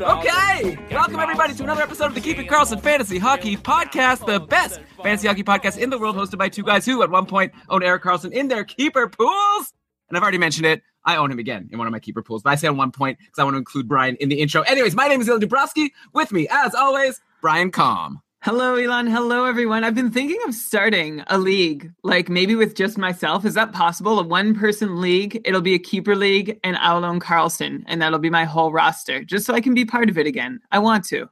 [0.00, 4.80] Okay, welcome everybody to another episode of the Keeping Karlsson Fantasy Hockey Podcast, the best
[5.02, 7.84] fantasy hockey podcast in the world, hosted by two guys who at one point owned
[7.84, 9.72] Erik Karlsson in their keeper pools.
[10.08, 10.82] And I've already mentioned it.
[11.04, 12.90] I own him again in one of my keeper pools, but I say on one
[12.90, 14.62] point because I want to include Brian in the intro.
[14.62, 15.90] Anyways, my name is Ilan Dubrowski.
[16.12, 18.20] With me, as always, Brian Calm.
[18.44, 19.06] Hello, Elon.
[19.06, 19.84] Hello, everyone.
[19.84, 23.46] I've been thinking of starting a league, like maybe with just myself.
[23.46, 24.18] Is that possible?
[24.18, 25.40] A one person league.
[25.46, 29.24] It'll be a keeper league, and I'll own Karlsson, and that'll be my whole roster,
[29.24, 30.60] just so I can be part of it again.
[30.70, 31.30] I want to.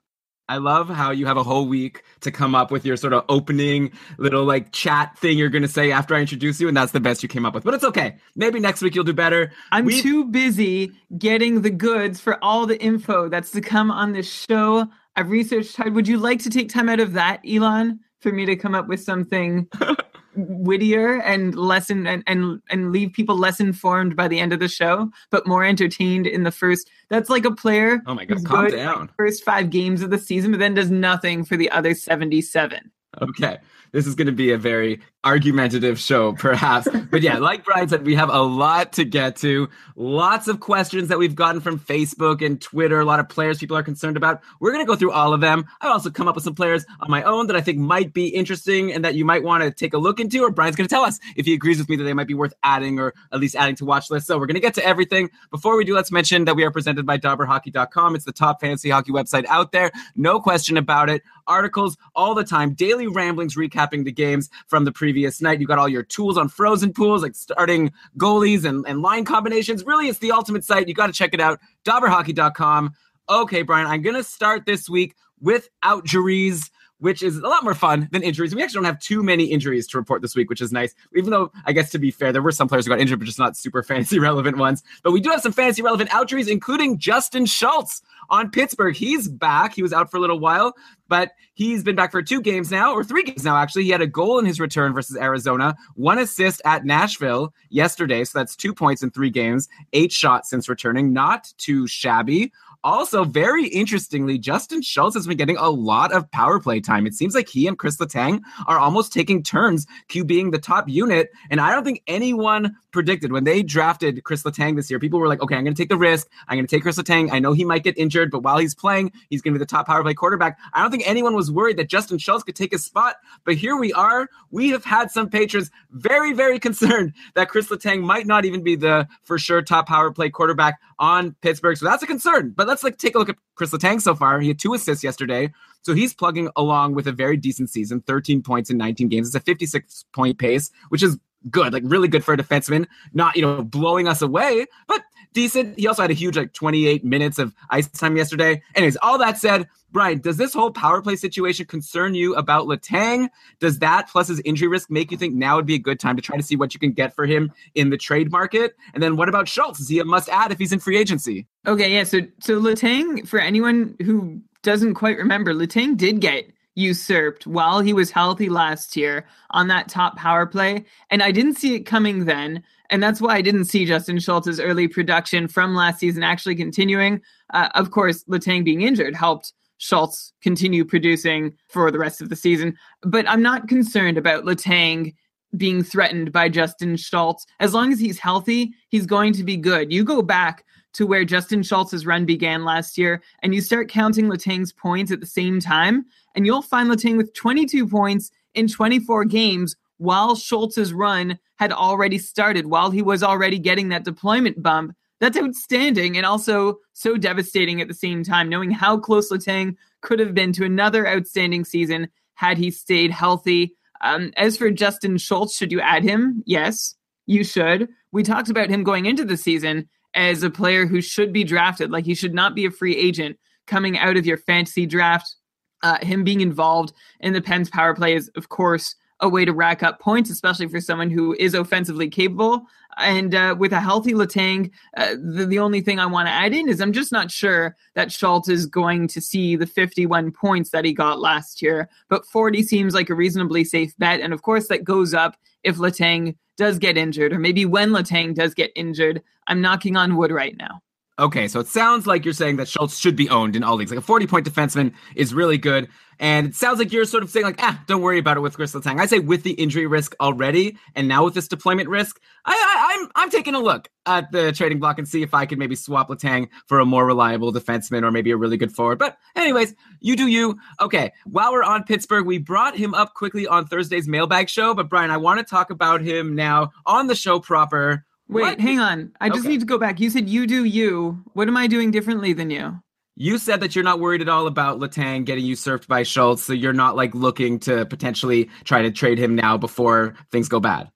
[0.49, 3.25] I love how you have a whole week to come up with your sort of
[3.29, 6.93] opening little like chat thing you're going to say after I introduce you, and that's
[6.93, 7.63] the best you came up with.
[7.65, 8.17] But it's okay.
[8.37, 9.53] Maybe next week you'll do better.
[9.71, 14.13] I'm We- too busy getting the goods for all the info that's to come on
[14.13, 14.89] this show.
[15.17, 15.95] I've researched hard.
[15.95, 18.89] Would you like to take time out of that, Elon, for me to come up
[18.89, 19.69] with something
[20.36, 24.61] wittier and less in, and, and and leave people less informed by the end of
[24.61, 26.91] the show, but more entertained in the first?
[27.11, 28.01] That's like a player.
[28.07, 29.11] Oh my God, calm down.
[29.19, 32.91] First five games of the season, but then does nothing for the other seventy-seven.
[33.20, 33.59] Okay.
[33.92, 36.89] This is going to be a very argumentative show, perhaps.
[37.11, 39.69] but yeah, like Brian said, we have a lot to get to.
[39.97, 43.01] Lots of questions that we've gotten from Facebook and Twitter.
[43.01, 44.41] A lot of players people are concerned about.
[44.61, 45.67] We're going to go through all of them.
[45.80, 48.29] I've also come up with some players on my own that I think might be
[48.29, 50.92] interesting and that you might want to take a look into, or Brian's going to
[50.92, 53.41] tell us if he agrees with me that they might be worth adding or at
[53.41, 54.27] least adding to watch lists.
[54.27, 55.30] So we're going to get to everything.
[55.51, 58.17] Before we do, let's mention that we are presented by DobberHockey.com.
[58.17, 59.92] It's the top fantasy hockey website out there.
[60.17, 61.23] No question about it.
[61.47, 65.61] Articles all the time, daily ramblings recapping the games from the previous night.
[65.61, 69.85] You got all your tools on frozen pools, like starting goalies and, and line combinations.
[69.85, 70.89] Really, it's the ultimate site.
[70.89, 71.61] You got to check it out.
[71.85, 72.95] DobberHockey.com.
[73.29, 76.70] Okay, Brian, I'm going to start this week without outjuries
[77.02, 78.55] which is a lot more fun than injuries.
[78.55, 80.95] We actually don't have too many injuries to report this week, which is nice.
[81.17, 83.24] Even though, I guess to be fair, there were some players who got injured, but
[83.24, 84.85] just not super fantasy relevant ones.
[85.02, 88.95] But we do have some fantasy relevant outjuries, including Justin Schultz on Pittsburgh.
[88.95, 89.74] He's back.
[89.74, 90.74] He was out for a little while,
[91.08, 93.83] but he's been back for two games now, or three games now, actually.
[93.83, 98.23] He had a goal in his return versus Arizona, one assist at Nashville yesterday.
[98.23, 101.12] So that's two points in three games, eight shots since returning.
[101.12, 102.52] Not too shabby.
[102.85, 107.07] Also, very interestingly, Justin Schultz has been getting a lot of power play time.
[107.07, 111.31] It seems like he and Kris Letang are almost taking turns QBing the top unit.
[111.48, 114.98] And I don't think anyone predicted when they drafted Kris Letang this year.
[114.98, 116.29] People were like, okay, I'm going to take the risk.
[116.48, 117.33] I'm going to take Kris Letang.
[117.33, 119.67] I know he might get injured, but while he's playing, he's going to be the
[119.67, 120.59] top power play quarterback.
[120.73, 123.17] I don't think anyone was worried that Justin Schultz could take his spot.
[123.45, 124.29] But here we are.
[124.51, 128.75] We have had some patrons very, very concerned that Kris Letang might not even be
[128.75, 131.76] the for sure top power play quarterback on Pittsburgh.
[131.76, 132.55] So that's a concern.
[132.56, 134.38] But let's like take a look at Kris Letang so far.
[134.40, 135.52] He had two assists yesterday.
[135.82, 139.26] So he's plugging along with a very decent season, 13 points in 19 games.
[139.26, 141.19] It's a 56 point pace, which is
[141.50, 142.87] good, like really good for a defenseman.
[143.12, 145.02] Not, you know, blowing us away, but
[145.32, 145.79] decent.
[145.79, 148.62] He also had a huge like 28 minutes of ice time yesterday.
[148.75, 153.29] Anyways, all that said, Brian, does this whole power play situation concern you about Letang?
[153.61, 156.17] Does that plus his injury risk make you think now would be a good time
[156.17, 158.75] to try to see what you can get for him in the trade market?
[158.95, 159.81] And then what about Schultz?
[159.81, 161.47] Is he a must add if he's in free agency?
[161.67, 162.05] Okay, yeah.
[162.05, 167.93] So so Letang, for anyone who doesn't quite remember, Letang did get usurped while he
[167.93, 172.25] was healthy last year on that top power play, and I didn't see it coming
[172.25, 176.57] then, and that's why I didn't see Justin Schultz's early production from last season actually
[176.57, 177.21] continuing.
[177.53, 182.37] Uh, of course, Letang being injured helped Schultz continue producing for the rest of the
[182.37, 185.15] season, but I'm not concerned about Letang
[185.57, 187.45] being threatened by Justin Schultz.
[187.61, 189.93] As long as he's healthy, he's going to be good.
[189.93, 194.27] You go back to where Justin Schultz's run began last year, and you start counting
[194.27, 196.05] Letang's points at the same time,
[196.35, 202.19] and you'll find Letang with 22 points in 24 games while Schultz's run had already
[202.19, 204.94] started, while he was already getting that deployment bump.
[205.21, 210.19] That's outstanding and also so devastating at the same time, knowing how close Letang could
[210.19, 213.77] have been to another outstanding season had he stayed healthy.
[214.00, 216.43] Um, as for Justin Schultz, should you add him?
[216.44, 216.97] Yes,
[217.27, 217.89] you should.
[218.11, 221.91] We talked about him going into the season as a player who should be drafted.
[221.91, 225.37] Like he should not be a free agent coming out of your fantasy draft.
[225.82, 229.53] Uh, him being involved in the Pens power play is, of course, a way to
[229.53, 232.67] rack up points, especially for someone who is offensively capable.
[232.99, 236.53] And uh, with a healthy Letang, uh, the, the only thing I want to add
[236.53, 240.70] in is I'm just not sure that Schultz is going to see the 51 points
[240.70, 241.88] that he got last year.
[242.08, 244.20] But 40 seems like a reasonably safe bet.
[244.20, 248.35] And of course, that goes up if Letang does get injured, or maybe when Letang
[248.35, 249.23] does get injured.
[249.47, 250.81] I'm knocking on wood right now.
[251.23, 253.93] Okay, so it sounds like you're saying that Schultz should be owned in all leagues.
[253.93, 255.89] Like a 40 point defenseman is really good.
[256.19, 258.57] And it sounds like you're sort of saying, like, ah, don't worry about it with
[258.57, 259.01] Kris Letang.
[259.01, 262.95] I say with the injury risk already, and now with this deployment risk, I, I,
[262.95, 265.77] I'm I'm taking a look at the trading block and see if I could maybe
[265.77, 268.99] swap Letang for a more reliable defenseman or maybe a really good forward.
[268.99, 270.59] But anyways, you do you.
[270.81, 274.75] Okay, while we're on Pittsburgh, we brought him up quickly on Thursday's mailbag show.
[274.75, 278.05] But Brian, I want to talk about him now on the show proper.
[278.32, 278.61] Wait, What?
[278.61, 279.12] hang on.
[279.20, 279.49] I just Okay.
[279.50, 280.00] need to go back.
[280.00, 281.23] You said you do you.
[281.34, 282.79] What am I doing differently than you?
[283.17, 286.43] You said that you're not worried at all about Letang getting you usurped by Schultz,
[286.43, 290.61] so you're not like looking to potentially try to trade him now before things go
[290.61, 290.90] bad.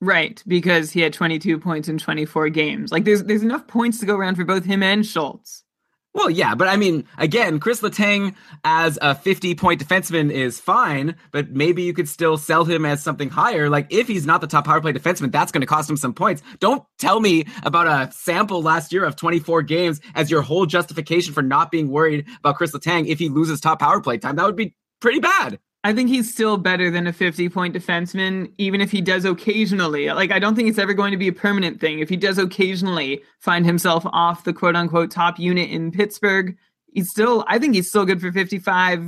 [0.00, 2.90] Right, because he had 22 points in 24 games.
[2.90, 5.62] Like there's there's enough points to go around for both him and Schultz.
[6.12, 8.34] Well, yeah, but I mean, again, Kris Letang
[8.64, 13.00] as a 50 point defenseman is fine, but maybe you could still sell him as
[13.00, 13.70] something higher.
[13.70, 16.12] Like, if he's not the top power play defenseman, that's going to cost him some
[16.12, 16.42] points.
[16.58, 21.32] Don't tell me about a sample last year of 24 games as your whole justification
[21.32, 24.34] for not being worried about Kris Letang if he loses top power play time.
[24.34, 25.60] That would be pretty bad.
[25.82, 30.08] I think he's still better than a 50 point defenseman, even if he does occasionally.
[30.08, 32.00] Like, I don't think it's ever going to be a permanent thing.
[32.00, 36.56] If he does occasionally find himself off the quote unquote top unit in Pittsburgh,
[36.92, 39.02] he's still, I think he's still good for 55,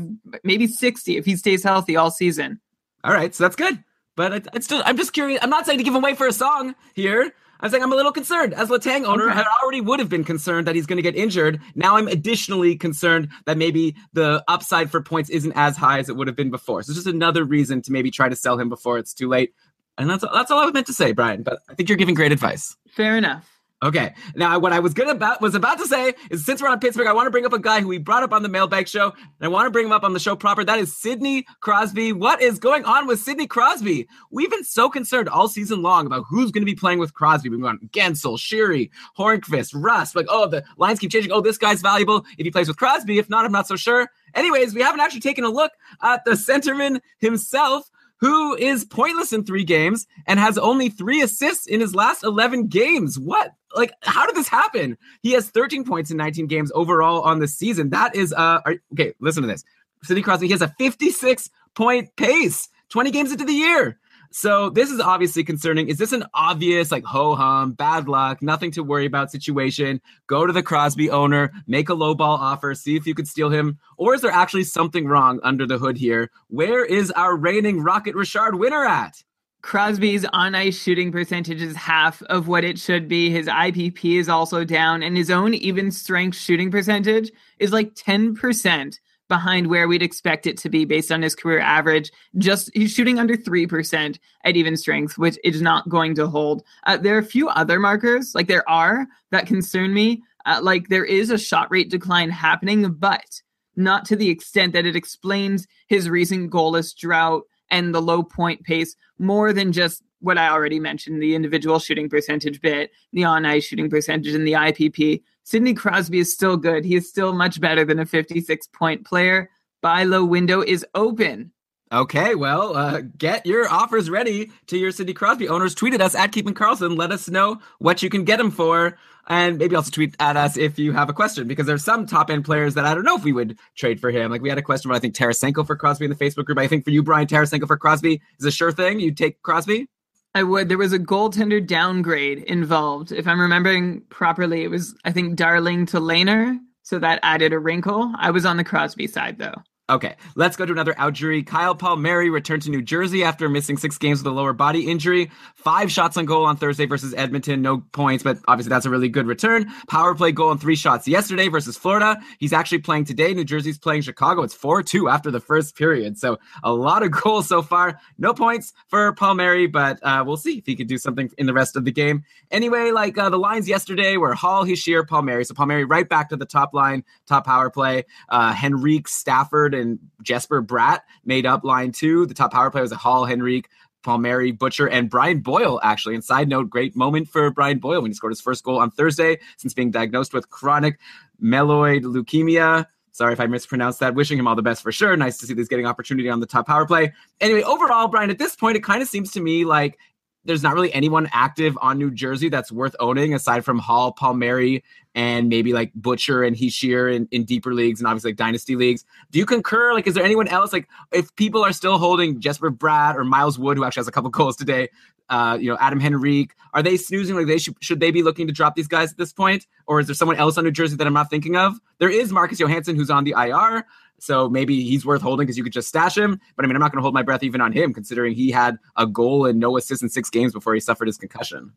[0.44, 2.58] maybe 60 if he stays healthy all season.
[3.04, 3.82] All right, so that's good.
[4.16, 5.40] But it's still, I'm just curious.
[5.42, 7.34] I'm not saying to give him away for a song here.
[7.62, 8.54] I'm saying I'm a little concerned.
[8.54, 9.40] As Letang owner, Okay.
[9.40, 11.60] I already would have been concerned that he's going to get injured.
[11.76, 16.16] Now I'm additionally concerned that maybe the upside for points isn't as high as it
[16.16, 16.82] would have been before.
[16.82, 19.54] So it's just another reason to maybe try to sell him before it's too late.
[19.98, 21.42] And that's that's all I was meant to say, Brian.
[21.42, 22.76] But I think you're giving great advice.
[22.88, 23.48] Fair enough.
[23.82, 24.14] Okay.
[24.36, 27.08] Now, what I was gonna about was about to say is since we're on Pittsburgh,
[27.08, 29.10] I want to bring up a guy who we brought up on the mailbag show,
[29.10, 30.64] and I want to bring him up on the show proper.
[30.64, 32.12] That is Sidney Crosby.
[32.12, 34.06] What is going on with Sidney Crosby?
[34.30, 37.48] We've been so concerned all season long about who's going to be playing with Crosby.
[37.48, 40.14] We've gone Guentzel, Sheary, Hornqvist, Rust.
[40.14, 41.32] Like, oh, the lines keep changing.
[41.32, 43.18] Oh, this guy's valuable if he plays with Crosby.
[43.18, 44.08] If not, I'm not so sure.
[44.34, 47.90] Anyways, we haven't actually taken a look at the centerman himself
[48.22, 52.68] who is pointless in three games and has only three assists in his last 11
[52.68, 53.18] games.
[53.18, 53.52] What?
[53.74, 54.96] Like, how did this happen?
[55.22, 57.90] He has 13 points in 19 games overall on the season.
[57.90, 59.64] That is, uh, are- okay, listen to this.
[60.04, 63.98] Sidney Crosby, he has a 56 point pace 20 games into the year.
[64.34, 65.88] So this is obviously concerning.
[65.88, 70.00] Is this an obvious, like, ho hum, bad luck, nothing to worry about situation?
[70.26, 73.50] Go to the Crosby owner, make a low ball offer, see if you could steal
[73.50, 73.78] him.
[73.98, 76.30] Or is there actually something wrong under the hood here?
[76.48, 79.22] Where is our reigning Rocket Richard winner at?
[79.60, 83.30] Crosby's on ice shooting percentage is half of what it should be.
[83.30, 88.98] His IPP is also down, and his own even strength shooting percentage is like 10%
[89.32, 92.12] behind where we'd expect it to be based on his career average.
[92.36, 96.62] Just he's shooting under 3% at even strength, which is not going to hold.
[96.84, 100.22] Uh, there are a few other markers, like there are, that concern me.
[100.44, 103.40] Uh, like there is a shot rate decline happening, but
[103.74, 108.62] not to the extent that it explains his recent goalless drought and the low point
[108.64, 113.46] pace more than just what I already mentioned the individual shooting percentage bit, the on
[113.46, 115.22] ice shooting percentage, and the IPP.
[115.44, 116.84] Sidney Crosby is still good.
[116.84, 119.50] He is still much better than a 56 point player.
[119.80, 121.52] Buy low window is open.
[121.92, 125.74] Okay, well, uh, get your offers ready to your Sidney Crosby owners.
[125.74, 126.96] Tweet at us at Keeping Karlsson.
[126.96, 128.96] Let us know what you can get him for.
[129.28, 132.30] And maybe also tweet at us if you have a question, because there's some top
[132.30, 134.30] end players that I don't know if we would trade for him.
[134.30, 136.58] Like we had a question about, I think, Tarasenko for Crosby in the Facebook group.
[136.58, 138.98] I think for you, Brian, Tarasenko for Crosby is a sure thing.
[138.98, 139.86] You take Crosby?
[140.34, 140.68] I would.
[140.68, 143.12] There was a goaltender downgrade involved.
[143.12, 146.58] If I'm remembering properly, it was, I think, Darling to Lehner.
[146.82, 148.12] So that added a wrinkle.
[148.18, 149.54] I was on the Crosby side, though.
[149.90, 151.44] Okay, let's go to another outjury.
[151.44, 155.32] Kyle Palmieri returned to New Jersey after missing six games with a lower body injury.
[155.56, 159.08] Five shots on goal on Thursday versus Edmonton, no points, but obviously that's a really
[159.08, 159.66] good return.
[159.88, 162.16] Power play goal on three shots yesterday versus Florida.
[162.38, 163.34] He's actually playing today.
[163.34, 164.42] New Jersey's playing Chicago.
[164.42, 166.16] It's 4 2 after the first period.
[166.16, 167.98] So a lot of goals so far.
[168.18, 171.52] No points for Palmieri, but uh, we'll see if he could do something in the
[171.52, 172.22] rest of the game.
[172.52, 175.44] Anyway, like uh, the lines yesterday were Hall, Hischier, Palmieri.
[175.44, 178.04] So Palmieri right back to the top line, top power play.
[178.28, 182.26] Uh, Henrique, Stafford, and Jesper Bratt made up line two.
[182.26, 183.68] The top power play was a Hall, Henrique,
[184.02, 186.14] Palmieri, Butcher, and Brian Boyle, actually.
[186.14, 188.90] And side note, great moment for Brian Boyle when he scored his first goal on
[188.90, 190.98] Thursday since being diagnosed with chronic
[191.42, 192.86] myeloid leukemia.
[193.12, 194.14] Sorry if I mispronounced that.
[194.14, 195.14] Wishing him all the best for sure.
[195.16, 197.12] Nice to see this getting opportunity on the top power play.
[197.40, 199.98] Anyway, overall, Brian, at this point, it kind of seems to me like
[200.44, 204.82] there's not really anyone active on New Jersey that's worth owning aside from Hall, Palmieri,
[205.14, 209.04] and maybe like Butcher and Hischier in, in deeper leagues and obviously like dynasty leagues.
[209.30, 209.92] Do you concur?
[209.92, 210.72] Like, is there anyone else?
[210.72, 214.12] Like, if people are still holding Jesper Bratt or Miles Wood, who actually has a
[214.12, 214.88] couple goals today,
[215.28, 217.36] uh, you know, Adam Henrique, are they snoozing?
[217.36, 220.06] Like, they should they be looking to drop these guys at this point, or is
[220.06, 221.78] there someone else on New Jersey that I'm not thinking of?
[221.98, 223.86] There is Marcus Johansson who's on the IR.
[224.22, 226.40] So maybe he's worth holding because you could just stash him.
[226.54, 228.52] But I mean, I'm not going to hold my breath even on him, considering he
[228.52, 231.72] had a goal and no assists in six games before he suffered his concussion.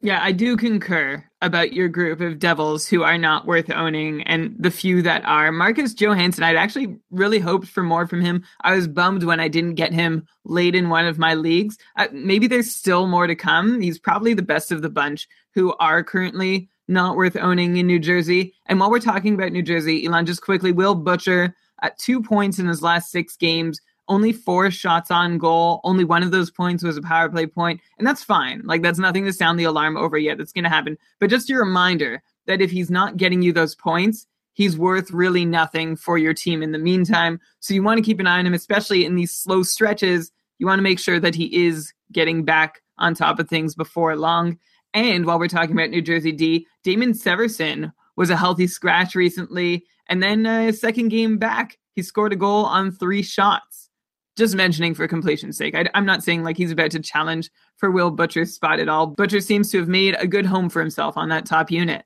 [0.00, 4.56] Yeah, I do concur about your group of devils who are not worth owning and
[4.58, 5.52] the few that are.
[5.52, 8.42] Marcus Johansson, I'd actually really hoped for more from him.
[8.62, 11.78] I was bummed when I didn't get him late in one of my leagues.
[11.96, 13.80] Uh, maybe there's still more to come.
[13.80, 18.00] He's probably the best of the bunch who are currently not worth owning in New
[18.00, 18.54] Jersey.
[18.66, 22.58] And while we're talking about New Jersey, Elon, just quickly, Will Butcher at two points
[22.58, 25.80] in his last six games, only four shots on goal.
[25.84, 28.62] Only one of those points was a power play point, and that's fine.
[28.64, 30.38] Like that's nothing to sound the alarm over yet.
[30.38, 30.96] That's going to happen.
[31.18, 35.44] But just a reminder that if he's not getting you those points, he's worth really
[35.44, 37.40] nothing for your team in the meantime.
[37.60, 40.30] So you want to keep an eye on him, especially in these slow stretches.
[40.58, 44.16] You want to make sure that he is getting back on top of things before
[44.16, 44.58] long.
[44.94, 49.84] And while we're talking about New Jersey D, Damon Severson was a healthy scratch recently.
[50.08, 53.90] And then uh, his second game back, he scored a goal on three shots.
[54.36, 55.74] Just mentioning for completion's sake.
[55.74, 59.06] I, am not saying like he's about to challenge for Will Butcher's spot at all.
[59.06, 62.04] Butcher seems to have made a good home for himself on that top unit.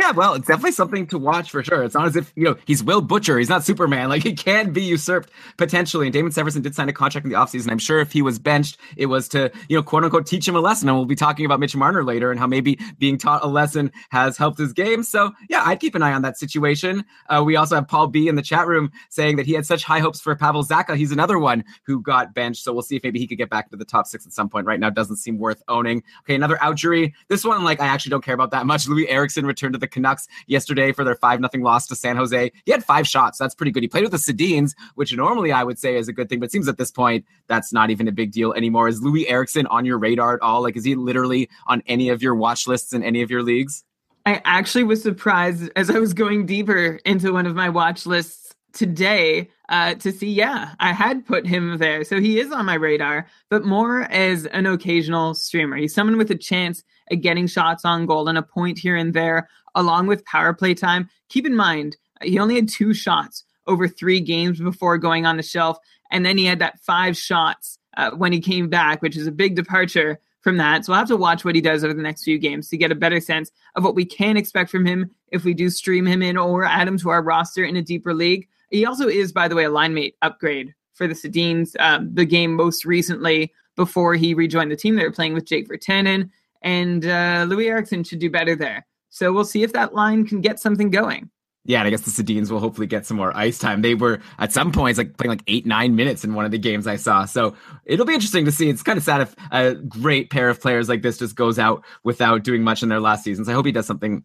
[0.00, 1.82] Yeah, well, it's definitely something to watch for sure.
[1.82, 3.36] It's not as if, you know, he's Will Butcher.
[3.36, 4.08] He's not Superman.
[4.08, 6.06] Like, he can be usurped potentially.
[6.06, 7.68] And Damon Severson did sign a contract in the offseason.
[7.72, 10.54] I'm sure if he was benched, it was to, you know, quote unquote, teach him
[10.54, 10.88] a lesson.
[10.88, 13.90] And we'll be talking about Mitch Marner later and how maybe being taught a lesson
[14.10, 15.02] has helped his game.
[15.02, 17.04] So, yeah, I'd keep an eye on that situation.
[17.28, 19.82] Uh, we also have Paul B in the chat room saying that he had such
[19.82, 20.94] high hopes for Pavel Zacha.
[20.94, 22.62] He's another one who got benched.
[22.62, 24.48] So we'll see if maybe he could get back to the top six at some
[24.48, 24.64] point.
[24.64, 26.04] Right now, doesn't seem worth owning.
[26.22, 27.14] Okay, another outjury.
[27.26, 28.86] This one, like, I actually don't care about that much.
[28.86, 32.52] Loui Eriksson returned to the Canucks yesterday for their 5 nothing loss to San Jose.
[32.64, 33.38] He had five shots.
[33.38, 33.82] That's pretty good.
[33.82, 36.52] He played with the Sedins, which normally I would say is a good thing, but
[36.52, 38.88] seems at this point that's not even a big deal anymore.
[38.88, 40.62] Is Loui Eriksson on your radar at all?
[40.62, 43.84] Like, is he literally on any of your watch lists in any of your leagues?
[44.26, 48.47] I actually was surprised as I was going deeper into one of my watch lists
[48.72, 52.04] today uh, to see, yeah, I had put him there.
[52.04, 55.76] So he is on my radar, but more as an occasional streamer.
[55.76, 59.12] He's someone with a chance at getting shots on goal and a point here and
[59.12, 61.08] there along with power play time.
[61.28, 65.42] Keep in mind, he only had two shots over three games before going on the
[65.42, 65.78] shelf.
[66.10, 69.32] And then he had that five shots uh, when he came back, which is a
[69.32, 70.84] big departure from that.
[70.84, 72.92] So we'll have to watch what he does over the next few games to get
[72.92, 76.22] a better sense of what we can expect from him if we do stream him
[76.22, 78.48] in or add him to our roster in a deeper league.
[78.70, 81.74] He also is, by the way, a line mate upgrade for the Sedins.
[81.78, 85.68] Um, the game most recently before he rejoined the team, they were playing with Jake
[85.68, 86.30] Virtanen,
[86.62, 88.86] and uh, Loui Eriksson should do better there.
[89.10, 91.30] So we'll see if that line can get something going.
[91.64, 93.82] Yeah, and I guess the Sedins will hopefully get some more ice time.
[93.82, 96.58] They were at some points like playing like eight, nine minutes in one of the
[96.58, 97.26] games I saw.
[97.26, 98.70] So it'll be interesting to see.
[98.70, 101.84] It's kind of sad if a great pair of players like this just goes out
[102.04, 103.50] without doing much in their last seasons.
[103.50, 104.24] I hope he does something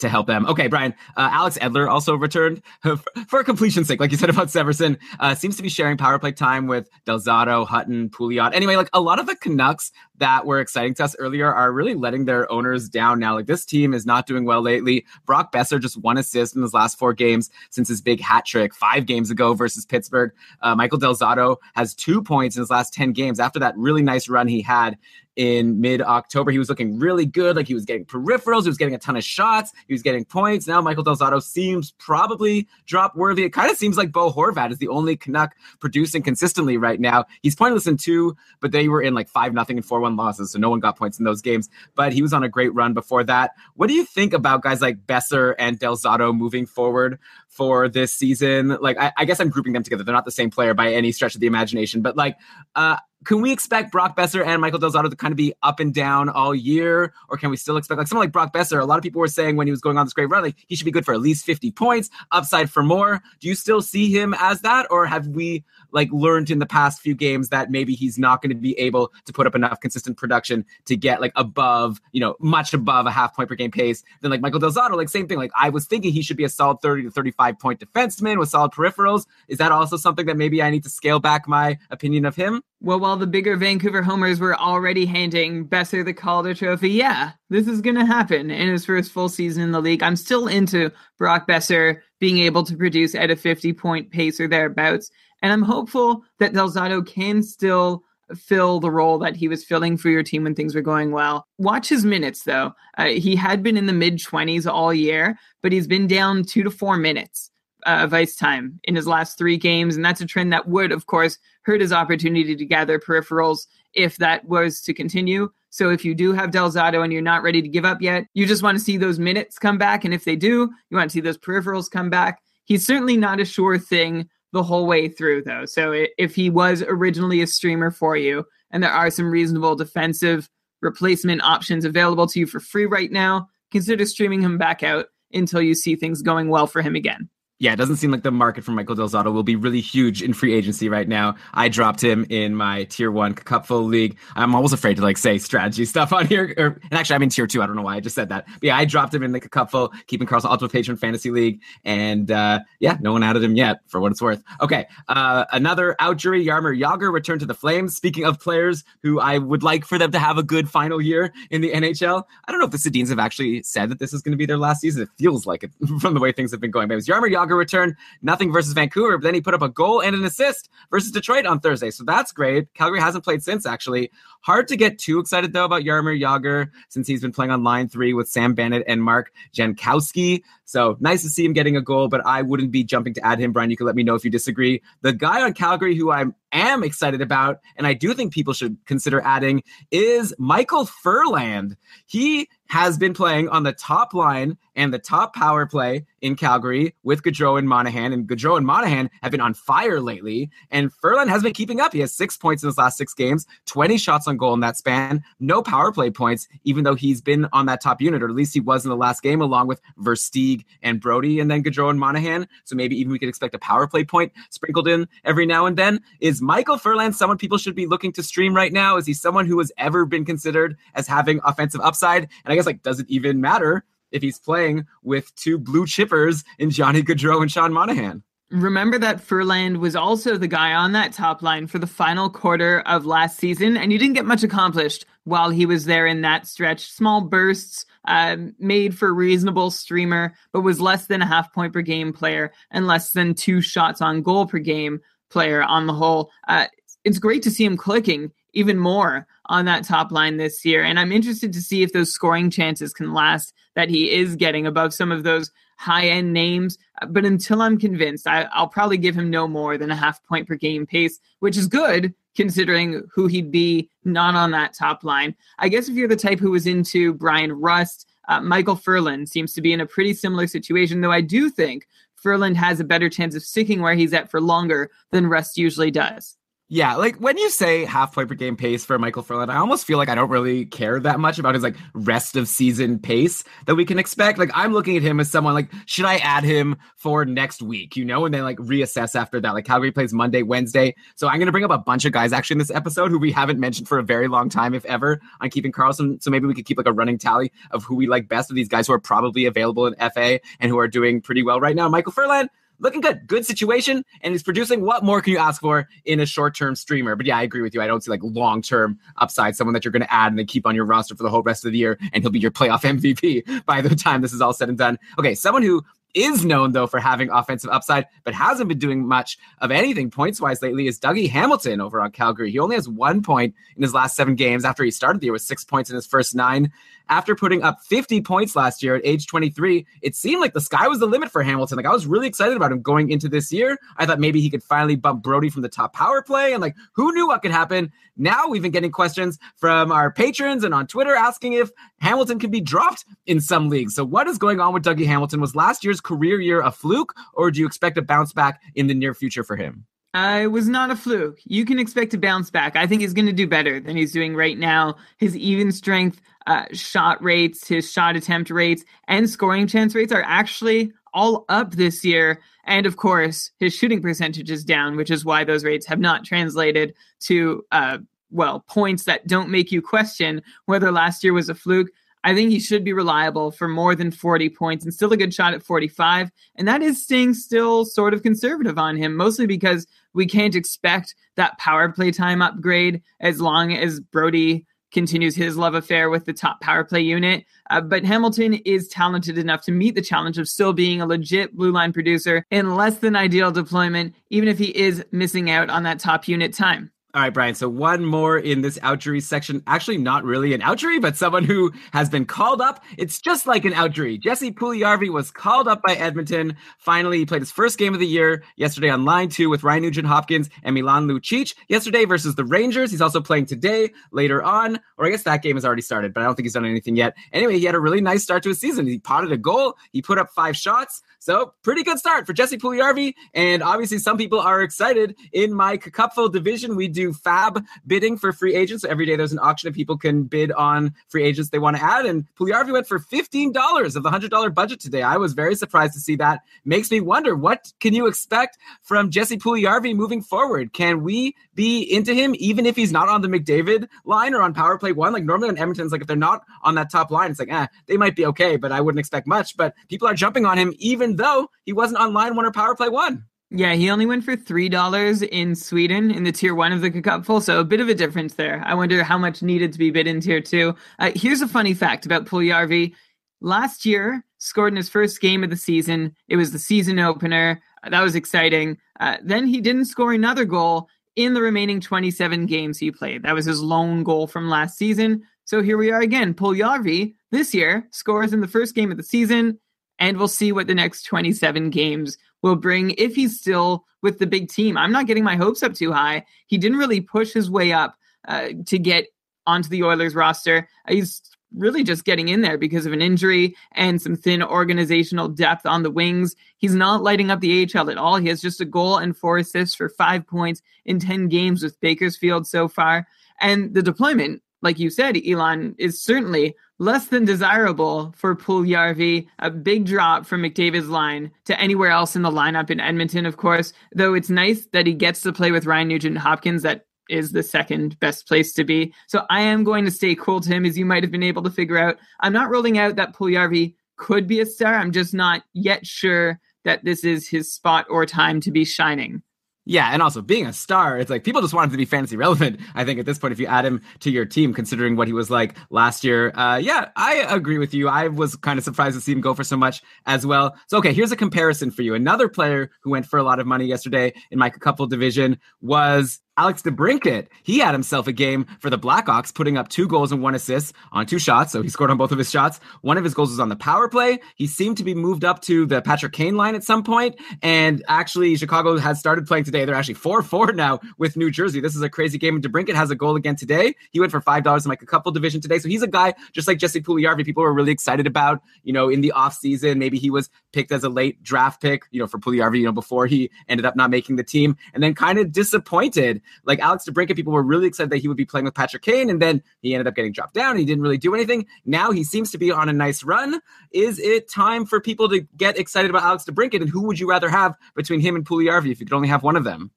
[0.00, 0.46] to help them.
[0.46, 0.94] Okay, Brian.
[1.16, 2.62] Uh, Alex Edler also returned
[3.28, 4.98] for completion's sake, like you said about Severson.
[5.18, 8.54] Uh, seems to be sharing power play time with Del Zotto, Hutton, Pouliot.
[8.54, 11.94] Anyway, like a lot of the Canucks that were exciting to us earlier are really
[11.94, 13.34] letting their owners down now.
[13.34, 15.04] Like this team is not doing well lately.
[15.26, 18.74] Brock Boeser just one assist in his last four games since his big hat trick
[18.74, 20.32] five games ago versus Pittsburgh.
[20.60, 24.02] Uh, Michael Del Zotto has two points in his last 10 games after that really
[24.02, 24.96] nice run he had
[25.36, 26.50] in mid October.
[26.50, 27.56] He was looking really good.
[27.56, 30.24] Like he was getting peripherals, he was getting a ton of shots, he was getting
[30.24, 30.66] points.
[30.66, 33.44] Now Michael Del Zotto seems probably drop worthy.
[33.44, 37.24] It kind of seems like Bo Horvat is the only Canuck producing consistently right now.
[37.42, 40.52] He's pointless in two, but they were in like five nothing and four one losses,
[40.52, 41.68] so no one got points in those games.
[41.94, 43.52] But he was on a great run before that.
[43.74, 48.12] What do you think about guys like Boeser and Del Zotto moving forward for this
[48.12, 48.76] season?
[48.80, 50.04] Like, I, I guess I'm grouping them together.
[50.04, 52.36] They're not the same player by any stretch of the imagination, but like,
[52.74, 55.78] uh, can we expect Brock Boeser and Michael Del Zotto to kind of be up
[55.78, 57.12] and down all year?
[57.28, 58.80] Or can we still expect like someone like Brock Boeser?
[58.80, 60.56] A lot of people were saying when he was going on this great run, like
[60.66, 63.20] he should be good for at least 50 points, upside for more.
[63.38, 64.86] Do you still see him as that?
[64.90, 68.50] Or have we like learned in the past few games that maybe he's not going
[68.50, 72.36] to be able to put up enough consistent production to get like above, you know,
[72.40, 74.96] much above a half point per game pace than like Michael Del Zotto?
[74.96, 75.38] Like same thing.
[75.38, 78.48] Like I was thinking he should be a solid 30 to 35 point defenseman with
[78.48, 79.26] solid peripherals.
[79.48, 82.62] Is that also something that maybe I need to scale back my opinion of him?
[82.82, 87.68] Well, while the bigger Vancouver homers were already handing Boeser the Calder Trophy, yeah, this
[87.68, 90.02] is going to happen in his first full season in the league.
[90.02, 94.48] I'm still into Brock Boeser being able to produce at a 50 point pace or
[94.48, 95.10] thereabouts.
[95.42, 98.04] And I'm hopeful that Del Zotto can still
[98.36, 101.46] fill the role that he was filling for your team when things were going well.
[101.58, 102.72] Watch his minutes, though.
[102.98, 106.62] Uh, he had been in the mid 20s all year, but he's been down two
[106.62, 107.50] to four minutes
[107.86, 109.96] uh, of ice time in his last three games.
[109.96, 114.16] And that's a trend that would, of course, hurt his opportunity to gather peripherals if
[114.18, 115.50] that was to continue.
[115.70, 118.26] So if you do have Del Zotto and you're not ready to give up yet,
[118.34, 120.04] you just want to see those minutes come back.
[120.04, 122.42] And if they do, you want to see those peripherals come back.
[122.64, 125.64] He's certainly not a sure thing the whole way through, though.
[125.64, 130.48] So if he was originally a streamer for you, and there are some reasonable defensive
[130.82, 135.62] replacement options available to you for free right now, consider streaming him back out until
[135.62, 137.28] you see things going well for him again
[137.60, 140.22] yeah, it doesn't seem like the market for Michael Del Zotto will be really huge
[140.22, 141.36] in free agency right now.
[141.52, 144.16] I dropped him in my tier one cupful league.
[144.34, 146.54] I'm always afraid to like say strategy stuff on here.
[146.56, 147.62] Or, and actually, I'm in tier two.
[147.62, 148.46] I don't know why I just said that.
[148.46, 151.60] But yeah, I dropped him in a cupful, keeping Karlsson Ultimate Patron Fantasy League.
[151.84, 154.42] And uh, yeah, no one added him yet for what it's worth.
[154.62, 157.94] Okay, uh, another outjury, Jaromir Jagr returned to the Flames.
[157.94, 161.30] Speaking of players who I would like for them to have a good final year
[161.50, 164.22] in the NHL, I don't know if the Sedins have actually said that this is
[164.22, 165.02] going to be their last season.
[165.02, 166.88] It feels like it from the way things have been going.
[166.88, 169.68] But it was Jaromir Jagr return, nothing versus Vancouver, but then he put up a
[169.68, 171.90] goal and an assist versus Detroit on Thursday.
[171.90, 172.72] So that's great.
[172.74, 174.10] Calgary hasn't played since, actually.
[174.42, 177.88] Hard to get too excited, though, about Jaromir Jagr since he's been playing on line
[177.88, 180.42] three with Sam Bennett and Mark Jankowski.
[180.64, 183.40] So nice to see him getting a goal, but I wouldn't be jumping to add
[183.40, 183.52] him.
[183.52, 184.82] Brian, you can let me know if you disagree.
[185.02, 188.76] The guy on Calgary who I am excited about, and I do think people should
[188.86, 191.76] consider adding, is Michael Ferland.
[192.06, 196.94] He has been playing on the top line and the top power play in Calgary
[197.02, 198.12] with Gaudreau and Monahan.
[198.12, 200.50] And Gaudreau and Monahan have been on fire lately.
[200.70, 201.92] And Ferland has been keeping up.
[201.92, 204.76] He has six points in his last six games, 20 shots on goal in that
[204.76, 208.34] span, no power play points, even though he's been on that top unit, or at
[208.36, 211.90] least he was in the last game, along with Versteeg and Brodie, and then Gaudreau
[211.90, 212.46] and Monahan.
[212.64, 215.76] So maybe even we could expect a power play point sprinkled in every now and
[215.76, 216.00] then.
[216.20, 218.96] Is Michael Ferland someone people should be looking to stream right now?
[218.96, 222.28] Is he someone who has ever been considered as having offensive upside?
[222.44, 226.44] And I guess like, does it even matter if he's playing with two blue chippers
[226.58, 228.22] in Johnny Gaudreau and Sean Monahan?
[228.50, 232.80] Remember that Ferland was also the guy on that top line for the final quarter
[232.80, 236.48] of last season, and you didn't get much accomplished while he was there in that
[236.48, 236.90] stretch.
[236.90, 241.82] Small bursts, uh, made for reasonable streamer, but was less than a half point per
[241.82, 246.30] game player and less than two shots on goal per game player on the whole.
[246.48, 246.66] Uh,
[247.04, 250.84] it's great to see him clicking even more on that top line this year.
[250.84, 254.64] And I'm interested to see if those scoring chances can last that he is getting
[254.64, 256.78] above some of those high end names.
[257.08, 260.46] But until I'm convinced, I, will probably give him no more than a half point
[260.46, 265.34] per game pace, which is good considering who he'd be not on that top line.
[265.58, 269.52] I guess if you're the type who was into Bryan Rust, uh, Michael Ferland seems
[269.54, 273.10] to be in a pretty similar situation, though I do think Ferland has a better
[273.10, 276.36] chance of sticking where he's at for longer than Rust usually does.
[276.72, 279.84] Yeah, like when you say half point per game pace for Michael Ferland, I almost
[279.84, 283.42] feel like I don't really care that much about his like rest of season pace
[283.66, 284.38] that we can expect.
[284.38, 287.96] Like I'm looking at him as someone like, should I add him for next week,
[287.96, 289.52] you know, and then like reassess after that.
[289.52, 290.94] Like Calgary plays Monday, Wednesday.
[291.16, 293.32] So I'm gonna bring up a bunch of guys actually in this episode who we
[293.32, 296.22] haven't mentioned for a very long time, if ever, on keeping Karlsson.
[296.22, 298.54] So maybe we could keep like a running tally of who we like best of
[298.54, 301.74] these guys who are probably available in FA and who are doing pretty well right
[301.74, 301.88] now.
[301.88, 302.48] Michael Ferland,
[302.80, 303.26] looking good.
[303.26, 304.80] Good situation, and he's producing.
[304.80, 307.14] What more can you ask for in a short term streamer?
[307.14, 307.82] But yeah, I agree with you.
[307.82, 310.46] I don't see like long term upside, someone that you're going to add and then
[310.46, 312.50] keep on your roster for the whole rest of the year, and he'll be your
[312.50, 314.98] playoff MVP by the time this is all said and done.
[315.18, 319.38] Okay, someone who is known though for having offensive upside, but hasn't been doing much
[319.58, 322.50] of anything points wise lately is Dougie Hamilton over on Calgary.
[322.50, 325.32] He only has one point in his last seven games after he started the year
[325.32, 326.72] with six points in his first nine.
[327.08, 330.86] After putting up 50 points last year at age 23, it seemed like the sky
[330.86, 331.76] was the limit for Hamilton.
[331.76, 333.78] Like I was really excited about him going into this year.
[333.96, 336.52] I thought maybe he could finally bump Brodie from the top power play.
[336.52, 337.90] And like, who knew what could happen?
[338.16, 342.50] Now we've been getting questions from our patrons and on Twitter asking if Hamilton can
[342.50, 343.94] be dropped in some leagues.
[343.96, 345.40] So what is going on with Dougie Hamilton?
[345.40, 348.86] Was last year's career year a fluke, or do you expect a bounce back in
[348.86, 349.86] the near future for him?
[350.12, 351.38] I was not a fluke.
[351.44, 352.74] You can expect to bounce back.
[352.74, 354.96] I think he's going to do better than he's doing right now.
[355.18, 360.24] His even strength uh, shot rates, his shot attempt rates, and scoring chance rates are
[360.26, 362.40] actually all up this year.
[362.64, 366.24] And of course, his shooting percentage is down, which is why those rates have not
[366.24, 367.98] translated to, uh,
[368.30, 371.88] well, points that don't make you question whether last year was a fluke.
[372.24, 375.32] I think he should be reliable for more than 40 points and still a good
[375.32, 376.30] shot at 45.
[376.56, 381.14] And that is staying still sort of conservative on him, mostly because we can't expect
[381.36, 386.32] that power play time upgrade as long as Brodie continues his love affair with the
[386.32, 387.44] top power play unit.
[387.70, 391.56] Uh, but Hamilton is talented enough to meet the challenge of still being a legit
[391.56, 395.84] blue line producer in less than ideal deployment, even if he is missing out on
[395.84, 396.90] that top unit time.
[397.12, 397.56] All right, Brian.
[397.56, 399.64] So one more in this outjury section.
[399.66, 402.84] Actually, not really an outjury, but someone who has been called up.
[402.98, 404.20] It's just like an outjury.
[404.20, 406.56] Jesse Puljujarvi was called up by Edmonton.
[406.78, 409.82] Finally, he played his first game of the year yesterday on line two with Ryan
[409.82, 412.92] Nugent Hopkins and Milan Lucic yesterday versus the Rangers.
[412.92, 416.20] He's also playing today later on, or I guess that game has already started, but
[416.20, 417.16] I don't think he's done anything yet.
[417.32, 418.86] Anyway, he had a really nice start to his season.
[418.86, 419.76] He potted a goal.
[419.90, 421.02] He put up five shots.
[421.20, 423.14] So pretty good start for Jesse Puljujarvi.
[423.34, 426.76] And obviously some people are excited in my cupful division.
[426.76, 428.82] We do fab bidding for free agents.
[428.82, 431.76] So every day there's an auction and people can bid on free agents they want
[431.76, 432.06] to add.
[432.06, 435.02] And Puljujarvi went for $15 of the $100 budget today.
[435.02, 436.40] I was very surprised to see that.
[436.64, 440.72] Makes me wonder, what can you expect from Jesse Puljujarvi moving forward?
[440.72, 444.54] Can we be into him even if he's not on the McDavid line or on
[444.54, 445.12] power play one?
[445.12, 447.66] Like normally on Edmonton's, like if they're not on that top line, it's like, eh,
[447.86, 449.58] they might be okay, but I wouldn't expect much.
[449.58, 452.74] But people are jumping on him even though he wasn't on line one or power
[452.74, 453.26] play one.
[453.50, 456.90] Yeah, he only went for three dollars in Sweden in the tier one of the
[457.02, 458.62] cupful, so a bit of a difference there.
[458.64, 460.74] I wonder how much needed to be bid in tier two.
[460.98, 462.94] Uh, here's a funny fact about Puljujarvi.
[463.42, 466.14] Last year, scored in his first game of the season.
[466.28, 467.60] It was the season opener.
[467.88, 468.78] That was exciting.
[468.98, 473.22] Uh, then he didn't score another goal in the remaining 27 games he played.
[473.22, 475.22] That was his lone goal from last season.
[475.44, 476.34] So here we are again.
[476.34, 479.58] Puljujarvi this year scores in the first game of the season
[479.98, 484.26] and we'll see what the next 27 games will bring if he's still with the
[484.26, 484.76] big team.
[484.76, 486.24] I'm not getting my hopes up too high.
[486.46, 487.96] He didn't really push his way up
[488.26, 489.06] uh, to get
[489.46, 490.68] onto the Oilers roster.
[490.88, 491.22] He's
[491.54, 495.82] really just getting in there because of an injury and some thin organizational depth on
[495.82, 496.36] the wings.
[496.58, 498.16] He's not lighting up the AHL at all.
[498.16, 501.80] He has just a goal and four assists for five points in 10 games with
[501.80, 503.06] Bakersfield so far.
[503.40, 509.26] And the deployment, like you said, Elon, is certainly less than desirable for Puljujarvi.
[509.38, 513.36] A big drop from McDavid's line to anywhere else in the lineup in Edmonton, of
[513.36, 513.72] course.
[513.94, 516.62] Though it's nice that he gets to play with Ryan Nugent Hopkins.
[516.62, 518.94] That is the second best place to be.
[519.06, 521.42] So I am going to stay cool to him, as you might have been able
[521.42, 521.98] to figure out.
[522.20, 524.74] I'm not ruling out that Puljujarvi could be a star.
[524.74, 529.22] I'm just not yet sure that this is his spot or time to be shining.
[529.66, 532.16] Yeah, and also being a star, it's like people just want him to be fantasy
[532.16, 532.58] relevant.
[532.74, 535.12] I think at this point, if you add him to your team, considering what he
[535.12, 537.86] was like last year, uh, yeah, I agree with you.
[537.86, 540.56] I was kind of surprised to see him go for so much as well.
[540.66, 541.94] So, okay, here's a comparison for you.
[541.94, 546.20] Another player who went for a lot of money yesterday in my couple division was
[546.40, 550.22] Alex DeBrincat, he had himself a game for the Blackhawks, putting up two goals and
[550.22, 551.52] one assist on two shots.
[551.52, 552.60] So he scored on both of his shots.
[552.80, 554.20] One of his goals was on the power play.
[554.36, 557.20] He seemed to be moved up to the Patrick Kane line at some point.
[557.42, 559.66] And actually, Chicago has started playing today.
[559.66, 561.60] They're actually 4 4 now with New Jersey.
[561.60, 562.36] This is a crazy game.
[562.36, 563.74] And DeBrincat has a goal again today.
[563.90, 565.58] He went for $5 in like a couple division today.
[565.58, 568.88] So he's a guy just like Jesse Puljujarvi, people were really excited about, you know,
[568.88, 569.76] in the offseason.
[569.76, 572.72] Maybe he was picked as a late draft pick, you know, for Puljujarvi, you know,
[572.72, 576.84] before he ended up not making the team and then kind of disappointed like Alex
[576.88, 579.42] DeBrincat, people were really excited that he would be playing with Patrick Kane, and then
[579.62, 580.56] he ended up getting dropped down.
[580.56, 581.46] He didn't really do anything.
[581.64, 583.40] Now he seems to be on a nice run.
[583.72, 586.60] Is it time for people to get excited about Alex DeBrincat?
[586.60, 589.22] And who would you rather have between him and Puljujarvi if you could only have
[589.22, 589.70] one of them?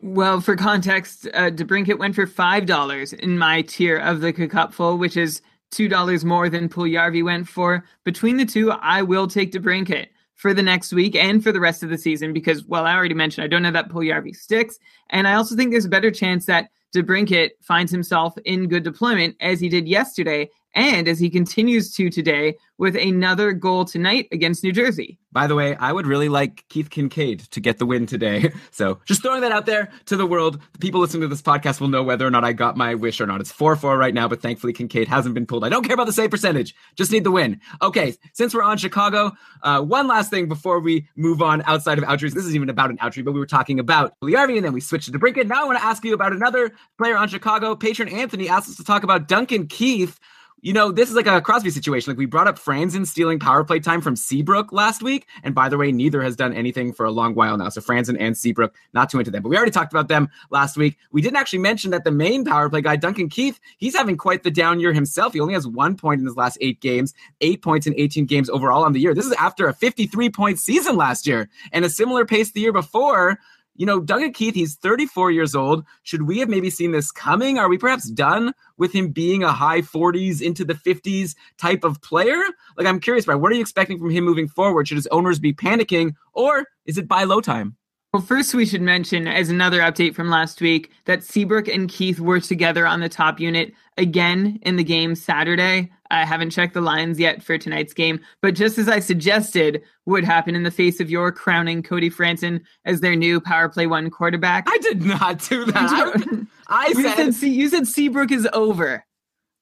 [0.00, 4.96] Well, for context, uh, DeBrincat went for five dollars in my tier of the Cupful,
[4.96, 7.84] which is two dollars more than Puljujarvi went for.
[8.04, 10.06] Between the two, I will take DeBrincat
[10.38, 13.14] for the next week and for the rest of the season because, well, I already
[13.14, 14.78] mentioned I don't know that Puljujarvi sticks,
[15.10, 19.36] and I also think there's a better chance that DeBrincat finds himself in good deployment
[19.40, 24.62] as he did yesterday and as he continues to today with another goal tonight against
[24.62, 25.18] New Jersey.
[25.32, 28.52] By the way, I would really like Keith Kinkaid to get the win today.
[28.70, 30.60] So just throwing that out there to the world.
[30.72, 33.20] The people listening to this podcast will know whether or not I got my wish
[33.20, 33.40] or not.
[33.40, 35.64] It's 4 4 right now, but thankfully Kinkaid hasn't been pulled.
[35.64, 37.60] I don't care about the save percentage, just need the win.
[37.82, 42.04] Okay, since we're on Chicago, uh, one last thing before we move on outside of
[42.04, 42.34] outreach.
[42.34, 44.80] This isn't even about an outreach, but we were talking about Puljujarvi and then we
[44.80, 45.48] switched to Brinket.
[45.48, 47.74] Now I want to ask you about another player on Chicago.
[47.74, 50.20] Patron Anthony asked us to talk about Duncan Keith
[50.60, 52.10] you know, this is like a Crosby situation.
[52.10, 55.26] Like we brought up Franson stealing power play time from Seabrook last week.
[55.42, 57.68] And by the way, neither has done anything for a long while now.
[57.68, 59.42] So Franson and Seabrook, not too into them.
[59.42, 60.98] But we already talked about them last week.
[61.12, 64.42] We didn't actually mention that the main power play guy, Duncan Keith, he's having quite
[64.42, 65.32] the down year himself.
[65.32, 68.50] He only has one point in his last eight games, eight points in 18 games
[68.50, 69.14] overall on the year.
[69.14, 72.72] This is after a 53 point season last year and a similar pace the year
[72.72, 73.38] before
[73.78, 75.84] you know, Duncan Keith, he's 34 years old.
[76.02, 77.58] Should we have maybe seen this coming?
[77.58, 82.02] Are we perhaps done with him being a high 40s into the 50s type of
[82.02, 82.42] player?
[82.76, 84.88] Like, I'm curious, Brian, what are you expecting from him moving forward?
[84.88, 87.76] Should his owners be panicking or is it buy low time?
[88.12, 92.18] Well, first, we should mention, as another update from last week, that Seabrook and Keith
[92.18, 95.92] were together on the top unit again in the game Saturday.
[96.10, 100.24] I haven't checked the lines yet for tonight's game, but just as I suggested would
[100.24, 104.10] happen in the face of your crowning Cody Franson as their new power play one
[104.10, 104.64] quarterback.
[104.68, 106.46] I did not do that.
[106.68, 109.04] I, I said, said you said Seabrook is over.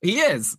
[0.02, 0.56] He is.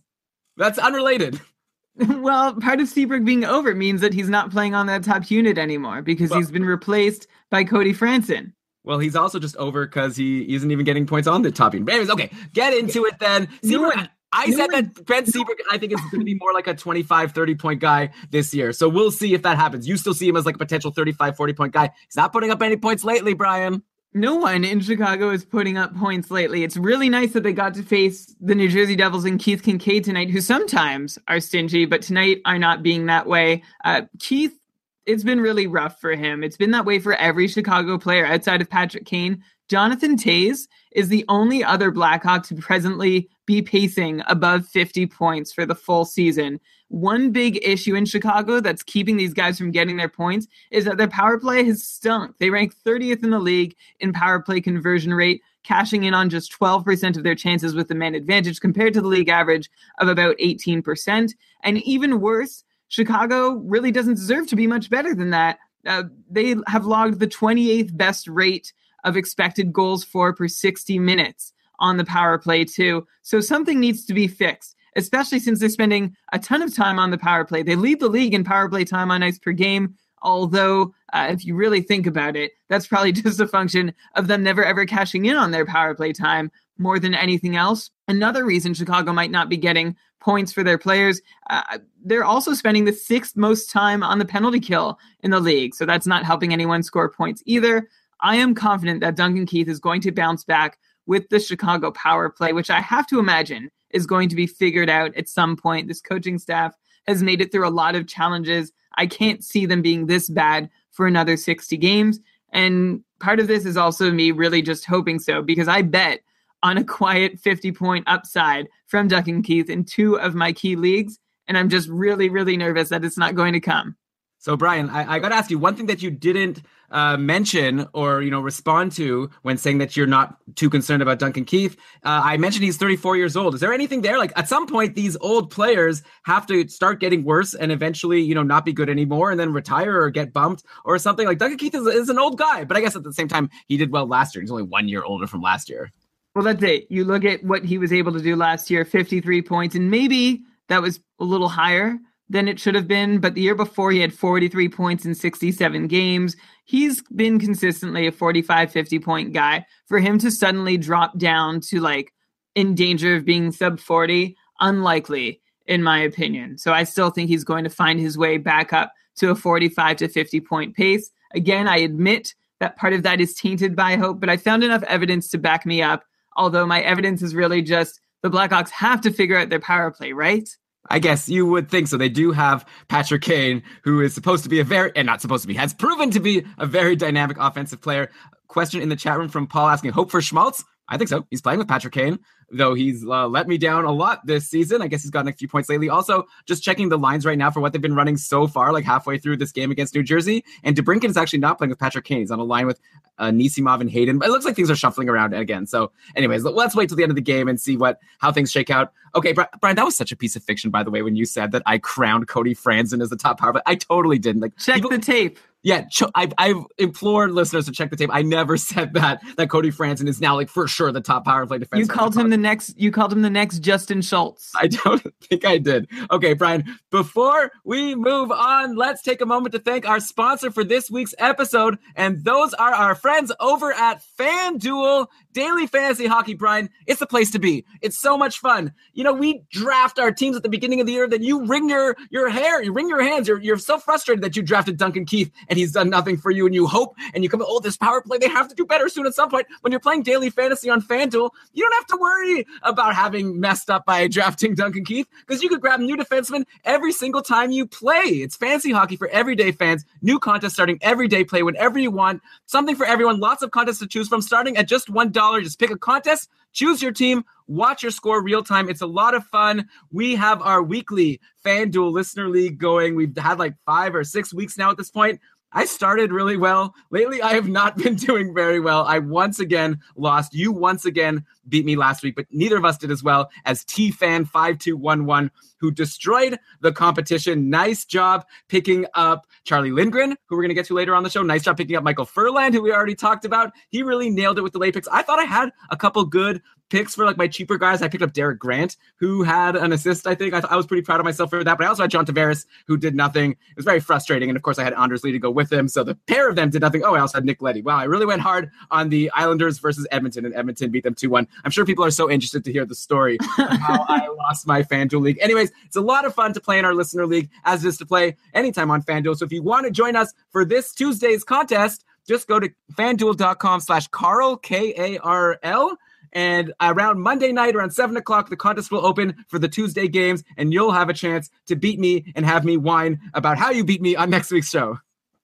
[0.56, 1.40] That's unrelated.
[1.96, 5.58] well, part of Seabrook being over means that he's not playing on that top unit
[5.58, 8.52] anymore because well, he's been replaced by Cody Franson.
[8.84, 11.86] Well, he's also just over because he isn't even getting points on the top unit.
[11.86, 13.48] But anyways, okay, get into it then.
[13.62, 16.52] Seabrook, no I no said that Ben Seabrook, I think, is going to be more
[16.52, 18.72] like a 25, 30 point guy this year.
[18.72, 19.88] So we'll see if that happens.
[19.88, 21.90] You still see him as like a potential 35, 40 point guy.
[22.06, 23.82] He's not putting up any points lately, Brian.
[24.14, 26.64] No one in Chicago is putting up points lately.
[26.64, 30.02] It's really nice that they got to face the New Jersey Devils and Keith Kinkaid
[30.02, 33.62] tonight, who sometimes are stingy, but tonight are not being that way.
[33.84, 34.58] Uh, Keith,
[35.04, 36.42] it's been really rough for him.
[36.42, 39.42] It's been that way for every Chicago player outside of Patrick Kane.
[39.68, 45.64] Jonathan Toews is the only other Blackhawk to presently be pacing above 50 points for
[45.64, 46.60] the full season.
[46.88, 50.98] One big issue in Chicago that's keeping these guys from getting their points is that
[50.98, 52.36] their power play has stunk.
[52.38, 56.52] They rank 30th in the league in power play conversion rate, cashing in on just
[56.60, 60.36] 12% of their chances with the man advantage compared to the league average of about
[60.36, 61.32] 18%.
[61.62, 65.58] And even worse, Chicago really doesn't deserve to be much better than that.
[65.86, 71.54] Uh, they have logged the 28th best rate of expected goals for per 60 minutes
[71.78, 73.06] on the power play too.
[73.22, 77.10] So something needs to be fixed, especially since they're spending a ton of time on
[77.10, 77.62] the power play.
[77.62, 79.94] They lead the league in power play time on ice per game.
[80.22, 84.42] Although, uh, if you really think about it, that's probably just a function of them
[84.42, 87.90] never ever cashing in on their power play time more than anything else.
[88.06, 92.84] Another reason Chicago might not be getting points for their players, uh, they're also spending
[92.84, 95.74] the sixth most time on the penalty kill in the league.
[95.74, 97.88] So that's not helping anyone score points either.
[98.20, 102.28] I am confident that Duncan Keith is going to bounce back with the Chicago power
[102.28, 105.88] play, which I have to imagine is going to be figured out at some point.
[105.88, 106.74] This coaching staff
[107.06, 108.70] has made it through a lot of challenges.
[108.96, 112.20] I can't see them being this bad for another 60 games.
[112.52, 116.20] And part of this is also me really just hoping so because I bet
[116.62, 121.18] on a quiet 50 point upside from Duncan Keith in two of my key leagues.
[121.46, 123.96] And I'm just really, really nervous that it's not going to come.
[124.40, 127.86] So, Brian, I, I got to ask you one thing that you didn't uh, mention
[127.92, 131.76] or you know respond to when saying that you're not too concerned about Duncan Keith.
[132.04, 133.54] Uh, I mentioned he's 34 years old.
[133.54, 134.16] Is there anything there?
[134.16, 138.34] Like at some point, these old players have to start getting worse and eventually, you
[138.34, 141.26] know, not be good anymore and then retire or get bumped or something.
[141.26, 143.50] Like Duncan Keith is, is an old guy, but I guess at the same time,
[143.66, 144.42] he did well last year.
[144.42, 145.90] He's only one year older from last year.
[146.34, 146.86] Well, that's it.
[146.88, 150.42] You look at what he was able to do last year 53 points, and maybe
[150.68, 151.98] that was a little higher
[152.30, 153.18] than it should have been.
[153.18, 156.36] But the year before, he had 43 points in 67 games.
[156.64, 159.66] He's been consistently a 45, 50 point guy.
[159.86, 162.12] For him to suddenly drop down to like
[162.54, 166.58] in danger of being sub 40, unlikely, in my opinion.
[166.58, 169.96] So I still think he's going to find his way back up to a 45
[169.98, 171.10] to 50 point pace.
[171.34, 174.82] Again, I admit that part of that is tainted by hope, but I found enough
[174.84, 176.04] evidence to back me up.
[176.36, 180.12] Although my evidence is really just the Blackhawks have to figure out their power play,
[180.12, 180.48] right?
[180.90, 181.96] I guess you would think so.
[181.96, 185.42] They do have Patrick Kane, who is supposed to be a very, and not supposed
[185.42, 188.10] to be, has proven to be a very dynamic offensive player.
[188.46, 190.64] Question in the chat room from Paul asking, hope for Schmaltz?
[190.88, 191.26] I think so.
[191.30, 192.18] He's playing with Patrick Kane,
[192.50, 194.82] though he's uh, let me down a lot this season.
[194.82, 195.88] I guess he's gotten a few points lately.
[195.88, 198.84] Also, just checking the lines right now for what they've been running so far, like
[198.84, 200.44] halfway through this game against New Jersey.
[200.62, 202.20] And DeBrincat is actually not playing with Patrick Kane.
[202.20, 202.80] He's on a line with
[203.18, 204.18] uh, Nisimov and Hayden.
[204.18, 205.66] But it looks like things are shuffling around again.
[205.66, 208.50] So, anyways, let's wait till the end of the game and see what how things
[208.50, 208.92] shake out.
[209.14, 211.52] Okay, Brian, that was such a piece of fiction, by the way, when you said
[211.52, 213.62] that I crowned Cody Franson as the top power play.
[213.66, 214.42] I totally didn't.
[214.42, 215.84] Like, check people, the tape yeah,
[216.14, 218.10] I've, I've implored listeners to check the tape.
[218.12, 221.46] I never said that that Cody Franson is now like for sure the top power
[221.46, 221.80] play defense.
[221.80, 222.78] You called him the next.
[222.78, 224.52] You called him the next Justin Schultz.
[224.54, 225.88] I don't think I did.
[226.10, 226.64] Okay, Brian.
[226.90, 231.14] Before we move on, let's take a moment to thank our sponsor for this week's
[231.18, 236.34] episode, and those are our friends over at FanDuel Daily Fantasy Hockey.
[236.34, 237.64] Brian, it's the place to be.
[237.82, 238.72] It's so much fun.
[238.92, 241.08] You know, we draft our teams at the beginning of the year.
[241.08, 243.28] Then you wring your your hair, you wring your hands.
[243.28, 246.46] You're you're so frustrated that you drafted Duncan Keith and he's done nothing for you
[246.46, 248.88] and you hope and you come, oh, this power play, they have to do better
[248.88, 249.46] soon at some point.
[249.60, 252.27] When you're playing daily fantasy on FanDuel, you don't have to worry
[252.62, 256.92] about having messed up by drafting Duncan Keith because you could grab new defensemen every
[256.92, 258.02] single time you play.
[258.04, 259.84] It's fancy hockey for everyday fans.
[260.02, 261.24] New contests starting every day.
[261.24, 262.22] Play whenever you want.
[262.46, 263.20] Something for everyone.
[263.20, 265.42] Lots of contests to choose from starting at just $1.
[265.42, 268.68] Just pick a contest, choose your team, watch your score real time.
[268.68, 269.68] It's a lot of fun.
[269.90, 272.94] We have our weekly FanDuel Listener League going.
[272.94, 275.20] We've had like five or six weeks now at this point.
[275.52, 276.74] I started really well.
[276.90, 278.84] Lately, I have not been doing very well.
[278.84, 280.34] I once again lost.
[280.34, 283.64] You once again beat me last week, but neither of us did as well as
[283.64, 287.48] T Fan 5211, who destroyed the competition.
[287.48, 291.10] Nice job picking up Charlie Lindgren, who we're going to get to later on the
[291.10, 291.22] show.
[291.22, 293.52] Nice job picking up Michael Ferland, who we already talked about.
[293.70, 294.88] He really nailed it with the late picks.
[294.88, 297.82] I thought I had a couple good picks for like my cheaper guys.
[297.82, 300.06] I picked up Derek Grant, who had an assist.
[300.06, 301.58] I think I, I was pretty proud of myself for that.
[301.58, 303.32] But I also had John Tavares, who did nothing.
[303.32, 304.28] It was very frustrating.
[304.28, 305.68] And of course, I had Anders Lee to go with him.
[305.68, 306.82] So the pair of them did nothing.
[306.84, 307.62] Oh, I also had Nick Leddy.
[307.62, 311.10] Wow, I really went hard on the Islanders versus Edmonton, and Edmonton beat them 2
[311.10, 311.26] 1.
[311.44, 315.00] I'm sure people are so interested to hear the story how I lost my FanDuel
[315.00, 315.18] league.
[315.20, 317.78] Anyways, it's a lot of fun to play in our listener league, as it is
[317.78, 319.16] to play anytime on FanDuel.
[319.16, 323.60] So if you want to join us for this Tuesday's contest, just go to fanduel.com
[323.60, 325.76] slash Karl, K A R L.
[326.12, 330.24] And around Monday night, around seven o'clock, the contest will open for the Tuesday games,
[330.36, 333.64] and you'll have a chance to beat me and have me whine about how you
[333.64, 334.78] beat me on next week's show.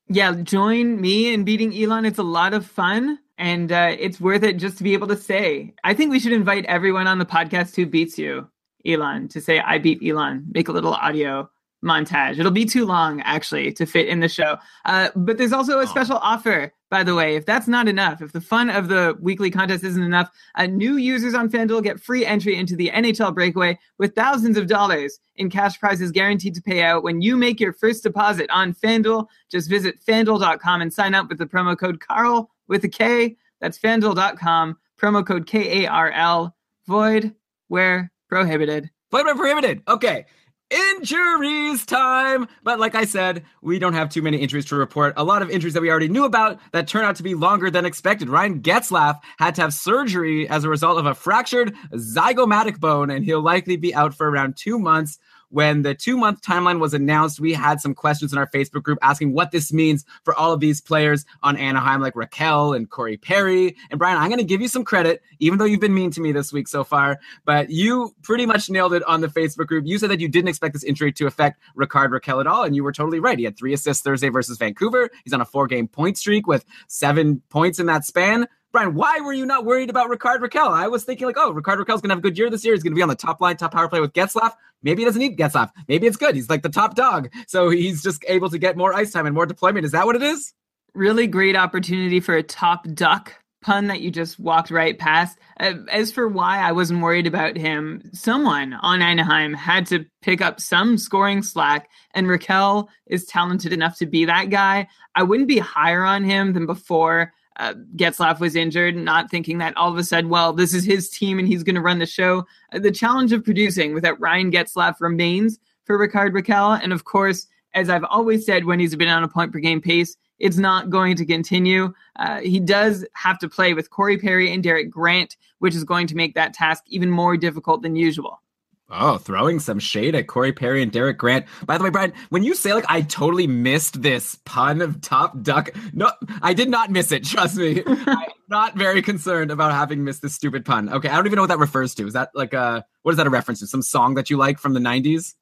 [0.09, 2.05] Yeah, join me in beating Elon.
[2.05, 5.16] It's a lot of fun and uh, it's worth it just to be able to
[5.16, 5.75] say.
[5.83, 8.49] I think we should invite everyone on the podcast who beats you,
[8.87, 10.44] Elon, to say I beat Elon.
[10.53, 11.51] Make a little audio
[11.85, 12.38] montage.
[12.38, 14.57] It'll be too long actually to fit in the show.
[14.85, 17.35] Uh, but there's also a special offer, by the way.
[17.35, 20.94] If that's not enough, if the fun of the weekly contest isn't enough, uh, new
[20.94, 25.50] users on FanDuel get free entry into the NHL Breakaway with thousands of dollars in
[25.50, 29.26] cash prizes guaranteed to pay out when you make your first deposit on FanDuel.
[29.50, 33.35] Just visit fanduel.com and sign up with the promo code Karl with a K.
[33.61, 36.54] That's fanduel.com, promo code K A R L.
[36.87, 37.35] Void
[37.66, 38.88] where prohibited.
[39.11, 39.83] Void where prohibited.
[39.88, 40.26] Okay.
[40.70, 42.48] Injuries time.
[42.62, 45.14] But like I said, we don't have too many injuries to report.
[45.16, 47.70] A lot of injuries that we already knew about that turn out to be longer
[47.70, 48.29] than expected.
[48.29, 53.24] Ryan Getzlaf had to have surgery as a result of a fractured zygomatic bone, and
[53.24, 55.18] he'll likely be out for around two months
[55.55, 58.99] when the two month timeline was announced, we had some questions in our Facebook group
[59.03, 63.17] asking what this means for all of these players on Anaheim, like Rakell and Corey
[63.17, 63.77] Perry.
[63.88, 66.21] And Brian, I'm going to give you some credit, even though you've been mean to
[66.21, 69.87] me this week so far, but you pretty much nailed it on the Facebook group.
[69.87, 72.75] You said that you didn't expect this injury to affect Rickard Rakell at all, and
[72.75, 73.38] you were totally right.
[73.38, 75.09] He had three assists Thursday versus Vancouver.
[75.23, 78.49] He's on a four game point streak with seven points in that span.
[78.75, 80.69] Brian, why were you not worried about Rickard Rakell?
[80.69, 82.75] I was thinking like, oh, Rickard Rakell's gonna have a good year this year.
[82.75, 84.53] He's gonna be on the top line, top power play with Getzlaf.
[84.83, 85.71] Maybe he doesn't need Getzlaf.
[85.87, 86.35] Maybe it's good.
[86.35, 89.35] He's like the top dog, so he's just able to get more ice time and
[89.35, 89.87] more deployment.
[89.87, 90.53] Is that what it is?
[90.93, 95.39] Really great opportunity for a top duck pun that you just walked right past.
[95.61, 100.41] Uh, as for why I wasn't worried about him, someone on Anaheim had to pick
[100.41, 104.89] up some scoring slack, and Rakell is talented enough to be that guy.
[105.15, 109.77] I wouldn't be higher on him than before uh, Getzlaf was injured, not thinking that
[109.77, 112.07] all of a sudden, well, this is his team and he's going to run the
[112.07, 112.47] show.
[112.73, 116.81] Uh, the challenge of producing without Ryan Getzlaf remains for Rickard Rakell.
[116.83, 119.81] And of course, as I've always said when he's been on a point per game
[119.81, 121.93] pace, it's not going to continue.
[122.17, 126.07] Uh, he does have to play with Corey Perry and Derek Grant, which is going
[126.09, 128.43] to make that task even more difficult than usual.
[128.90, 131.47] Oh, throwing some shade at Corey Perry and Derek Grant.
[131.64, 135.42] By the way, Brian, when you say like I totally missed this pun of top
[135.42, 137.25] duck, no, I did not miss it.
[137.25, 140.90] Trust me, I'm not very concerned about having missed this stupid pun.
[140.90, 142.07] Okay, I don't even know what that refers to.
[142.07, 143.66] Is that like a what is that a reference to?
[143.66, 145.35] Some song that you like from the '90s?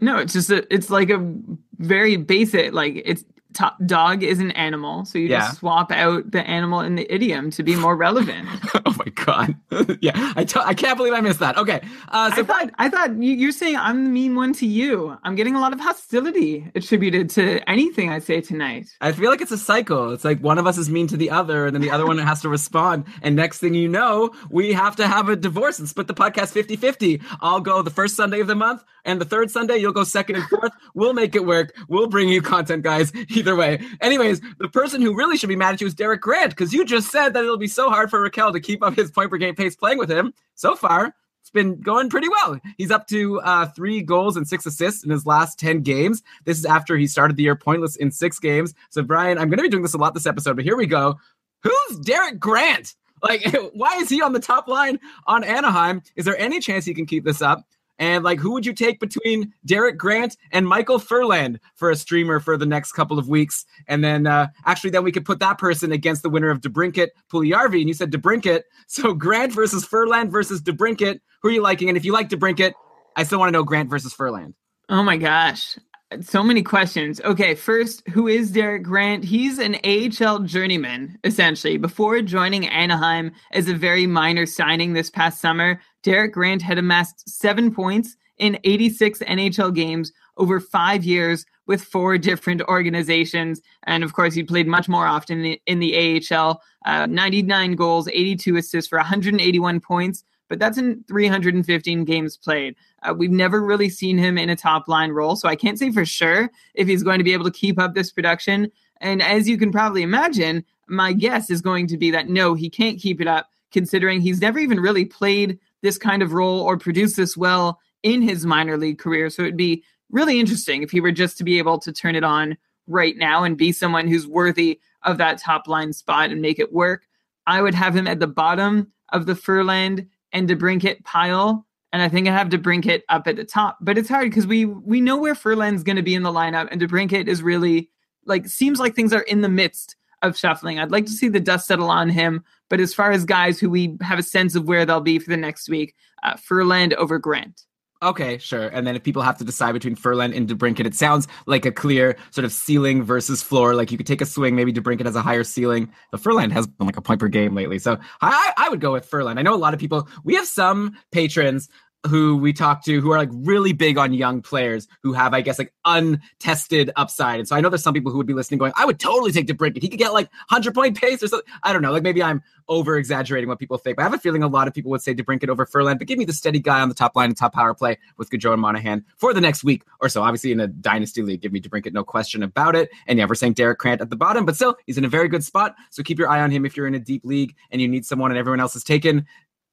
[0.00, 1.34] No, it's just a, it's like a
[1.76, 3.24] very basic like it's
[3.56, 5.40] top dog is an animal, so you Yeah.
[5.40, 8.46] just swap out the animal in the idiom to be more relevant.
[8.86, 9.56] oh my god.
[10.00, 11.56] yeah, I t- I can't believe I missed that.
[11.56, 14.66] Okay, uh, so I thought I thought you, you're saying I'm the mean one to
[14.66, 15.16] you.
[15.24, 18.86] I'm getting a lot of hostility attributed to anything I say tonight.
[19.00, 20.12] I feel like it's a cycle.
[20.12, 22.18] It's like one of us is mean to the other, and then the other one
[22.18, 23.04] has to respond.
[23.22, 26.50] And next thing you know, we have to have a divorce and split the podcast
[26.50, 27.20] 50 50.
[27.40, 30.36] I'll go the first Sunday of the month, and the third Sunday, you'll go second
[30.36, 30.72] and fourth.
[30.94, 31.74] We'll make it work.
[31.88, 33.10] We'll bring you content, guys,
[33.46, 33.80] either way.
[34.00, 36.84] Anyways, the person who really should be mad at you is Derek Grant, because you
[36.84, 39.36] just said that it'll be so hard for Rakell to keep up his point per
[39.36, 40.34] game pace playing with him.
[40.54, 42.58] So far, it's been going pretty well.
[42.76, 46.22] He's up to uh, three goals and six assists in his last 10 games.
[46.44, 48.74] This is after he started the year pointless in six games.
[48.90, 50.86] So, Brian, I'm going to be doing this a lot this episode, but here we
[50.86, 51.20] go.
[51.62, 52.94] Who's Derek Grant?
[53.22, 56.02] Like, why is he on the top line on Anaheim?
[56.16, 57.64] Is there any chance he can keep this up?
[57.98, 62.40] And like, who would you take between Derek Grant and Michael Ferland for a streamer
[62.40, 63.64] for the next couple of weeks?
[63.88, 67.08] And then uh, actually, then we could put that person against the winner of DeBrincat
[67.32, 67.80] Puljujarvi.
[67.80, 71.20] And you said DeBrincat, so Grant versus Ferland versus DeBrincat.
[71.42, 71.88] Who are you liking?
[71.88, 72.72] And if you like DeBrincat,
[73.16, 74.54] I still want to know Grant versus Ferland.
[74.88, 75.76] Oh my gosh.
[76.20, 77.20] So many questions.
[77.22, 79.24] Okay, first, who is Derek Grant?
[79.24, 81.78] He's an AHL journeyman, essentially.
[81.78, 87.28] Before joining Anaheim as a very minor signing this past summer, Derek Grant had amassed
[87.28, 93.60] seven points in 86 NHL games over five years with four different organizations.
[93.82, 96.62] And of course, he played much more often in the, in the AHL.
[96.84, 102.76] Uh, 99 goals, 82 assists for 181 points, but that's in 315 games played.
[103.02, 105.90] Uh, we've never really seen him in a top line role, so I can't say
[105.90, 108.70] for sure if he's going to be able to keep up this production.
[109.00, 112.70] And as you can probably imagine, my guess is going to be that no, he
[112.70, 116.76] can't keep it up, considering he's never even really played this kind of role or
[116.76, 119.30] produced this well in his minor league career.
[119.30, 122.24] So it'd be really interesting if he were just to be able to turn it
[122.24, 126.58] on right now and be someone who's worthy of that top line spot and make
[126.58, 127.02] it work.
[127.46, 130.06] I would have him at the bottom of the Ferland
[130.36, 131.66] and DeBrincat pile.
[131.92, 133.78] And I think I have DeBrincat up at the top.
[133.80, 136.68] But it's hard because we we know where Ferland's going to be in the lineup,
[136.70, 137.90] and DeBrincat is really
[138.26, 140.78] like seems like things are in the midst of shuffling.
[140.78, 142.44] I'd like to see the dust settle on him.
[142.68, 145.30] But as far as guys who we have a sense of where they'll be for
[145.30, 147.65] the next week, uh, Ferland over Grant.
[148.02, 148.68] Okay, sure.
[148.68, 151.72] And then if people have to decide between Ferland and DeBrincat, it sounds like a
[151.72, 153.74] clear sort of ceiling versus floor.
[153.74, 155.90] Like you could take a swing, maybe DeBrincat has a higher ceiling.
[156.10, 157.78] But Ferland has been like a point per game lately.
[157.78, 159.38] So I, I would go with Ferland.
[159.38, 161.70] I know a lot of people, we have some patrons
[162.06, 165.40] who we talk to who are like really big on young players who have, I
[165.40, 167.40] guess, like untested upside.
[167.40, 169.32] And so I know there's some people who would be listening going, I would totally
[169.32, 169.82] take DeBrincat.
[169.82, 171.50] He could get like 100 point pace or something.
[171.62, 171.92] I don't know.
[171.92, 174.66] Like maybe I'm over exaggerating what people think, but I have a feeling a lot
[174.66, 175.98] of people would say DeBrincat over Ferland.
[175.98, 178.30] But give me the steady guy on the top line and top power play with
[178.30, 180.22] Gaudreau and Monahan for the next week or so.
[180.22, 182.90] Obviously, in a dynasty league, give me DeBrincat, no question about it.
[183.06, 185.28] And yeah, we're saying Derek Grant at the bottom, but still, he's in a very
[185.28, 185.74] good spot.
[185.90, 188.04] So keep your eye on him if you're in a deep league and you need
[188.04, 189.26] someone and everyone else is taken.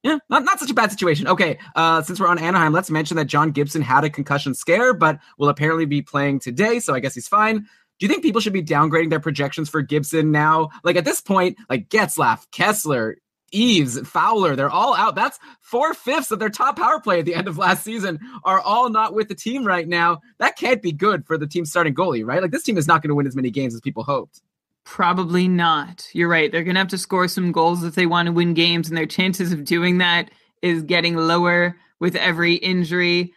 [0.04, 1.28] Yeah, not, not such a bad situation.
[1.28, 4.94] Okay, uh, since we're on Anaheim, let's mention that John Gibson had a concussion scare,
[4.94, 7.60] but will apparently be playing today, so I guess he's fine.
[7.60, 10.70] Do you think people should be downgrading their projections for Gibson now?
[10.84, 13.14] Like at this point, like Getzlaf, Kesler,
[13.54, 15.16] Eaves, Fowler, they're all out.
[15.16, 18.60] That's four fifths of their top power play at the end of last season are
[18.60, 20.20] all not with the team right now.
[20.40, 22.42] That can't be good for the team starting goalie, right?
[22.42, 24.42] Like this team is not going to win as many games as people hoped.
[24.86, 26.08] Probably not.
[26.14, 26.52] You're right.
[26.52, 28.98] They're going to have to score some goals if they want to win games, and
[28.98, 30.30] their chances of doing that
[30.62, 33.34] is getting lower with every injury.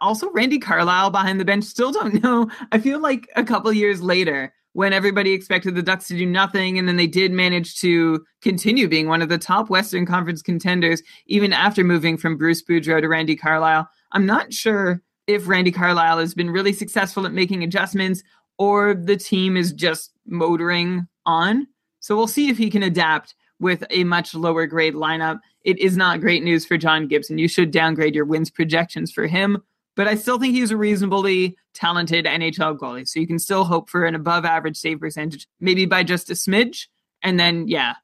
[0.00, 2.50] Also, Randy Carlyle behind the bench, still don't know.
[2.72, 6.78] I feel like a couple years later, when everybody expected the Ducks to do nothing,
[6.78, 11.02] and then they did manage to continue being one of the top Western Conference contenders,
[11.26, 13.88] even after moving from Bruce Boudreau to Randy Carlyle.
[14.12, 18.22] I'm not sure if Randy Carlyle has been really successful at making adjustments
[18.58, 21.66] or the team is just motoring on.
[22.00, 25.40] So we'll see if he can adapt with a much lower grade lineup.
[25.62, 27.38] It is not great news for John Gibson.
[27.38, 29.62] You should downgrade your wins projections for him,
[29.96, 33.06] but I still think he's a reasonably talented NHL goalie.
[33.06, 36.34] So you can still hope for an above average save percentage, maybe by just a
[36.34, 36.86] smidge.
[37.22, 37.94] And then, yeah,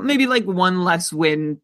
[0.00, 1.60] maybe like one less win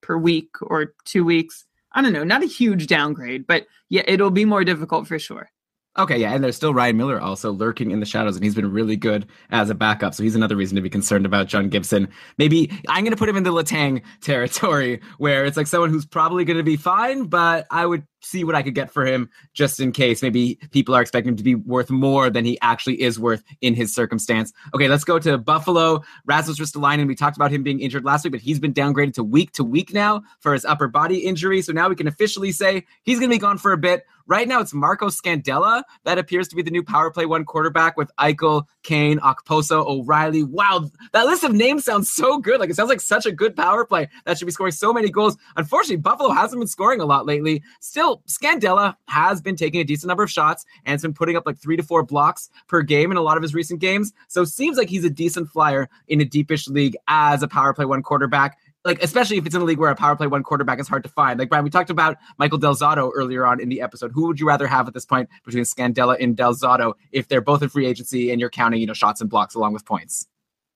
[0.00, 1.66] per week or two weeks.
[1.92, 5.50] I don't know, not a huge downgrade, but yeah, it'll be more difficult for sure.
[5.98, 8.70] Okay, yeah, and there's still Ryan Miller also lurking in the shadows, and he's been
[8.70, 10.14] really good as a backup.
[10.14, 12.06] So he's another reason to be concerned about John Gibson.
[12.38, 16.06] Maybe I'm going to put him in the Letang territory, where it's like someone who's
[16.06, 19.30] probably going to be fine, but I would see what I could get for him
[19.52, 20.22] just in case.
[20.22, 23.74] Maybe people are expecting him to be worth more than he actually is worth in
[23.74, 24.52] his circumstance.
[24.74, 26.02] Okay, let's go to Buffalo.
[26.26, 29.24] Rasmus Ristolainen, we talked about him being injured last week, but he's been downgraded to
[29.24, 31.62] week to week now for his upper body injury.
[31.62, 34.04] So now we can officially say he's going to be gone for a bit.
[34.30, 37.96] Right now, it's Marco Scandella that appears to be the new power play one quarterback
[37.96, 40.44] with Eichel, Kane, Okposo, O'Reilly.
[40.44, 42.60] Wow, that list of names sounds so good.
[42.60, 45.10] Like it sounds like such a good power play that should be scoring so many
[45.10, 45.36] goals.
[45.56, 47.60] Unfortunately, Buffalo hasn't been scoring a lot lately.
[47.80, 51.44] Still, Scandella has been taking a decent number of shots and has been putting up
[51.44, 54.12] like three to four blocks per game in a lot of his recent games.
[54.28, 57.84] So seems like he's a decent flyer in a deepish league as a power play
[57.84, 60.80] one quarterback like especially if it's in a league where a power play one quarterback
[60.80, 61.38] is hard to find.
[61.38, 64.12] Like Brian, we talked about Michael Del Zotto earlier on in the episode.
[64.12, 67.40] Who would you rather have at this point between Scandella and Del Zotto if they're
[67.40, 70.26] both in free agency and you're counting, you know, shots and blocks along with points?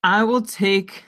[0.02, 1.04] I will take.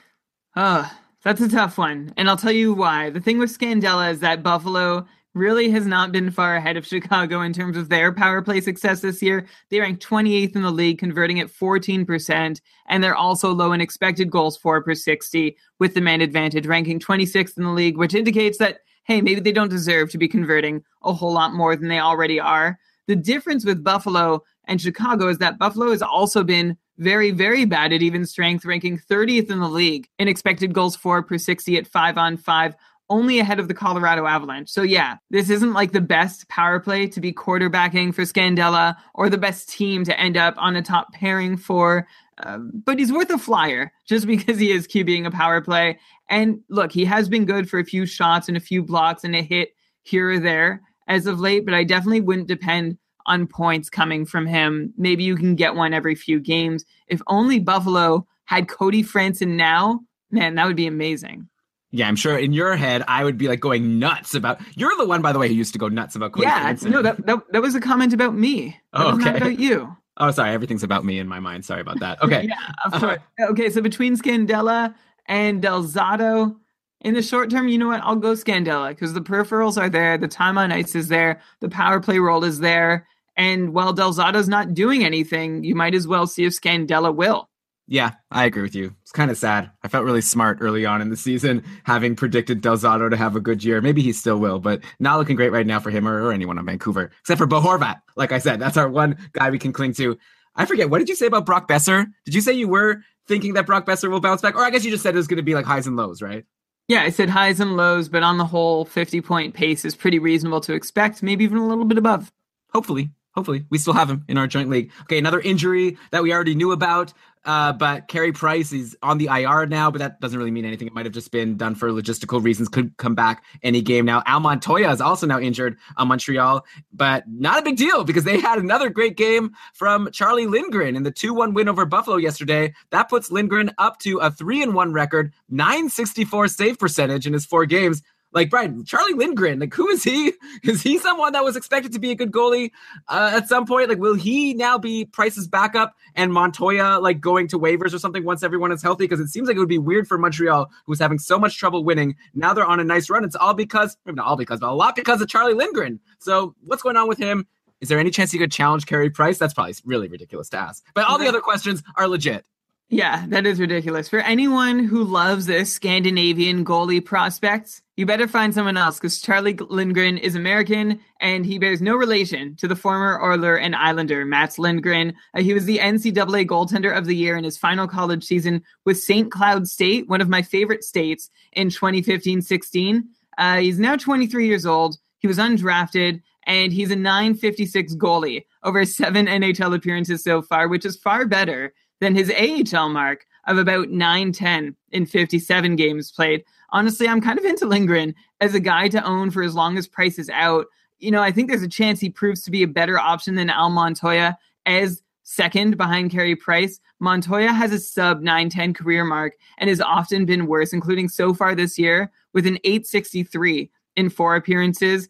[0.55, 0.89] Uh,
[1.23, 3.11] that's a tough one, and I'll tell you why.
[3.11, 5.07] The thing with Scandella is that Buffalo
[5.37, 9.03] really has not been far ahead of Chicago in terms of their power play success
[9.03, 9.47] this year.
[9.69, 14.31] They rank 28th in the league, converting at 14%, and they're also low in expected
[14.31, 18.57] goals for per 60 with the man advantage, ranking 26th in the league, which indicates
[18.59, 22.01] that, hey, maybe they don't deserve to be converting a whole lot more than they
[22.01, 22.79] already are.
[23.07, 27.93] The difference with Buffalo and Chicago is that Buffalo has also been very, very bad
[27.93, 31.87] at even strength, ranking 30th in the league in expected goals for per 60 at
[31.87, 32.75] five on five
[33.09, 34.69] only ahead of the Colorado Avalanche.
[34.69, 39.29] So yeah, this isn't like the best power play to be quarterbacking for Scandella or
[39.29, 42.07] the best team to end up on a top pairing for.
[42.39, 45.99] Uh, but he's worth a flyer just because he is QBing a power play.
[46.29, 49.37] And look, he has been good for a few shots and a few blocks and
[49.37, 49.71] a hit
[50.03, 54.47] here or there as of late, but I definitely wouldn't depend on points coming from
[54.47, 54.93] him.
[54.97, 56.85] Maybe you can get one every few games.
[57.09, 60.01] If only Buffalo had Cody Franson now,
[60.31, 61.49] man, that would be amazing.
[61.97, 64.61] Yeah, I'm sure in your head I would be like going nuts about.
[64.77, 66.47] You're the one, by the way, who used to go nuts about Cody.
[66.47, 68.79] Yeah, no, that, that that was a comment about me.
[68.93, 69.37] Oh, was not okay.
[69.39, 69.97] about you.
[70.19, 71.67] Oh, sorry, everything's about me in my mind.
[71.67, 72.23] Sorry about that.
[72.23, 73.19] Okay, yeah, of uh, course.
[73.51, 74.95] Okay, so between Scandella
[75.27, 76.57] and Del Zotto,
[77.03, 78.01] in the short term, you know what?
[78.03, 81.69] I'll go Scandella because the peripherals are there, the time on ice is there, the
[81.69, 86.09] power play role is there, and while Del Zotto's not doing anything, you might as
[86.09, 87.51] well see if Scandella will.
[87.89, 88.95] Yeah, I agree with you.
[89.03, 89.71] It's kind of sad.
[89.83, 93.37] I felt really smart early on in the season, having predicted Del Zotto to have
[93.37, 93.81] a good year.
[93.81, 96.59] Maybe he still will, but not looking great right now for him or, or anyone
[96.59, 98.01] on Vancouver, except for Bo Horvat.
[98.17, 100.19] Like I said, that's our one guy we can cling to.
[100.57, 102.07] I forget, what did you say about Brock Boeser?
[102.25, 104.57] Did you say you were thinking that Brock Boeser will bounce back?
[104.57, 106.21] Or I guess you just said it was going to be like highs and lows,
[106.21, 106.45] right?
[106.89, 110.19] Yeah, I said highs and lows, but on the whole, 50 point pace is pretty
[110.19, 112.33] reasonable to expect, maybe even a little bit above.
[112.73, 113.11] Hopefully.
[113.37, 113.67] Hopefully.
[113.69, 114.91] We still have him in our joint league.
[115.03, 117.13] Okay, another injury that we already knew about.
[117.47, 120.89] Uh, but Carey Price is on the IR now, but that doesn't really mean anything.
[120.89, 122.69] It might have just been done for logistical reasons.
[122.69, 124.23] Could come back any game now.
[124.27, 128.41] Al Montoya is also now injured on Montreal, but not a big deal because they
[128.41, 132.75] had another great game from Charlie Lindgren in the 2-1 win over Buffalo yesterday.
[132.91, 137.47] That puts Lindgren up to a 3 and 1 record, 964 save percentage in his
[137.47, 138.03] four games.
[138.37, 140.35] Like Brian, Charlie Lindgren, like who is he?
[140.63, 142.71] Is he someone that was expected to be a good goalie
[143.09, 143.89] uh, at some point?
[143.89, 148.25] Like, will he now be Price's backup and Montoya like going to waivers or something
[148.25, 149.05] once everyone is healthy?
[149.05, 151.57] Because it seems like it would be weird for Montreal, who was having so much
[151.57, 152.15] trouble winning.
[152.35, 153.25] Now they're on a nice run.
[153.25, 155.99] It's all because, not all because, but a lot because of Charlie Lindgren.
[156.19, 157.47] So what's going on with him?
[157.81, 159.39] Is there any chance he could challenge Carey Price?
[159.39, 160.85] That's probably really ridiculous to ask.
[160.95, 162.45] But all the other questions are legit.
[162.89, 164.09] Yeah, that is ridiculous.
[164.09, 169.55] For anyone who loves this Scandinavian goalie prospect, you better find someone else because Charlie
[169.55, 174.57] Lindgren is American and he bears no relation to the former Oiler and Islander Mats
[174.57, 175.15] Lindgren.
[175.35, 179.01] Uh, he was the NCAA goaltender of the year in his final college season with
[179.01, 179.33] St.
[179.33, 183.09] Cloud State, one of my favorite states in 2015 16.
[183.37, 184.97] Uh, he's now 23 years old.
[185.19, 190.85] He was undrafted and he's a 956 goalie over seven NHL appearances so far, which
[190.85, 196.45] is far better than his AHL mark of about 910 in 57 games played.
[196.71, 199.87] Honestly, I'm kind of into Lindgren as a guy to own for as long as
[199.87, 200.67] Price is out.
[200.99, 203.51] You know, I think there's a chance he proves to be a better option than
[203.51, 206.81] Al Montoya as second behind Carey Price.
[207.01, 211.55] Montoya has a sub 910 career mark and has often been worse, including so far
[211.55, 215.09] this year with an 863 in four appearances.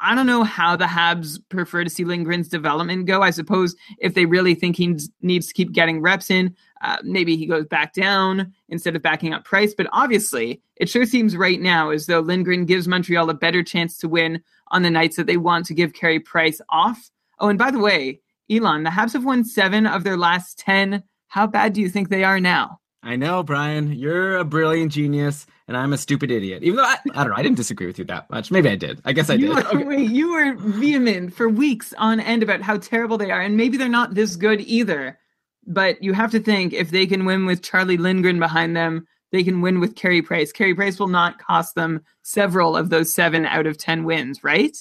[0.00, 3.22] I don't know how the Habs prefer to see Lindgren's development go.
[3.22, 7.36] I suppose if they really think he needs to keep getting reps in, uh, maybe
[7.36, 9.74] he goes back down instead of backing up Price.
[9.74, 13.96] But obviously, it sure seems right now as though Lindgren gives Montreal a better chance
[13.98, 17.10] to win on the nights that they want to give Carey Price off.
[17.38, 18.20] Oh, and by the way,
[18.50, 21.02] Elon, the Habs have won seven of their last 10.
[21.28, 22.80] How bad do you think they are now?
[23.02, 23.92] I know, Brian.
[23.92, 26.62] You're a brilliant genius, and I'm a stupid idiot.
[26.62, 28.50] Even though I, I don't know, I didn't disagree with you that much.
[28.50, 29.00] Maybe I did.
[29.04, 29.42] I guess I did.
[29.46, 29.84] You were, Okay.
[29.84, 33.76] wait, you were vehement for weeks on end about how terrible they are, and maybe
[33.76, 35.18] they're not this good either.
[35.66, 39.42] But you have to think if they can win with Charlie Lindgren behind them, they
[39.42, 40.52] can win with Carey Price.
[40.52, 44.76] Carey Price will not cost them several of those seven out of ten wins, right?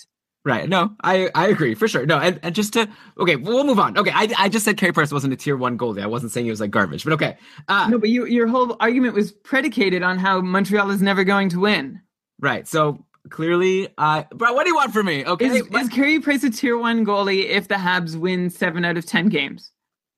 [0.45, 0.67] Right.
[0.67, 2.05] No, I, I agree for sure.
[2.05, 3.97] No, and, and just to okay, we'll move on.
[3.97, 6.01] Okay, I, I just said Carey Price wasn't a tier one goalie.
[6.03, 7.37] I wasn't saying he was like garbage, but okay.
[7.69, 11.49] Uh, No, but you, your whole argument was predicated on how Montreal is never going
[11.49, 12.01] to win.
[12.39, 12.67] right.
[12.67, 15.25] So clearly, uh, bro, what do you want from me?
[15.25, 18.97] Okay, Is, is Carey Price a tier one goalie if the Habs win seven out
[18.97, 19.71] of ten games?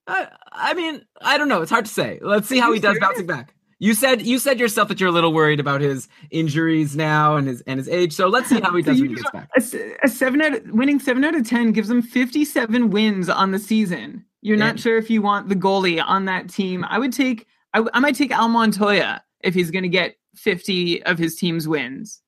[0.08, 1.62] I, I mean, I don't know.
[1.64, 2.20] It's hard to say.
[2.22, 3.00] Let's see how he does serious?
[3.00, 3.55] bouncing back.
[3.80, 7.48] You said you said yourself that you're a little worried about his injuries now and
[7.48, 8.14] his and his age.
[8.14, 9.50] So let's see how he does you when he gets back.
[9.58, 13.52] A, a seven out of, winning seven out of ten gives him fifty-seven wins on
[13.52, 14.24] the season.
[14.42, 14.66] You're Yeah.
[14.68, 16.86] not sure if you want the goalie on that team.
[16.88, 17.48] I would take.
[17.74, 21.68] I, I might take Al Montoya if he's going to get fifty of his team's
[21.68, 22.22] wins.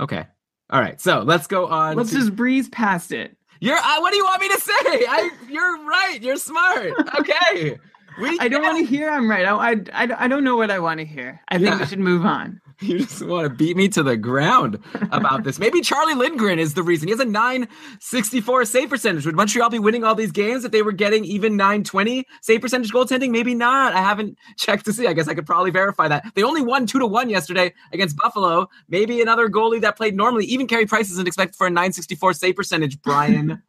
[0.00, 0.26] Okay.
[0.70, 1.00] All right.
[1.00, 1.96] So let's go on.
[1.96, 3.36] Let's to- just breeze past it.
[3.60, 3.78] You're.
[3.78, 4.72] Uh, what do you want me to say?
[4.74, 5.30] I.
[5.48, 6.18] You're right.
[6.20, 6.92] You're smart.
[7.20, 7.78] Okay.
[8.20, 8.38] We.
[8.40, 9.44] I don't want to hear I'm right.
[9.46, 11.40] I, I, I, don't know what I want to hear.
[11.48, 11.78] I think Yeah.
[11.78, 12.60] we should move on.
[12.80, 14.80] You just want to beat me to the ground
[15.12, 15.60] about this.
[15.60, 17.06] Maybe Charlie Lindgren is the reason.
[17.06, 19.24] He has a 964 save percentage.
[19.24, 22.90] Would Montreal be winning all these games if they were getting even 920 save percentage
[22.90, 23.30] goaltending?
[23.30, 23.92] Maybe not.
[23.94, 25.06] I haven't checked to see.
[25.06, 26.24] I guess I could probably verify that.
[26.34, 28.68] They only won 2 to 1 yesterday against Buffalo.
[28.88, 30.44] Maybe another goalie that played normally.
[30.46, 33.62] Even Carey Price isn't expected for a 964 save percentage, Brian.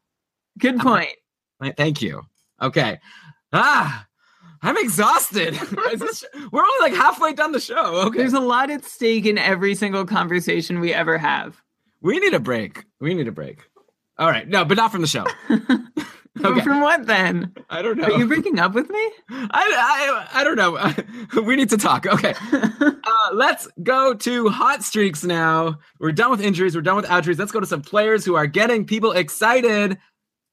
[0.57, 1.13] Good point.
[1.77, 2.23] Thank you.
[2.59, 2.99] Okay.
[3.53, 4.07] Ah,
[4.61, 5.53] I'm exhausted.
[5.91, 8.01] Is this- we're only like halfway done the show.
[8.07, 8.19] Okay.
[8.19, 11.61] There's a lot at stake in every single conversation we ever have.
[12.01, 12.85] We need a break.
[12.99, 13.59] We need a break.
[14.17, 14.47] All right.
[14.47, 15.25] No, but not from the show.
[16.43, 16.59] Okay.
[16.61, 17.53] From what then?
[17.69, 18.03] I don't know.
[18.07, 19.09] Are you breaking up with me?
[19.29, 21.41] I, I, I don't know.
[21.43, 22.05] we need to talk.
[22.05, 22.33] Okay.
[22.51, 25.79] Uh, let's go to hot streaks now.
[25.97, 26.75] We're done with injuries.
[26.75, 27.39] We're done with outjuries.
[27.39, 29.97] Let's go to some players who are getting people excited.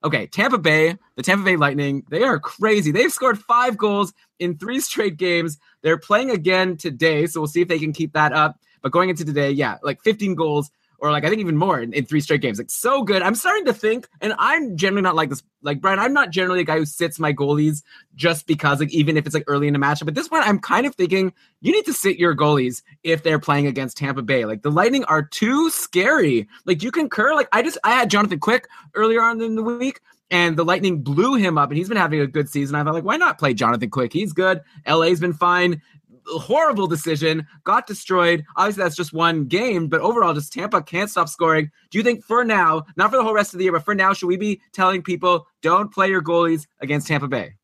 [0.04, 2.90] Okay, Tampa Bay, the Tampa Bay Lightning, they are crazy.
[2.90, 5.58] They've scored five goals in three straight games.
[5.82, 8.58] They're playing again today, so we'll see if they can keep that up.
[8.82, 10.70] But going into today, yeah, like 15 goals,
[11.02, 12.58] or like I think even more in, in three straight games.
[12.58, 13.22] Like so good.
[13.22, 15.42] I'm starting to think, and I'm generally not like this.
[15.60, 17.82] Like Brian, I'm not generally a guy who sits my goalies
[18.14, 20.04] just because, like, even if it's like early in the matchup.
[20.04, 23.40] But this one, I'm kind of thinking you need to sit your goalies if they're
[23.40, 24.44] playing against Tampa Bay.
[24.44, 26.48] Like the Lightning are too scary.
[26.66, 27.34] Like you concur.
[27.34, 30.00] Like I just I had Jonathan Quick earlier on in the week.
[30.30, 32.74] And the Lightning blew him up, and he's been having a good season.
[32.74, 34.14] I thought, like, why not play Jonathan Quick?
[34.14, 34.62] He's good.
[34.88, 35.82] LA's been fine.
[36.26, 37.46] Horrible decision.
[37.64, 38.44] Got destroyed.
[38.56, 41.70] Obviously, that's just one game, but overall, just Tampa can't stop scoring.
[41.90, 43.94] Do you think for now, not for the whole rest of the year, but for
[43.94, 47.54] now, should we be telling people don't play your goalies against Tampa Bay?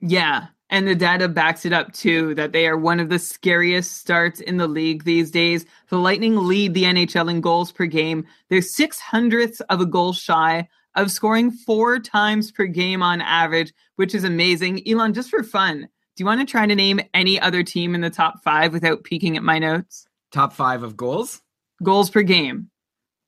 [0.00, 0.46] Yeah.
[0.68, 4.40] And the data backs it up too that they are one of the scariest starts
[4.40, 5.64] in the league these days.
[5.90, 8.26] The Lightning lead the NHL in goals per game.
[8.50, 13.72] They're six hundredths of a goal shy of scoring four times per game on average,
[13.96, 14.82] which is amazing.
[14.88, 18.00] Elon, just for fun, do you want to try to name any other team in
[18.00, 20.06] the top five without peeking at my notes?
[20.32, 21.42] Top five of goals?
[21.82, 22.70] Goals per game.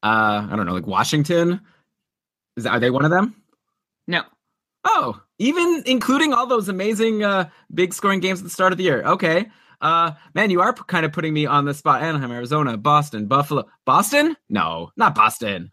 [0.03, 1.61] Uh, I don't know, like Washington.
[2.57, 3.37] Is that, are they one of them?
[4.07, 4.23] No.
[4.85, 8.85] Oh, even including all those amazing uh, big scoring games at the start of the
[8.85, 9.03] year.
[9.05, 9.51] Okay.
[9.83, 12.03] Uh, man, you are p- kind of putting me on the spot.
[12.03, 13.65] Anaheim, Arizona, Boston, Buffalo.
[13.85, 14.35] Boston?
[14.49, 15.73] No, not Boston.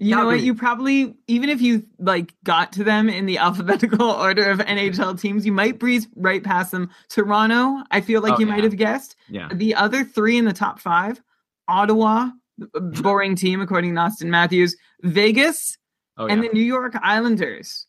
[0.00, 0.40] You know what?
[0.40, 5.20] You probably, even if you like got to them in the alphabetical order of NHL
[5.20, 6.90] teams, you might breeze right past them.
[7.08, 8.52] Toronto, I feel like Oh, you yeah.
[8.54, 9.16] might have guessed.
[9.28, 9.48] Yeah.
[9.52, 11.20] The other three in the top five
[11.66, 12.30] Ottawa,
[13.02, 15.76] boring team according to Auston Matthews, Vegas,
[16.16, 16.32] Oh, yeah.
[16.32, 17.86] and the New York Islanders.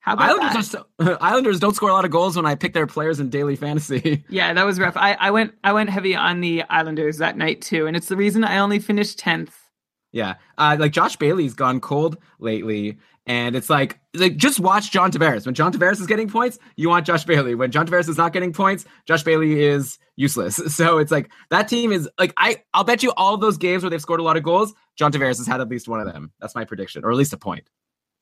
[0.00, 0.84] How about Islanders, that?
[1.00, 3.54] so, Islanders don't score a lot of goals when I pick their players in daily
[3.54, 4.24] fantasy.
[4.28, 4.96] Yeah, that was rough.
[4.96, 8.16] I, I went I went heavy on the Islanders that night too, and it's the
[8.16, 9.56] reason I only finished tenth.
[10.12, 10.34] Yeah.
[10.58, 12.98] Uh, like Josh Bailey's gone cold lately.
[13.26, 15.46] And it's like, like just watch John Tavares.
[15.46, 17.54] When John Tavares is getting points, you want Josh Bailey.
[17.54, 20.56] When John Tavares is not getting points, Josh Bailey is useless.
[20.72, 23.90] So it's like that team is like I I'll bet you all those games where
[23.90, 26.32] they've scored a lot of goals, John Tavares has had at least one of them.
[26.40, 27.70] That's my prediction, or at least a point.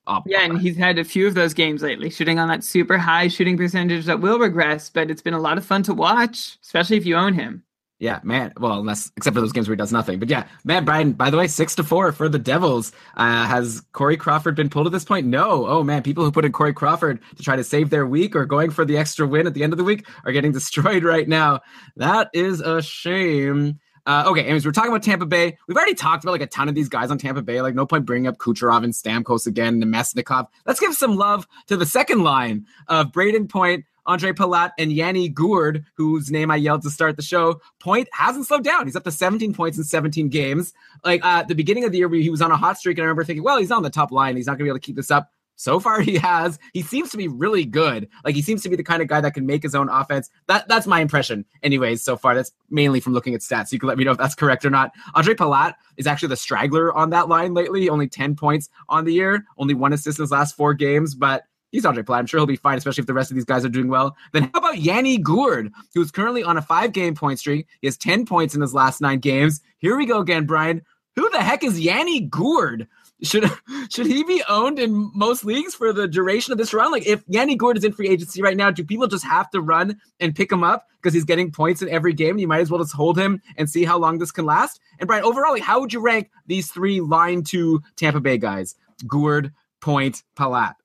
[0.07, 2.97] I'll- Yeah, and he's had a few of those games lately, shooting on that super
[2.97, 6.57] high shooting percentage that will regress, but it's been a lot of fun to watch,
[6.63, 7.63] especially if you own him.
[8.01, 8.51] Yeah, man.
[8.59, 10.17] Well, unless except for those games where he does nothing.
[10.17, 11.11] But yeah, man, Brian.
[11.13, 12.91] By the way, six to four for the Devils.
[13.15, 15.27] Uh, has Corey Crawford been pulled at this point?
[15.27, 15.67] No.
[15.67, 18.47] Oh man, people who put in Corey Crawford to try to save their week or
[18.47, 21.27] going for the extra win at the end of the week are getting destroyed right
[21.27, 21.61] now.
[21.95, 23.79] That is a shame.
[24.07, 25.55] Uh, okay, anyways, we're talking about Tampa Bay.
[25.67, 27.61] We've already talked about like a ton of these guys on Tampa Bay.
[27.61, 30.47] Like, no point bringing up Kucherov and Stamkos again, and Namestnikov.
[30.65, 35.29] Let's give some love to the second line of Brayden Point, Andre Palat, and Yanni
[35.29, 37.61] Gourde, whose name I yelled to start the show.
[37.79, 38.85] Point hasn't slowed down.
[38.85, 40.73] He's up to 17 points in 17 games.
[41.03, 43.03] Like uh, at the beginning of the year, he was on a hot streak, and
[43.03, 44.35] I remember thinking, well, he's on the top line.
[44.35, 45.29] He's not going to be able to keep this up.
[45.61, 46.57] So far, he has.
[46.73, 48.09] He seems to be really good.
[48.25, 50.29] Like he seems to be the kind of guy that can make his own offense.
[50.47, 52.01] That that's my impression, anyways.
[52.01, 53.71] So far, that's mainly from looking at stats.
[53.71, 54.91] You can let me know if that's correct or not.
[55.13, 57.89] Andre Palat is actually the straggler on that line lately.
[57.89, 61.43] Only ten points on the year, only one assist in his last four games, but
[61.71, 62.19] he's Andre Palat.
[62.19, 64.15] I'm sure he'll be fine, especially if the rest of these guys are doing well.
[64.33, 67.67] Then how about Yanni Gourde, who's currently on a five game point streak?
[67.81, 69.61] He has 10 points in his last nine games.
[69.77, 70.81] Here we go again, Brian.
[71.15, 72.87] Who the heck is Yanni Gourde?
[73.23, 73.51] Should
[73.89, 76.91] should he be owned in most leagues for the duration of this run?
[76.91, 79.61] Like if Yanni Gourde is in free agency right now, do people just have to
[79.61, 82.37] run and pick him up because he's getting points in every game?
[82.37, 84.79] You might as well just hold him and see how long this can last.
[84.99, 88.75] And Brian, overall, like, how would you rank these three line two Tampa Bay guys?
[89.07, 89.51] Gourde,
[89.81, 90.75] Point, Palat.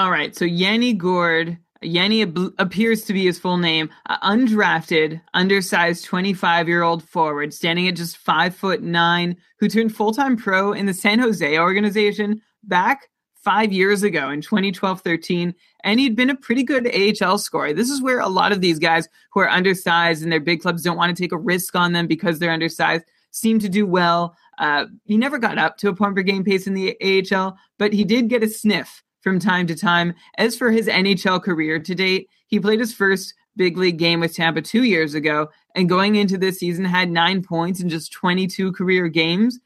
[0.00, 0.34] All right.
[0.34, 6.68] So Yanni Gourde, Yanni ab- appears to be his full name, uh, undrafted, undersized 25
[6.68, 10.86] year old forward, standing at just five foot nine, who turned full time pro in
[10.86, 15.54] the San Jose organization back five years ago in 2012 13.
[15.84, 17.74] And he'd been a pretty good AHL scorer.
[17.74, 20.82] This is where a lot of these guys who are undersized and their big clubs
[20.82, 24.34] don't want to take a risk on them because they're undersized seem to do well.
[24.56, 27.92] Uh, he never got up to a point per game pace in the AHL, but
[27.92, 30.14] he did get a sniff from time to time.
[30.38, 34.34] As for his NHL career to date, he played his first big league game with
[34.34, 38.72] Tampa two years ago, and going into this season had nine points in just 22
[38.72, 39.58] career games.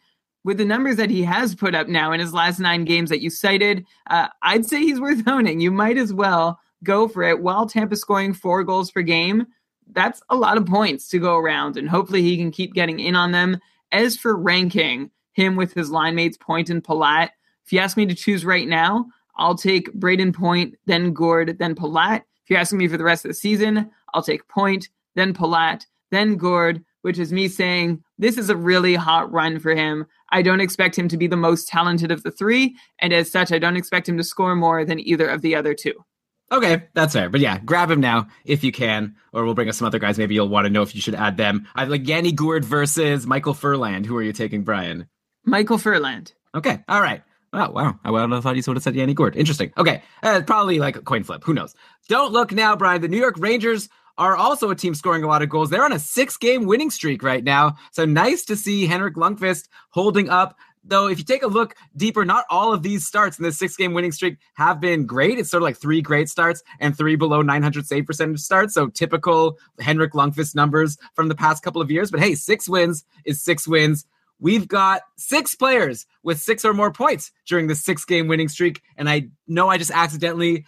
[0.42, 3.22] With the numbers that he has put up now in his last nine games that
[3.22, 5.60] you cited, uh, I'd say he's worth owning.
[5.60, 7.42] You might as well go for it.
[7.42, 9.46] While Tampa scoring four goals per game,
[9.92, 13.16] that's a lot of points to go around, and hopefully he can keep getting in
[13.16, 13.58] on them.
[13.92, 17.30] As for ranking him with his line mates Point and Palat,
[17.64, 21.74] if you ask me to choose right now, I'll take Brayden Point, then Gourde, then
[21.74, 22.18] Palat.
[22.18, 25.86] If you're asking me for the rest of the season, I'll take Point, then Palat,
[26.10, 30.06] then Gourde, which is me saying this is a really hot run for him.
[30.30, 33.52] I don't expect him to be the most talented of the three, and as such,
[33.52, 36.04] I don't expect him to score more than either of the other two.
[36.52, 37.28] Okay, that's fair.
[37.28, 40.18] But yeah, grab him now if you can, or we'll bring us some other guys.
[40.18, 41.66] Maybe you'll want to know if you should add them.
[41.74, 44.06] I like Yanni Gourde versus Michael Ferland.
[44.06, 45.08] Who are you taking, Brian?
[45.44, 46.32] Michael Ferland.
[46.54, 47.22] Okay, all right.
[47.54, 47.98] Oh, wow.
[48.04, 49.36] I would have thought you would have said Yanni Gourde.
[49.36, 49.72] Interesting.
[49.78, 50.02] Okay.
[50.22, 51.44] Uh, probably like a coin flip.
[51.44, 51.74] Who knows?
[52.08, 53.00] Don't look now, Brian.
[53.00, 53.88] The New York Rangers
[54.18, 55.70] are also a team scoring a lot of goals.
[55.70, 57.76] They're on a six game winning streak right now.
[57.92, 60.56] So nice to see Henrik Lundqvist holding up.
[60.86, 63.74] Though, if you take a look deeper, not all of these starts in this six
[63.74, 65.38] game winning streak have been great.
[65.38, 68.74] It's sort of like three great starts and three below 900 save percentage starts.
[68.74, 72.10] So typical Henrik Lundqvist numbers from the past couple of years.
[72.10, 74.04] But hey, six wins is six wins.
[74.44, 78.82] We've got six players with six or more points during the six game winning streak.
[78.98, 80.66] And I know I just accidentally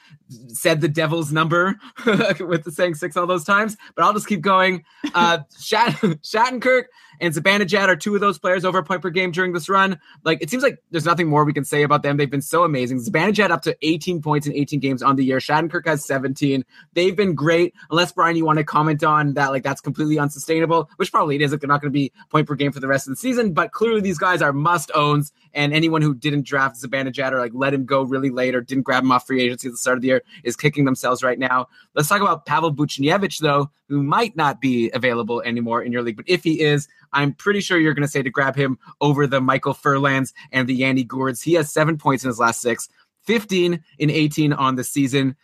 [0.49, 4.41] said the devil's number with the saying six all those times, but I'll just keep
[4.41, 4.83] going.
[5.15, 6.85] Uh, Shat- Shattenkirk
[7.21, 9.99] and Zibanejad are two of those players over a point per game during this run.
[10.25, 12.17] Like it seems like there's nothing more we can say about them.
[12.17, 13.01] They've been so amazing.
[13.01, 15.39] Zibanejad up to 18 points in 18 games on the year.
[15.39, 16.65] Shattenkirk has 17.
[16.95, 17.75] They've been great.
[17.91, 21.43] Unless Brian, you want to comment on that, like that's completely unsustainable, which probably it
[21.43, 21.51] is.
[21.53, 23.53] Like they're not going to be point per game for the rest of the season.
[23.53, 25.33] But clearly these guys are must owns.
[25.55, 28.85] And anyone who didn't draft Zibanejad or like let him go really late or didn't
[28.85, 31.39] grab him off free agency at the start of the year is kicking themselves right
[31.39, 31.67] now.
[31.95, 36.17] Let's talk about Pavel Buchnevich though, who might not be available anymore in your league,
[36.17, 39.27] but if he is, I'm pretty sure you're going to say to grab him over
[39.27, 41.43] the Michael Ferlands and the Yanni Gourdes.
[41.43, 42.89] He has seven points in his last six,
[43.25, 45.35] 15 in 18 on the season.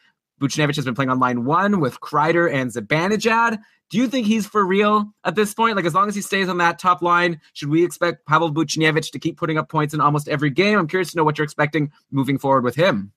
[0.40, 3.58] Buchnevich has been playing on line one with Kreider and Zibanejad.
[3.90, 5.76] Do you think he's for real at this point?
[5.76, 9.10] Like, as long as he stays on that top line, should we expect Pavel Buchnevich
[9.10, 10.78] to keep putting up points in almost every game?
[10.78, 13.12] I'm curious to know what you're expecting moving forward with him.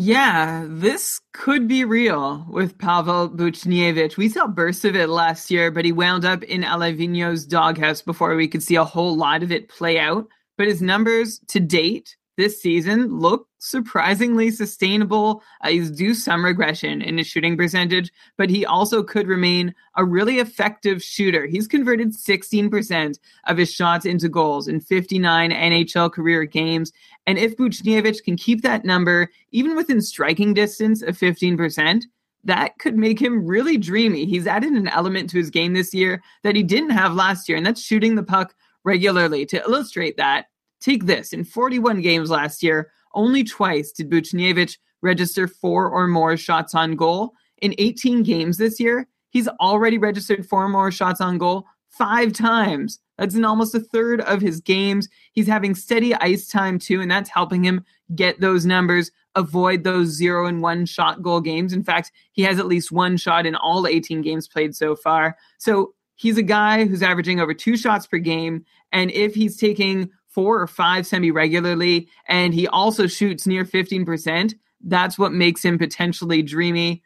[0.00, 4.16] Yeah, this could be real with Pavel Buchnevich.
[4.16, 8.00] We saw bursts of it last year, but he wound up in Alain Vigneault's doghouse
[8.00, 10.28] before we could see a whole lot of it play out.
[10.56, 15.42] But his numbers to date this season look surprisingly sustainable.
[15.60, 20.04] Uh, he's due some regression in his shooting percentage, but he also could remain a
[20.04, 21.46] really effective shooter.
[21.46, 23.18] He's converted 16%
[23.48, 26.92] of his shots into goals in 59 NHL career games.
[27.26, 32.04] And if Buchnevich can keep that number, even within striking distance of 15%,
[32.44, 34.26] that could make him really dreamy.
[34.26, 37.58] He's added an element to his game this year that he didn't have last year,
[37.58, 39.44] and that's shooting the puck regularly.
[39.46, 40.46] To illustrate that,
[40.80, 46.36] take this in 41 games last year, only twice did Buchnevich register four or more
[46.36, 47.32] shots on goal.
[47.62, 52.32] In 18 games this year, he's already registered four or more shots on goal five
[52.32, 53.00] times.
[53.16, 55.08] That's in almost a third of his games.
[55.32, 60.08] He's having steady ice time too, and that's helping him get those numbers, avoid those
[60.08, 61.72] zero and one shot goal games.
[61.72, 65.36] In fact, he has at least one shot in all 18 games played so far.
[65.58, 68.64] So he's a guy who's averaging over two shots per game.
[68.92, 74.54] And if he's taking four or five semi regularly, and he also shoots near 15%.
[74.84, 77.02] That's what makes him potentially dreamy.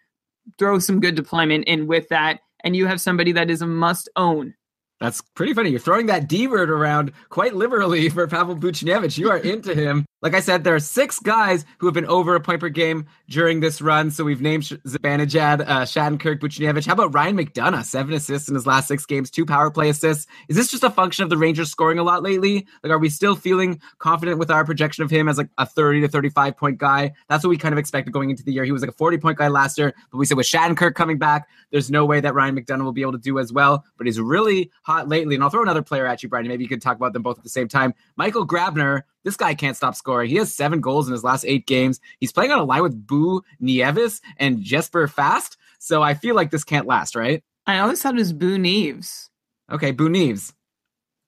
[0.59, 4.09] Throw some good deployment in with that, and you have somebody that is a must
[4.17, 4.55] own.
[5.03, 5.71] That's pretty funny.
[5.71, 9.19] You're throwing that D word around quite liberally for Pavel Buchnevich.
[9.19, 10.07] You are into him.
[10.23, 13.07] Like I said, there are six guys who have been over a point per game
[13.29, 14.13] during this run.
[14.13, 16.87] So we've named Zibanejad, uh, Shattenkirk, Buchnevich.
[16.87, 17.83] How about Ryan McDonagh?
[17.85, 20.29] Seven assists in his last six games, two power play assists.
[20.49, 22.69] Is this just a function of the Rangers scoring a lot lately?
[22.85, 26.03] Like, are we still feeling confident with our projection of him as like a 30
[26.03, 27.11] to 35 point guy?
[27.29, 28.65] That's what we kind of expected going into the year.
[28.65, 31.19] He was like a 40 point guy last year, but we said with Shattenkirk coming
[31.19, 33.85] back, there's no way that Ryan McDonagh will be able to do as well.
[33.99, 35.35] But he's really hot lately.
[35.35, 36.47] And I'll throw another player at you, Brian.
[36.47, 37.95] Maybe you could talk about them both at the same time.
[38.17, 40.29] Michael Grabner this guy can't stop scoring.
[40.29, 42.01] He has seven goals in his last eight games.
[42.19, 45.57] He's playing on a line with Boo Nieves and Jesper Fast.
[45.79, 47.43] So I feel like this can't last, right?
[47.67, 49.29] I always thought it was Boo Neves.
[49.71, 50.53] Okay, Boo Neves.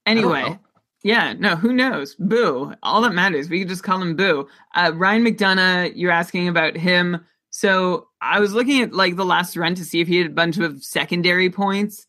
[0.07, 0.59] Anyway,
[1.03, 2.15] yeah, no, who knows?
[2.17, 2.75] Boo.
[2.83, 3.49] All that matters.
[3.49, 4.49] We could just call him Boo.
[4.75, 7.25] Uh, Ryan McDonagh, you're asking about him.
[7.51, 10.35] So I was looking at like the last run to see if he had a
[10.35, 12.07] bunch of secondary points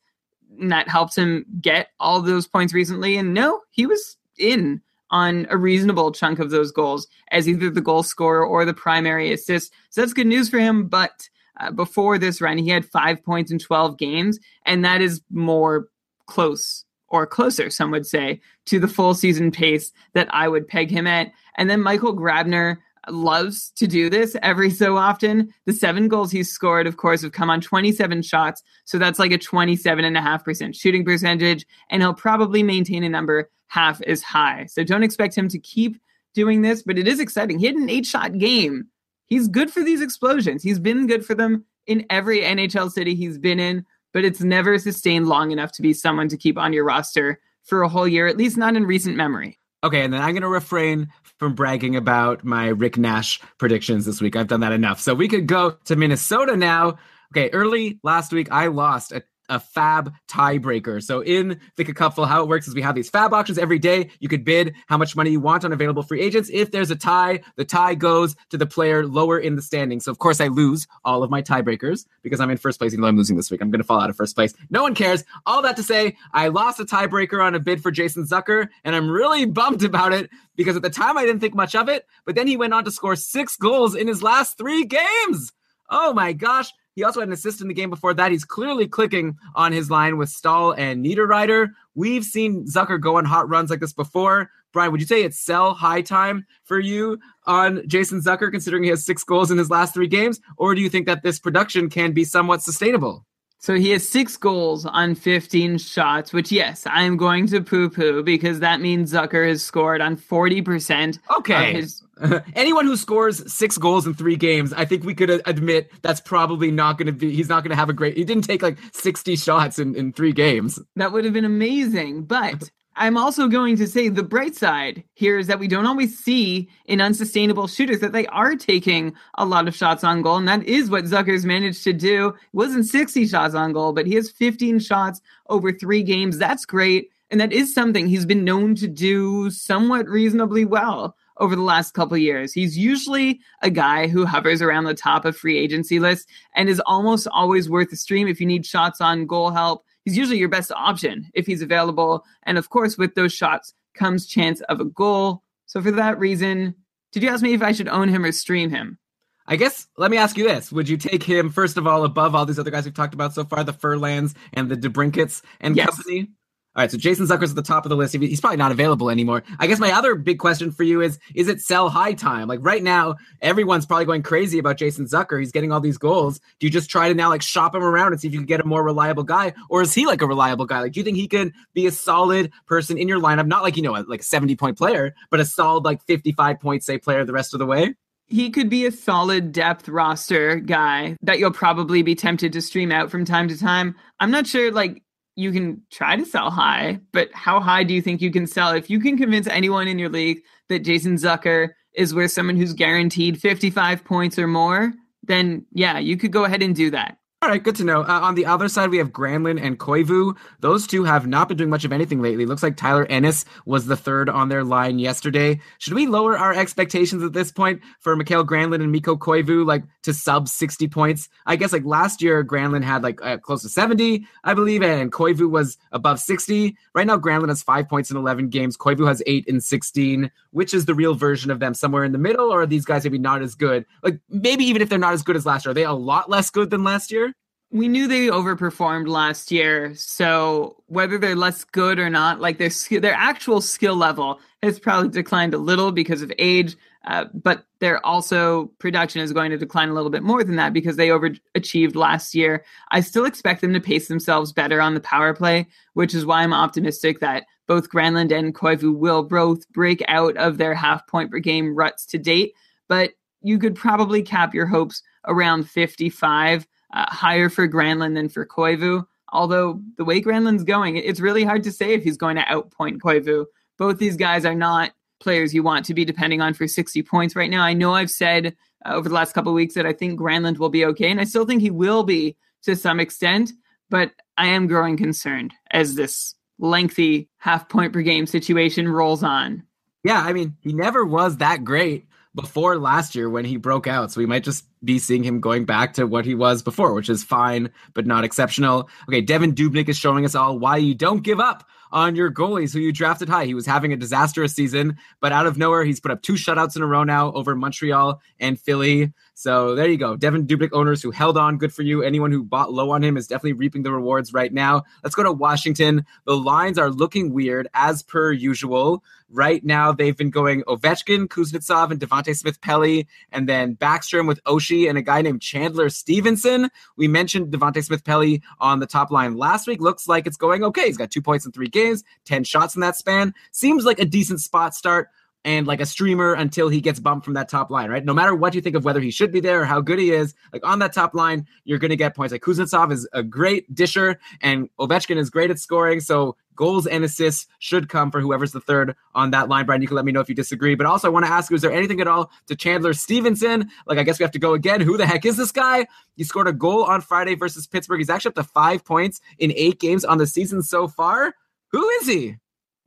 [0.60, 3.18] and that helped him get all those points recently.
[3.18, 4.82] And no, he was in
[5.12, 9.32] on a reasonable chunk of those goals as either the goal scorer or the primary
[9.32, 9.72] assist.
[9.90, 10.88] So that's good news for him.
[10.88, 11.30] But
[11.60, 15.88] uh, before this run, he had five points in 12 games, and that is more
[16.26, 20.90] close or closer, some would say, to the full season pace that I would peg
[20.90, 21.32] him at.
[21.58, 22.78] And then Michael Grabner
[23.12, 25.54] loves to do this every so often.
[25.66, 28.64] The seven goals he's scored, of course, have come on 27 shots.
[28.86, 31.66] So that's like a 27.5% shooting percentage.
[31.90, 34.66] And he'll probably maintain a number half as high.
[34.68, 36.00] So don't expect him to keep
[36.34, 37.60] doing this, but it is exciting.
[37.60, 38.88] He had an eight shot game.
[39.26, 40.62] He's good for these explosions.
[40.62, 44.78] He's been good for them in every NHL city he's been in, but it's never
[44.78, 48.28] sustained long enough to be someone to keep on your roster for a whole year,
[48.28, 49.58] at least not in recent memory.
[49.86, 54.20] Okay, and then I'm going to refrain from bragging about my Rick Nash predictions this
[54.20, 54.36] week.
[54.36, 55.00] I've done that enough.
[55.00, 56.98] So we could go to Minnesota now.
[57.32, 61.02] Okay, early last week, I lost a a fab tiebreaker.
[61.02, 64.10] So in the Cupful, how it works is we have these fab auctions every day.
[64.20, 66.50] You could bid how much money you want on available free agents.
[66.52, 70.00] If there's a tie, the tie goes to the player lower in the standing.
[70.00, 73.02] So of course I lose all of my tiebreakers because I'm in first place, even
[73.02, 73.62] though I'm losing this week.
[73.62, 74.54] I'm to fall out of first place.
[74.70, 75.24] No one cares.
[75.46, 78.96] All that to say, I lost a tiebreaker on a bid for Jason Zucker, and
[78.96, 82.06] I'm really bummed about it because at the time I didn't think much of it,
[82.26, 85.52] but then he went on to score six goals in his last three games.
[85.90, 86.72] Oh my gosh.
[86.96, 88.32] He also had an assist in the game before that.
[88.32, 91.70] He's clearly clicking on his line with Staal and Niederreiter.
[91.94, 94.50] We've seen Zucker go on hot runs like this before.
[94.72, 98.90] Brian, would you say it's sell high time for you on Jason Zucker, considering he
[98.90, 100.40] has six goals in his last three games?
[100.58, 103.26] Or do you think that this production can be somewhat sustainable?
[103.66, 108.22] So he has six goals on 15 shots, which, yes, I'm going to poo poo
[108.22, 111.18] because that means Zucker has scored on 40%.
[111.38, 111.74] Okay.
[111.74, 112.04] His...
[112.56, 116.22] Anyone who scores six goals in three games, I think we could uh, admit that's
[116.22, 118.62] probably not going to be, he's not going to have a great, he didn't take
[118.62, 120.80] like 60 shots in, in three games.
[120.96, 122.26] That would have been amazing.
[122.26, 126.18] But I'm also going to say the bright side here is that we don't always
[126.18, 130.38] see in unsustainable shooters that they are taking a lot of shots on goal.
[130.38, 132.30] And that is what Zucker's managed to do.
[132.30, 135.20] It wasn't 60 shots on goal, but he has 15 shots
[135.50, 136.38] over three games.
[136.38, 137.10] That's great.
[137.30, 141.94] And that is something he's been known to do somewhat reasonably well over the last
[141.94, 142.54] couple years.
[142.54, 146.82] He's usually a guy who hovers around the top of free agency lists and is
[146.86, 150.50] almost always worth a stream if you need shots on goal help he's usually your
[150.50, 152.24] best option if he's available.
[152.44, 155.44] And of course, with those shots comes chance of a goal.
[155.66, 156.76] So for that reason,
[157.12, 159.00] did you ask me if I should own him or stream him?
[159.48, 162.34] I guess let me ask you this: Would you take him first of all above
[162.34, 165.76] all these other guys we've talked about so far, the Ferlands and the DeBrincats and
[165.76, 165.88] yes.
[165.88, 166.32] company?
[166.76, 168.14] All right, so Jason Zucker's at the top of the list.
[168.14, 169.44] He's probably not available anymore.
[169.60, 172.50] I guess my other big question for you is: Is it sell high time?
[172.50, 175.40] Like right now, everyone's probably going crazy about Jason Zucker.
[175.40, 176.42] He's getting all these goals.
[176.60, 178.46] Do you just try to now like shop him around and see if you can
[178.46, 180.82] get a more reliable guy, or is he like a reliable guy?
[180.82, 183.48] Like, do you think he could be a solid person in your lineup?
[183.48, 186.60] Not like you know, like a seventy point player, but a solid like fifty five
[186.60, 187.96] point say player the rest of the way.
[188.28, 192.92] He could be a solid depth roster guy that you'll probably be tempted to stream
[192.92, 193.96] out from time to time.
[194.20, 195.04] I'm not sure like
[195.36, 198.72] you can try to sell high, but how high do you think you can sell?
[198.72, 202.74] If you can convince anyone in your league that Jason Zucker is worth someone who's
[202.74, 207.18] guaranteed 55 points or more, then yeah, you could go ahead and do that.
[207.46, 208.02] All right, good to know.
[208.02, 210.36] Uh, on the other side, we have Granlund and Koivu.
[210.62, 212.48] Those two have not been doing much of anything lately.
[212.48, 215.62] Looks like Tyler Ennis was the third on their line yesterday.
[215.78, 219.84] Should we lower our expectations at this point for Mikael Granlund and Mikko Koivu, like
[220.02, 221.30] to sub 60 points?
[221.46, 225.12] I guess like last year, Granlund had like uh, close to 70, I believe, and
[225.12, 226.76] Koivu was above 60.
[226.96, 228.76] Right now, Granlund has five points in 11 games.
[228.76, 230.32] Koivu has eight in 16.
[230.50, 231.76] Which is the real version of them?
[231.76, 233.86] Somewhere in the middle, or are these guys maybe not as good?
[234.02, 236.28] Like maybe even if they're not as good as last year, are they a lot
[236.28, 237.35] less good than last year?
[237.72, 242.70] We knew they overperformed last year, so whether they're less good or not, like their
[243.02, 248.04] their actual skill level has probably declined a little because of age, uh, but their
[248.06, 251.96] also production is going to decline a little bit more than that because they overachieved
[251.96, 252.64] last year.
[252.92, 256.44] I still expect them to pace themselves better on the power play, which is why
[256.44, 261.32] I'm optimistic that both Granlund and Koivu will both break out of their half point
[261.32, 262.54] per game ruts to date.
[262.88, 263.12] But
[263.42, 269.06] you could probably cap your hopes around 55 uh, higher for Granlund than for Koivu.
[269.32, 273.00] Although the way Granlund's going, it's really hard to say if he's going to outpoint
[273.00, 273.46] Koivu.
[273.78, 277.36] Both these guys are not players you want to be depending on for 60 points
[277.36, 277.64] right now.
[277.64, 280.58] I know I've said uh, over the last couple of weeks that I think Granlund
[280.58, 283.52] will be okay, and I still think he will be to some extent,
[283.90, 289.64] but I am growing concerned as this lengthy half point per game situation rolls on.
[290.04, 294.12] Yeah, I mean, he never was that great before last year when he broke out.
[294.12, 297.10] So we might just be seeing him going back to what he was before, which
[297.10, 298.90] is fine, but not exceptional.
[299.10, 302.74] Okay, Devan Dubnyk is showing us all why you don't give up on your goalies
[302.74, 303.46] who you drafted high.
[303.46, 306.76] He was having a disastrous season, but out of nowhere, he's put up two shutouts
[306.76, 309.14] in a row now over Montreal and Philly.
[309.38, 310.16] So there you go.
[310.16, 312.02] Devan Dubnyk owners who held on, good for you.
[312.02, 314.84] Anyone who bought low on him is definitely reaping the rewards right now.
[315.04, 316.06] Let's go to Washington.
[316.24, 319.04] The lines are looking weird as per usual.
[319.30, 324.42] Right now, they've been going Ovechkin, Kuznetsov, and Devante Smith Pelly, and then Backstrom with
[324.46, 326.70] Oshie and a guy named Chandler Stephenson.
[326.96, 329.82] We mentioned Devante Smith Pelly on the top line last week.
[329.82, 330.86] Looks like it's going okay.
[330.86, 333.34] He's got two points in three games, 10 shots in that span.
[333.52, 335.10] Seems like a decent spot start
[335.46, 338.04] and like a streamer until he gets bumped from that top line, right?
[338.04, 340.12] No matter what you think of whether he should be there or how good he
[340.12, 342.32] is, like on that top line, you're going to get points.
[342.32, 346.00] Like Kuznetsov is a great disher and Ovechkin is great at scoring.
[346.00, 349.68] So goals and assists should come for whoever's the third on that line.
[349.68, 350.74] Brian, you can let me know if you disagree.
[350.74, 353.70] But also, I want to ask you, is there anything at all to Chandler Stephenson?
[353.86, 354.82] Like, I guess we have to go again.
[354.82, 355.86] Who the heck is this guy?
[356.16, 358.00] He scored a goal on Friday versus Pittsburgh.
[358.00, 361.36] He's actually up to five points in eight games on the season so far.
[361.72, 362.38] Who is he?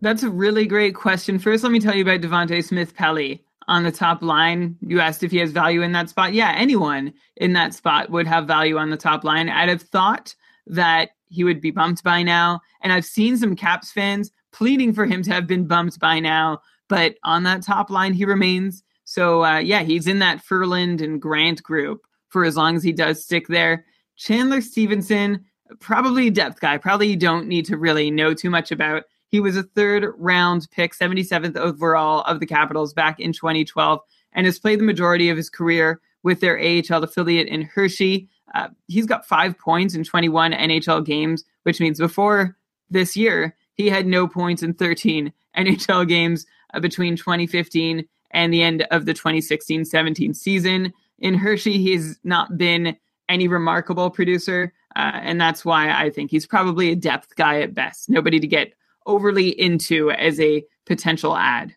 [0.00, 1.38] That's a really great question.
[1.38, 4.76] First, let me tell you about Devante Smith Pelly on the top line.
[4.80, 6.32] You asked if he has value in that spot.
[6.32, 9.48] Yeah, anyone in that spot would have value on the top line.
[9.48, 10.34] I'd have thought
[10.68, 12.60] that he would be bumped by now.
[12.80, 16.60] And I've seen some Caps fans pleading for him to have been bumped by now.
[16.88, 18.82] But on that top line, he remains.
[19.04, 22.92] So, uh, yeah, he's in that Ferland and Grant group for as long as he
[22.92, 23.84] does stick there.
[24.16, 25.44] Chandler Stephenson,
[25.80, 26.78] probably depth guy.
[26.78, 29.04] Probably you don't need to really know too much about.
[29.28, 34.00] He was a third round pick, 77th overall of the Capitals back in 2012,
[34.32, 38.28] and has played the majority of his career with their AHL affiliate in Hershey.
[38.54, 42.56] Uh, he's got five points in 21 NHL games, which means before
[42.90, 48.62] this year, he had no points in 13 NHL games uh, between 2015 and the
[48.62, 50.92] end of the 2016 17 season.
[51.18, 52.96] In Hershey, he's not been
[53.28, 57.74] any remarkable producer, uh, and that's why I think he's probably a depth guy at
[57.74, 58.08] best.
[58.08, 58.72] Nobody to get
[59.08, 61.74] overly into as a potential ad.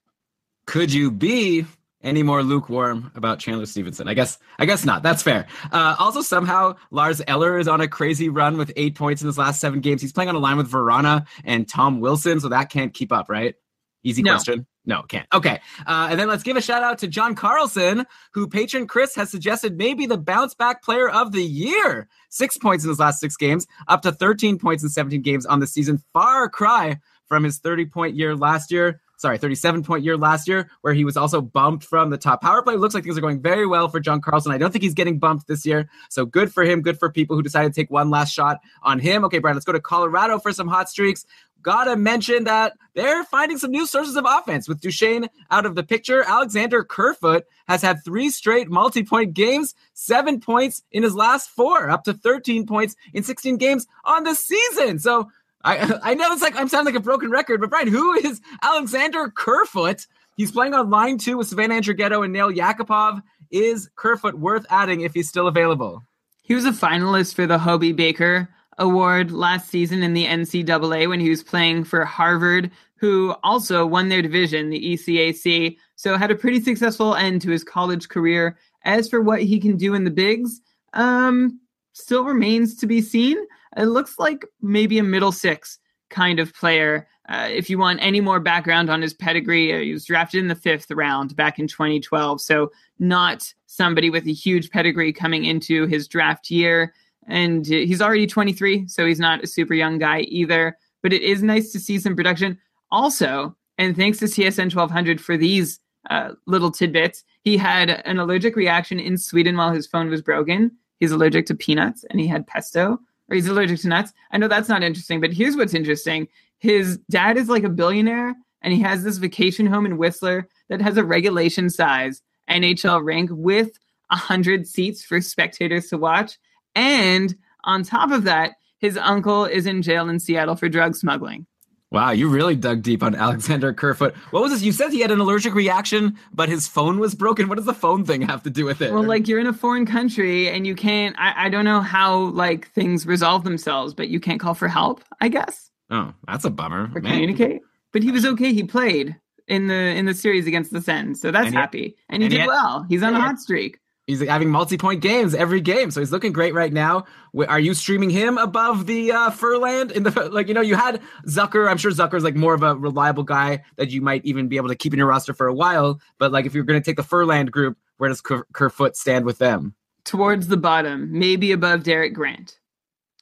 [0.67, 1.65] Could you be
[2.03, 4.07] any more lukewarm about Chandler Stephenson?
[4.07, 5.01] I guess I guess not.
[5.03, 5.47] That's fair.
[5.71, 9.38] Uh, also, somehow Lars Eller is on a crazy run with eight points in his
[9.38, 10.01] last seven games.
[10.01, 13.29] He's playing on a line with Vrana and Tom Wilson, so that can't keep up,
[13.29, 13.55] right?
[14.03, 14.34] Easy No.
[14.34, 14.65] question.
[14.84, 15.27] No, can't.
[15.32, 15.59] Okay.
[15.86, 18.03] Uh, and then let's give a shout out to John Carlson,
[18.34, 22.07] who patron Chris has suggested maybe the bounce back player of the year.
[22.29, 25.59] Six points in his last six games, up to 13 points in 17 games on
[25.59, 26.01] the season.
[26.13, 26.99] Far cry
[27.32, 28.99] from his 30 point year last year.
[29.15, 32.61] Sorry, 37 point year last year, where he was also bumped from the top power
[32.61, 32.75] play.
[32.75, 34.51] Looks like things are going very well for John Carlson.
[34.51, 35.89] I don't think he's getting bumped this year.
[36.09, 36.82] So good for him.
[36.82, 39.23] Good for people who decided to take one last shot on him.
[39.23, 41.25] Okay, Brian, let's go to Colorado for some hot streaks.
[41.61, 45.84] Gotta mention that they're finding some new sources of offense with Duchene out of the
[45.84, 46.23] picture.
[46.23, 51.89] Alexander Kerfoot has had three straight multi point games, seven points in his last four,
[51.89, 54.99] up to 13 points in 16 games on the season.
[54.99, 55.29] So
[55.64, 58.41] I I know it's like I'm sounding like a broken record, but Brian, who is
[58.62, 60.07] Alexander Kerfoot?
[60.38, 63.22] He's playing on line two with Sven Andrighetto and Nail Yakupov.
[63.51, 66.03] Is Kerfoot worth adding if he's still available?
[66.41, 71.20] He was a finalist for the Hobey Baker Award last season in the NCAA when
[71.20, 75.78] he was playing for Harvard, who also won their division, the ECAC.
[75.95, 78.57] So had a pretty successful end to his college career.
[78.84, 80.62] As for what he can do in the bigs,
[80.93, 81.59] um,
[81.93, 83.38] still remains to be seen.
[83.78, 87.07] It looks like maybe a middle six kind of player.
[87.30, 90.47] Uh, if you want any more background on his pedigree, uh, he was drafted in
[90.47, 92.41] the fifth round back in 2012.
[92.41, 96.93] So, not somebody with a huge pedigree coming into his draft year.
[97.28, 100.78] And he's already 23, so he's not a super young guy either.
[101.01, 102.57] But it is nice to see some production.
[102.91, 108.55] Also, and thanks to TSN 1200 for these uh, little tidbits, he had an allergic
[108.55, 110.72] reaction in Sweden while his phone was broken.
[110.99, 112.99] He's allergic to peanuts and he had pesto,
[113.32, 114.11] or he's allergic to nuts.
[114.32, 116.27] I know that's not interesting, but here's what's interesting
[116.59, 120.79] his dad is like a billionaire and he has this vacation home in Whistler that
[120.79, 123.71] has a regulation size NHL rink with
[124.09, 126.38] 100 seats for spectators to watch.
[126.75, 131.47] And on top of that, his uncle is in jail in Seattle for drug smuggling.
[131.91, 134.15] Wow, you really dug deep on Alexander Kerfoot.
[134.31, 134.61] What was this?
[134.61, 137.49] You said he had an allergic reaction, but his phone was broken.
[137.49, 138.93] What does the phone thing have to do with it?
[138.93, 141.15] Well, like you're in a foreign country and you can't.
[141.19, 145.03] I, I don't know how like things resolve themselves, but you can't call for help.
[145.19, 145.69] I guess.
[145.89, 146.89] Oh, that's a bummer.
[146.95, 147.11] Or Man.
[147.11, 147.61] communicate.
[147.91, 148.53] But he was okay.
[148.53, 149.17] He played
[149.49, 151.95] in the in the series against the Sens, so that's And he- happy.
[152.07, 152.85] And he and he did had- well.
[152.87, 153.79] He's on a hot streak.
[154.07, 157.05] He's having multi-point games every game, so he's looking great right now.
[157.47, 160.47] Are you streaming him above the uh, Ferland in the like?
[160.47, 161.69] You know, you had Zucker.
[161.69, 164.69] I'm sure Zucker's like more of a reliable guy that you might even be able
[164.69, 166.01] to keep in your roster for a while.
[166.17, 169.23] But like, if you're going to take the Ferland group, where does Ker- Kerfoot stand
[169.23, 169.75] with them?
[170.03, 172.57] Towards the bottom, maybe above Derek Grant.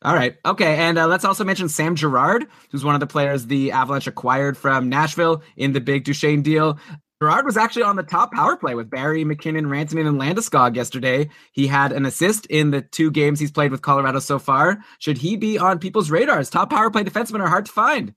[0.02, 0.38] All right.
[0.46, 0.78] Okay.
[0.78, 4.58] And uh, let's also mention Sam Girard, who's one of the players the Avalanche acquired
[4.58, 6.80] from Nashville in the big Duchene deal.
[7.22, 11.30] Girard was actually on the top power play with Barrie, MacKinnon, Rantanen, and Landeskog yesterday.
[11.52, 14.78] He had an assist in the two games he's played with Colorado so far.
[15.00, 16.50] Should he be on people's radars?
[16.50, 18.14] Top power play defensemen are hard to find.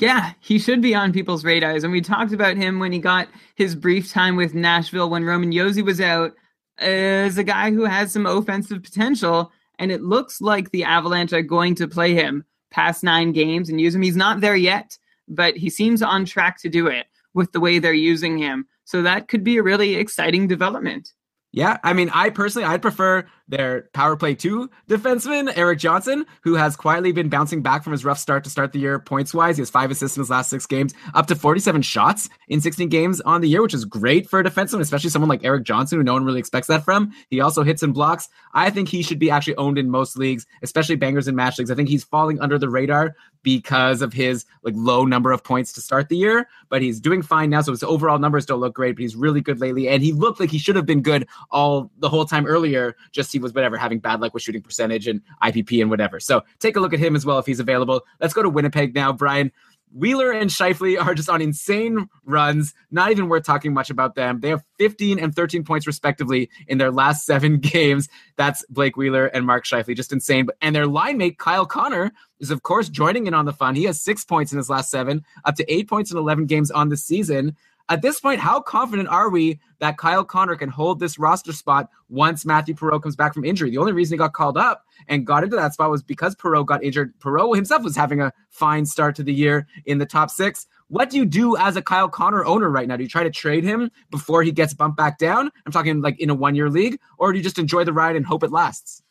[0.00, 1.84] Yeah, he should be on people's radars.
[1.84, 5.52] And we talked about him when he got his brief time with Nashville when Roman
[5.52, 6.32] Josi was out
[6.78, 9.52] as a guy who has some offensive potential.
[9.78, 13.80] And it looks like the Avalanche are going to play him past nine games and
[13.80, 14.02] use him.
[14.02, 17.78] He's not there yet, but he seems on track to do it with the way
[17.78, 18.66] they're using him.
[18.84, 21.12] So that could be a really exciting development.
[21.52, 26.54] Yeah, I mean, I personally, I'd prefer their power play two defenseman, Erik Johnson, who
[26.54, 29.58] has quietly been bouncing back from his rough start to start the year points wise.
[29.58, 32.88] He has five assists in his last six games, up to 47 shots in 16
[32.88, 35.98] games on the year, which is great for a defenseman, especially someone like Erik Johnson,
[35.98, 37.12] who no one really expects that from.
[37.28, 38.30] He also hits and blocks.
[38.54, 41.70] I think he should be actually owned in most leagues, especially bangers and match leagues.
[41.70, 45.72] I think he's falling under the radar because of his like low number of points
[45.72, 47.60] to start the year, but he's doing fine now.
[47.60, 49.88] So his overall numbers don't look great, but he's really good lately.
[49.88, 52.96] And he looked like he should have been good all the whole time earlier.
[53.10, 56.20] Just he was whatever having bad luck with shooting percentage and IPP and whatever.
[56.20, 58.02] So take a look at him as well if he's available.
[58.20, 59.52] Let's go to Winnipeg now, Brian.
[59.94, 62.74] Wheeler and Scheifele are just on insane runs.
[62.90, 64.40] Not even worth talking much about them.
[64.40, 68.08] They have 15 and 13 points respectively in their last seven games.
[68.36, 69.96] That's Blake Wheeler and Mark Scheifele.
[69.96, 70.48] Just insane.
[70.60, 73.74] And their line mate, Kyle Connor, is of course joining in on the fun.
[73.74, 76.70] He has six points in his last seven, up to eight points in 11 games
[76.70, 77.56] on the season.
[77.92, 81.90] At this point, how confident are we that Kyle Connor can hold this roster spot
[82.08, 83.68] once Matthew Perreault comes back from injury?
[83.68, 86.64] The only reason he got called up and got into that spot was because Perreault
[86.64, 87.12] got injured.
[87.20, 90.66] Perreault himself was having a fine start to the year in the top six.
[90.88, 92.96] What do you do as a Kyle Connor owner right now?
[92.96, 95.50] Do you try to trade him before he gets bumped back down?
[95.66, 98.16] I'm talking like in a one year league, or do you just enjoy the ride
[98.16, 99.02] and hope it lasts?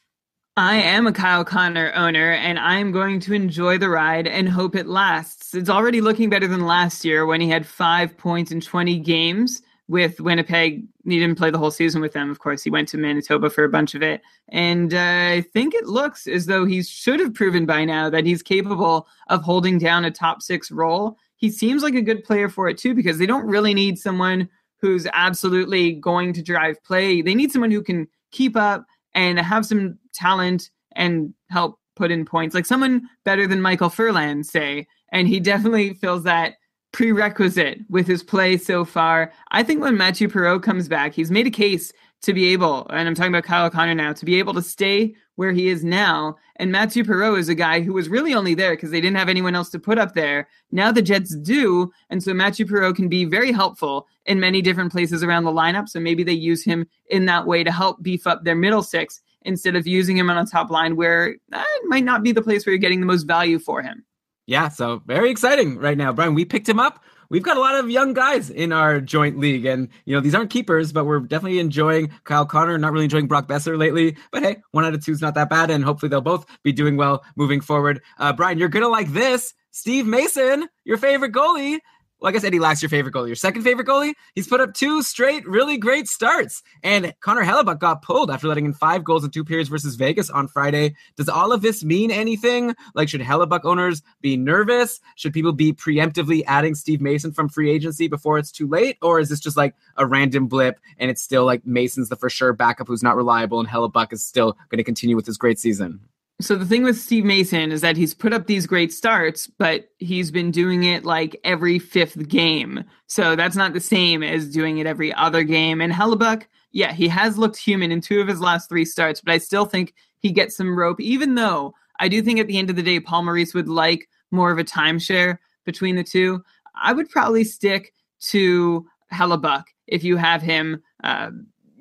[0.57, 4.75] I am a Kyle Connor owner, and I'm going to enjoy the ride and hope
[4.75, 5.53] it lasts.
[5.53, 9.61] It's already looking better than last year when he had five points in 20 games
[9.87, 10.85] with Winnipeg.
[11.05, 12.63] He didn't play the whole season with them, of course.
[12.63, 14.21] He went to Manitoba for a bunch of it.
[14.49, 14.97] And uh,
[15.37, 19.07] I think it looks as though he should have proven by now that he's capable
[19.29, 21.15] of holding down a top six role.
[21.37, 24.49] He seems like a good player for it, too, because they don't really need someone
[24.81, 27.21] who's absolutely going to drive play.
[27.21, 32.25] They need someone who can keep up and have some talent and help put in
[32.25, 34.87] points, like someone better than Michael Ferland, say.
[35.11, 36.55] And he definitely fills that
[36.91, 39.31] prerequisite with his play so far.
[39.51, 41.91] I think when Mathieu Perreault comes back, he's made a case
[42.21, 45.15] to be able, and I'm talking about Kyle Connor now, to be able to stay
[45.35, 46.35] where he is now.
[46.57, 49.29] And Mathieu Perreault is a guy who was really only there because they didn't have
[49.29, 50.47] anyone else to put up there.
[50.71, 54.91] Now the Jets do, and so Mathieu Perreault can be very helpful in many different
[54.91, 55.89] places around the lineup.
[55.89, 59.21] So maybe they use him in that way to help beef up their middle six
[59.43, 62.65] instead of using him on a top line where that might not be the place
[62.65, 64.05] where you're getting the most value for him.
[64.45, 66.35] Yeah, so very exciting right now, Brian.
[66.35, 67.03] We picked him up.
[67.31, 70.35] We've got a lot of young guys in our joint league, and you know these
[70.35, 72.77] aren't keepers, but we're definitely enjoying Kyle Connor.
[72.77, 75.49] Not really enjoying Brock Boeser lately, but hey, one out of two is not that
[75.49, 78.01] bad, and hopefully they'll both be doing well moving forward.
[78.19, 79.53] Uh, Brian, you're gonna like this.
[79.71, 81.79] Steve Mason, your favorite goalie,
[82.21, 83.27] well, I guess Eddie Lack's your favorite goalie.
[83.27, 84.13] Your second favorite goalie?
[84.35, 86.61] He's put up two straight really great starts.
[86.83, 90.29] And Connor Hellebuyck got pulled after letting in five goals in two periods versus Vegas
[90.29, 90.93] on Friday.
[91.17, 92.75] Does all of this mean anything?
[92.93, 94.99] Like, should Hellebuyck owners be nervous?
[95.15, 98.99] Should people be preemptively adding Steve Mason from free agency before it's too late?
[99.01, 102.29] Or is this just like a random blip and it's still like Mason's the for
[102.29, 105.57] sure backup who's not reliable and Hellebuyck is still going to continue with his great
[105.57, 105.99] season?
[106.41, 109.89] So the thing with Steve Mason is that he's put up these great starts, but
[109.99, 112.83] he's been doing it like every fifth game.
[113.07, 115.81] So that's not the same as doing it every other game.
[115.81, 119.33] And Hellebuyck, yeah, he has looked human in two of his last three starts, but
[119.33, 122.69] I still think he gets some rope, even though I do think at the end
[122.69, 126.43] of the day, Paul Maurice would like more of a timeshare between the two.
[126.75, 130.81] I would probably stick to Hellebuyck if you have him.
[131.03, 131.29] Uh,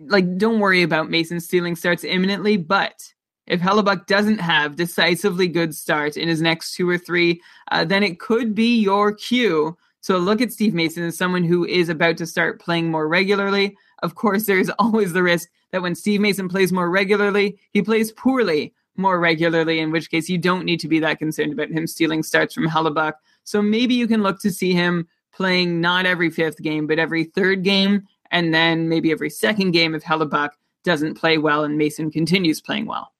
[0.08, 3.02] like, don't worry about Mason stealing starts imminently, but
[3.50, 8.04] if Hellebuyck doesn't have decisively good starts in his next two or three, uh, then
[8.04, 9.76] it could be your cue.
[10.00, 13.76] So look at Steve Mason as someone who is about to start playing more regularly.
[14.04, 17.82] Of course, there is always the risk that when Steve Mason plays more regularly, he
[17.82, 21.70] plays poorly more regularly, in which case you don't need to be that concerned about
[21.70, 23.14] him stealing starts from Hellebuyck.
[23.42, 27.24] So maybe you can look to see him playing not every fifth game, but every
[27.24, 30.50] third game, and then maybe every second game if Hellebuyck
[30.84, 33.12] doesn't play well and Mason continues playing well.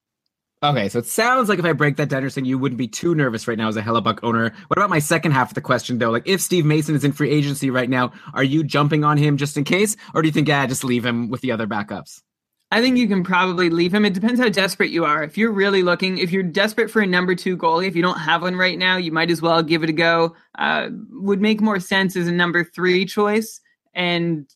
[0.63, 2.87] Okay, so it sounds like if I break that down, you're saying you wouldn't be
[2.87, 4.53] too nervous right now as a Hellebuyck owner.
[4.67, 6.11] What about my second half of the question, though?
[6.11, 9.37] Like, if Steve Mason is in free agency right now, are you jumping on him
[9.37, 12.21] just in case, or do you think, yeah, just leave him with the other backups?
[12.69, 14.05] I think you can probably leave him.
[14.05, 15.23] It depends how desperate you are.
[15.23, 18.19] If you're really looking, if you're desperate for a number two goalie, if you don't
[18.19, 20.35] have one right now, you might as well give it a go.
[20.59, 23.59] Uh, would make more sense as a number three choice.
[23.95, 24.47] And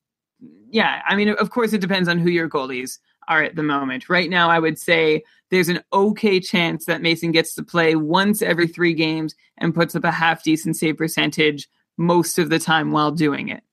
[0.70, 4.10] yeah, I mean, of course, it depends on who your goalies are at the moment.
[4.10, 8.42] Right now, I would say there's an okay chance that Mason gets to play once
[8.42, 12.92] every three games and puts up a half decent save percentage most of the time
[12.92, 13.64] while doing it.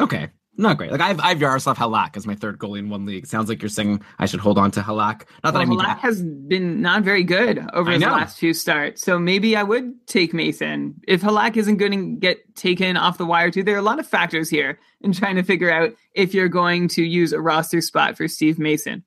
[0.00, 0.28] Okay.
[0.56, 0.92] Not great.
[0.92, 3.26] Like I've I've Yaroslav Halak as my third goalie in one league.
[3.26, 5.22] Sounds like you're saying I should hold on to Halak.
[5.42, 8.54] Not that well, I mean Halak has been not very good over his last few
[8.54, 9.02] starts.
[9.02, 10.94] So maybe I would take Mason.
[11.08, 13.98] If Halak isn't going to get taken off the wire too, there are a lot
[13.98, 17.80] of factors here in trying to figure out if you're going to use a roster
[17.80, 19.04] spot for Steve Mason.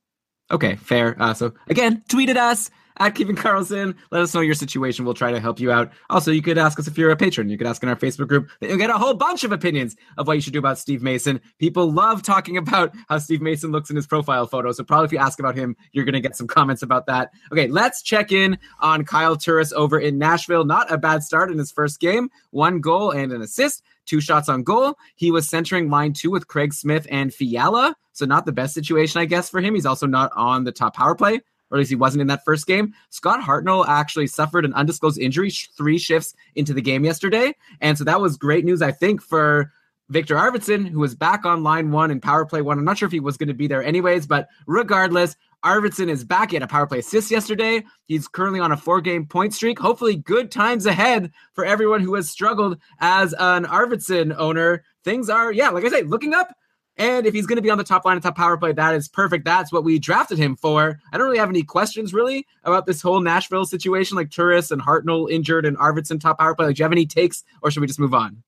[0.52, 1.15] Okay, fair.
[1.22, 2.69] Uh, so again, tweet at us
[2.99, 3.95] at Keeping Karlsson.
[4.11, 5.06] Let us know your situation.
[5.06, 5.91] We'll try to help you out.
[6.10, 7.49] Also, you could ask us if you're a patron.
[7.49, 8.49] You could ask in our Facebook group.
[8.61, 11.41] You'll get a whole bunch of opinions of what you should do about Steve Mason.
[11.60, 14.72] People love talking about how Steve Mason looks in his profile photo.
[14.72, 17.32] So probably if you ask about him, you're going to get some comments about that.
[17.52, 20.65] Okay, let's check in on Kyle Turris over in Nashville.
[20.65, 22.30] Not a bad start in his first game.
[22.52, 24.95] One goal and an assist two shots on goal.
[25.15, 27.95] He was centering line two with Craig Smith and Fiala.
[28.14, 29.76] So not the best situation, I guess, for him.
[29.76, 32.45] He's also not on the top power play, or at least he wasn't in that
[32.45, 32.94] first game.
[33.10, 37.53] Scott Hartnell actually suffered an undisclosed injury three shifts into the game yesterday.
[37.81, 39.72] And so that was great news, I think, for
[40.10, 42.77] Viktor Arvidsson, who was back on line one and power play one.
[42.77, 45.35] I'm not sure if he was going to be there anyways, but regardless,
[45.65, 46.52] Arvidsson is back.
[46.52, 47.84] He had a power play assist yesterday.
[48.06, 49.80] He's currently on a four game point streak.
[49.80, 54.84] Hopefully, good times ahead for everyone who has struggled as an Arvidsson owner.
[55.03, 56.56] Things are, yeah, like I say, looking up.
[56.98, 59.07] And if he's going to be on the top line top power play, that is
[59.07, 59.45] perfect.
[59.45, 60.99] That's what we drafted him for.
[61.14, 64.82] I don't really have any questions really about this whole Nashville situation, like Turris and
[64.82, 66.68] Hartnell injured and Arvidsson top power play.
[66.68, 68.41] Like, do you have any takes, or should we just move on?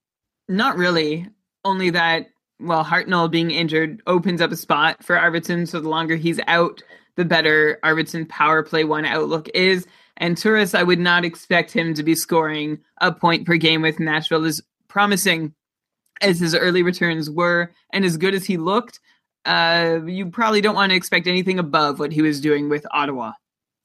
[0.47, 1.27] Not really.
[1.63, 5.67] Only that, well, Hartnell being injured opens up a spot for Arvidsson.
[5.67, 6.81] So the longer he's out,
[7.17, 9.85] the better Arvidsson power play one outlook is.
[10.17, 13.99] And Turris, I would not expect him to be scoring a point per game with
[13.99, 15.53] Nashville is promising
[16.21, 18.99] as his early returns were and as good as he looked.
[19.45, 23.31] Uh, you probably don't want to expect anything above what he was doing with Ottawa.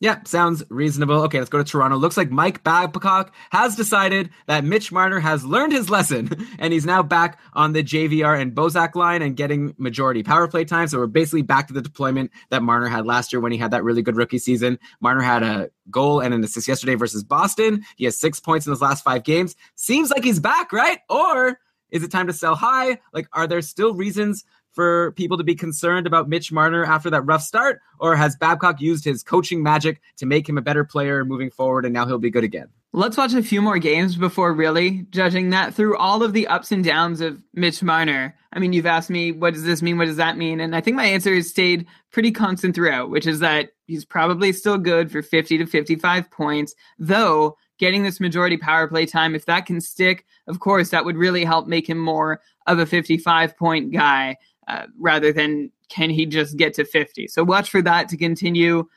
[0.00, 1.22] Yeah, sounds reasonable.
[1.22, 1.96] Okay, let's go to Toronto.
[1.96, 6.28] Looks like Mike Babcock has decided that Mitch Marner has learned his lesson
[6.58, 10.64] and he's now back on the JVR and Bozak line and getting majority power play
[10.64, 10.88] time.
[10.88, 13.70] So we're basically back to the deployment that Marner had last year when he had
[13.70, 14.78] that really good rookie season.
[15.00, 17.82] Marner had a goal and an assist yesterday versus Boston.
[17.96, 19.56] He has six points in his last five games.
[19.76, 20.98] Seems like he's back, right?
[21.08, 21.60] Or
[21.94, 22.98] is it time to sell high?
[23.12, 27.22] Like, are there still reasons for people to be concerned about Mitch Marner after that
[27.22, 27.80] rough start?
[28.00, 31.84] Or has Babcock used his coaching magic to make him a better player moving forward
[31.84, 32.68] and now he'll be good again?
[32.92, 36.72] Let's watch a few more games before really judging that through all of the ups
[36.72, 38.36] and downs of Mitch Marner.
[38.52, 39.96] I mean, you've asked me, what does this mean?
[39.96, 40.60] What does that mean?
[40.60, 44.52] And I think my answer has stayed pretty constant throughout, which is that he's probably
[44.52, 49.46] still good for 50 to 55 points, though getting this majority power play time, if
[49.46, 53.56] that can stick, of course, that would really help make him more of a 55
[53.56, 54.36] point guy.
[54.66, 57.28] Uh, rather than can he just get to 50.
[57.28, 58.88] So watch for that to continue.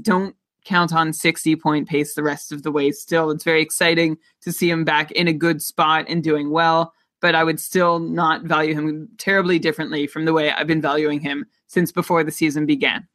[0.00, 0.34] Don't
[0.64, 3.30] count on 60 point pace the rest of the way still.
[3.30, 6.94] It's very exciting to see him back in a good spot and doing well.
[7.20, 11.20] but I would still not value him terribly differently from the way I've been valuing
[11.20, 13.06] him since before the season began.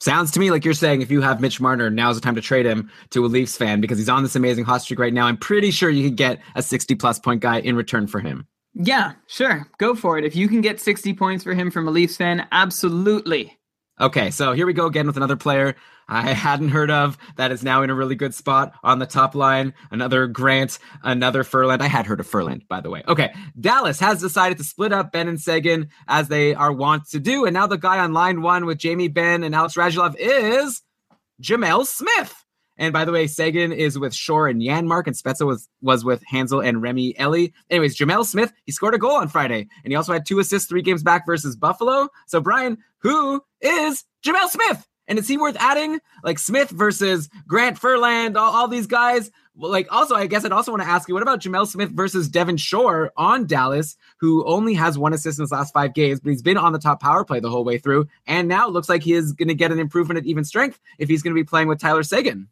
[0.00, 2.40] Sounds to me like you're saying if you have Mitch Marner, now's the time to
[2.40, 5.26] trade him to a Leafs fan because he's on this amazing hot streak right now.
[5.26, 8.46] I'm pretty sure you could get a 60 plus point guy in return for him.
[8.74, 9.66] Yeah, sure.
[9.78, 10.24] Go for it.
[10.24, 13.57] If you can get 60 points for him from a Leafs fan, absolutely.
[14.00, 15.74] Okay, so here we go again with another player
[16.08, 19.34] I hadn't heard of that is now in a really good spot on the top
[19.34, 19.74] line.
[19.90, 21.80] Another Grant, another Furland.
[21.82, 23.02] I had heard of Furland, by the way.
[23.06, 27.20] Okay, Dallas has decided to split up Benn and Seguin as they are wont to
[27.20, 27.44] do.
[27.44, 30.82] And now the guy on line one with Jamie Benn and Alex Radulov is
[31.42, 32.44] Gemel Smith.
[32.78, 36.22] And by the way, Seguin is with Shore and Janmark, and Spezza was, was with
[36.32, 37.52] Hanzal and Remi Elie.
[37.70, 40.68] Anyways, Gemel Smith, he scored a goal on Friday, and he also had two assists
[40.68, 42.08] three games back versus Buffalo.
[42.26, 44.86] So, Brian, who is Gemel Smith?
[45.08, 46.00] And is he worth adding?
[46.22, 49.30] Like Smith versus Grant Ferland, all, all these guys.
[49.56, 52.28] Like, also, I guess I'd also want to ask you, what about Gemel Smith versus
[52.28, 56.30] Devin Shore on Dallas, who only has one assist in his last five games, but
[56.30, 58.06] he's been on the top power play the whole way through.
[58.26, 60.78] And now it looks like he is going to get an improvement at even strength
[60.98, 62.46] if he's going to be playing with Tyler Seguin.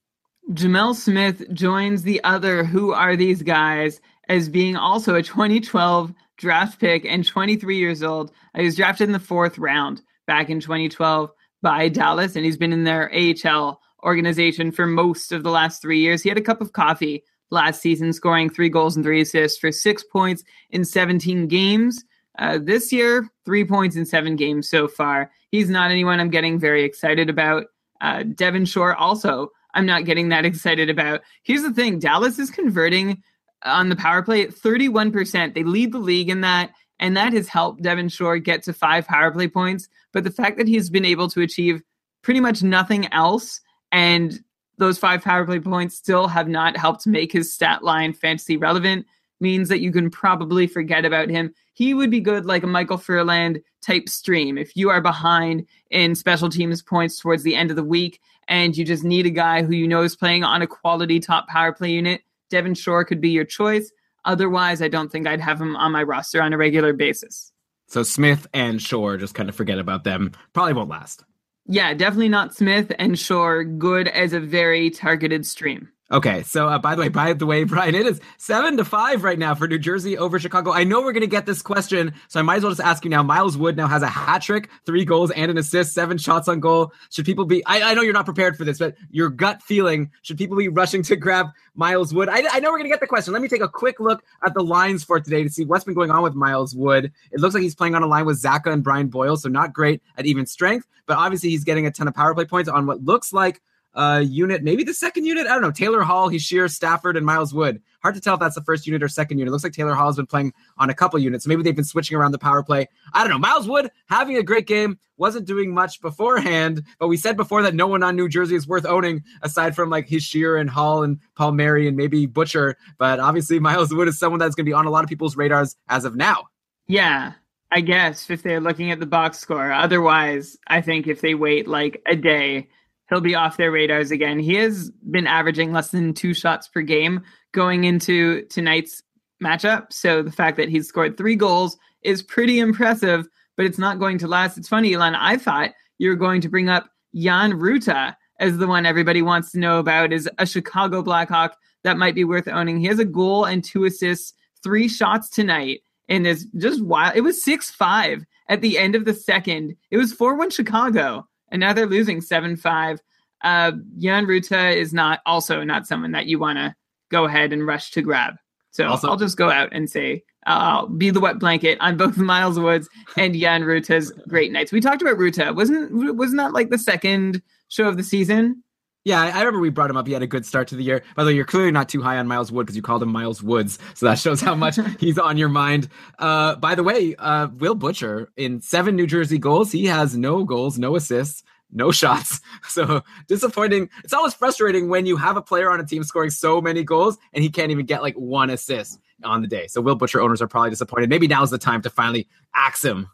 [0.52, 6.78] Gemel Smith joins the other Who Are These Guys as being also a 2012 draft
[6.78, 8.30] pick and 23 years old.
[8.54, 11.30] He was drafted in the fourth round back in 2012
[11.62, 15.98] by Dallas, and he's been in their AHL organization for most of the last three
[15.98, 16.22] years.
[16.22, 19.72] He had a cup of coffee last season, scoring three goals and three assists for
[19.72, 22.04] six points in 17 games.
[22.38, 25.32] Uh, this year, three points in seven games so far.
[25.50, 27.66] He's not anyone I'm getting very excited about.
[28.00, 31.20] Uh, Devin Shore also I'm not getting that excited about.
[31.42, 33.22] Here's the thing Dallas is converting
[33.62, 35.54] on the power play at 31%.
[35.54, 39.06] They lead the league in that, and that has helped Devin Shore get to five
[39.06, 39.88] power play points.
[40.12, 41.82] But the fact that he's been able to achieve
[42.22, 43.60] pretty much nothing else
[43.92, 44.40] and
[44.78, 49.06] those five power play points still have not helped make his stat line fantasy relevant
[49.40, 51.54] means that you can probably forget about him.
[51.72, 54.56] He would be good like a Michael Ferland type stream.
[54.58, 58.76] If you are behind in special teams points towards the end of the week and
[58.76, 61.72] you just need a guy who you know is playing on a quality top power
[61.72, 63.92] play unit, Devin Shore could be your choice.
[64.24, 67.52] Otherwise, I don't think I'd have him on my roster on a regular basis.
[67.88, 70.32] So Smith and Shore, just kind of forget about them.
[70.52, 71.24] Probably won't last.
[71.66, 73.64] Yeah, definitely not Smith and Shore.
[73.64, 75.88] Good as a very targeted stream.
[76.12, 79.24] Okay, so uh, by the way, by the way, Brian, it is seven to five
[79.24, 80.70] right now for New Jersey over Chicago.
[80.70, 83.04] I know we're going to get this question, so I might as well just ask
[83.04, 83.24] you now.
[83.24, 86.60] Miles Wood now has a hat trick, three goals and an assist, seven shots on
[86.60, 86.92] goal.
[87.10, 87.64] Should people be?
[87.66, 90.68] I, I know you're not prepared for this, but your gut feeling should people be
[90.68, 92.28] rushing to grab Miles Wood?
[92.28, 93.32] I, I know we're going to get the question.
[93.32, 95.94] Let me take a quick look at the lines for today to see what's been
[95.94, 97.12] going on with Miles Wood.
[97.32, 99.72] It looks like he's playing on a line with Zacha and Brian Boyle, so not
[99.72, 102.86] great at even strength, but obviously he's getting a ton of power play points on
[102.86, 103.60] what looks like
[103.96, 105.46] uh, unit, maybe the second unit.
[105.46, 105.70] I don't know.
[105.70, 107.82] Taylor Hall, Hischier, Stafford, and Miles Wood.
[108.02, 109.48] Hard to tell if that's the first unit or second unit.
[109.48, 111.46] It looks like Taylor Hall has been playing on a couple units.
[111.46, 112.88] Maybe they've been switching around the power play.
[113.14, 113.38] I don't know.
[113.38, 114.98] Miles Wood having a great game.
[115.16, 118.68] Wasn't doing much beforehand, but we said before that no one on New Jersey is
[118.68, 122.76] worth owning aside from like Hischier and Hall and Palmieri and maybe Butcher.
[122.98, 125.36] But obviously, Miles Wood is someone that's going to be on a lot of people's
[125.36, 126.48] radars as of now.
[126.86, 127.32] Yeah,
[127.72, 129.72] I guess if they're looking at the box score.
[129.72, 132.68] Otherwise, I think if they wait like a day,
[133.08, 134.38] he'll be off their radars again.
[134.38, 137.22] He has been averaging less than two shots per game
[137.52, 139.02] going into tonight's
[139.42, 139.92] matchup.
[139.92, 144.18] So the fact that he's scored three goals is pretty impressive, but it's not going
[144.18, 144.58] to last.
[144.58, 145.14] It's funny, Elon.
[145.14, 149.50] I thought you were going to bring up Jan Rutta as the one everybody wants
[149.52, 152.80] to know about is a Chicago Blackhawk that might be worth owning.
[152.80, 157.16] He has a goal and two assists, three shots tonight, and is just wild.
[157.16, 159.76] It was six five at the end of the second.
[159.90, 163.00] It was four one Chicago and now they're losing seven five.
[163.42, 166.74] Uh, Jan Rutta is not also not someone that you want to
[167.10, 168.34] go ahead and rush to grab.
[168.70, 172.16] So also, I'll just go out and say I'll be the wet blanket on both
[172.16, 174.72] Miles Woods and Jan Rutta's great nights.
[174.72, 175.54] We talked about Rutta.
[175.54, 178.62] wasn't wasn't that like the second show of the season?
[179.06, 180.08] Yeah, I remember we brought him up.
[180.08, 181.00] He had a good start to the year.
[181.14, 183.12] By the way, you're clearly not too high on Miles Wood because you called him
[183.12, 183.78] Miles Woods.
[183.94, 185.88] So that shows how much he's on your mind.
[186.18, 190.42] Uh, by the way, uh, Will Butcher in seven New Jersey goals, he has no
[190.42, 192.40] goals, no assists, no shots.
[192.68, 193.90] So disappointing.
[194.02, 197.16] It's always frustrating when you have a player on a team scoring so many goals
[197.32, 199.68] and he can't even get like one assist on the day.
[199.68, 201.10] So Will Butcher owners are probably disappointed.
[201.10, 202.26] Maybe now's the time to finally
[202.56, 203.08] axe him.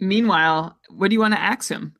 [0.00, 1.94] Meanwhile, what do you want to axe him?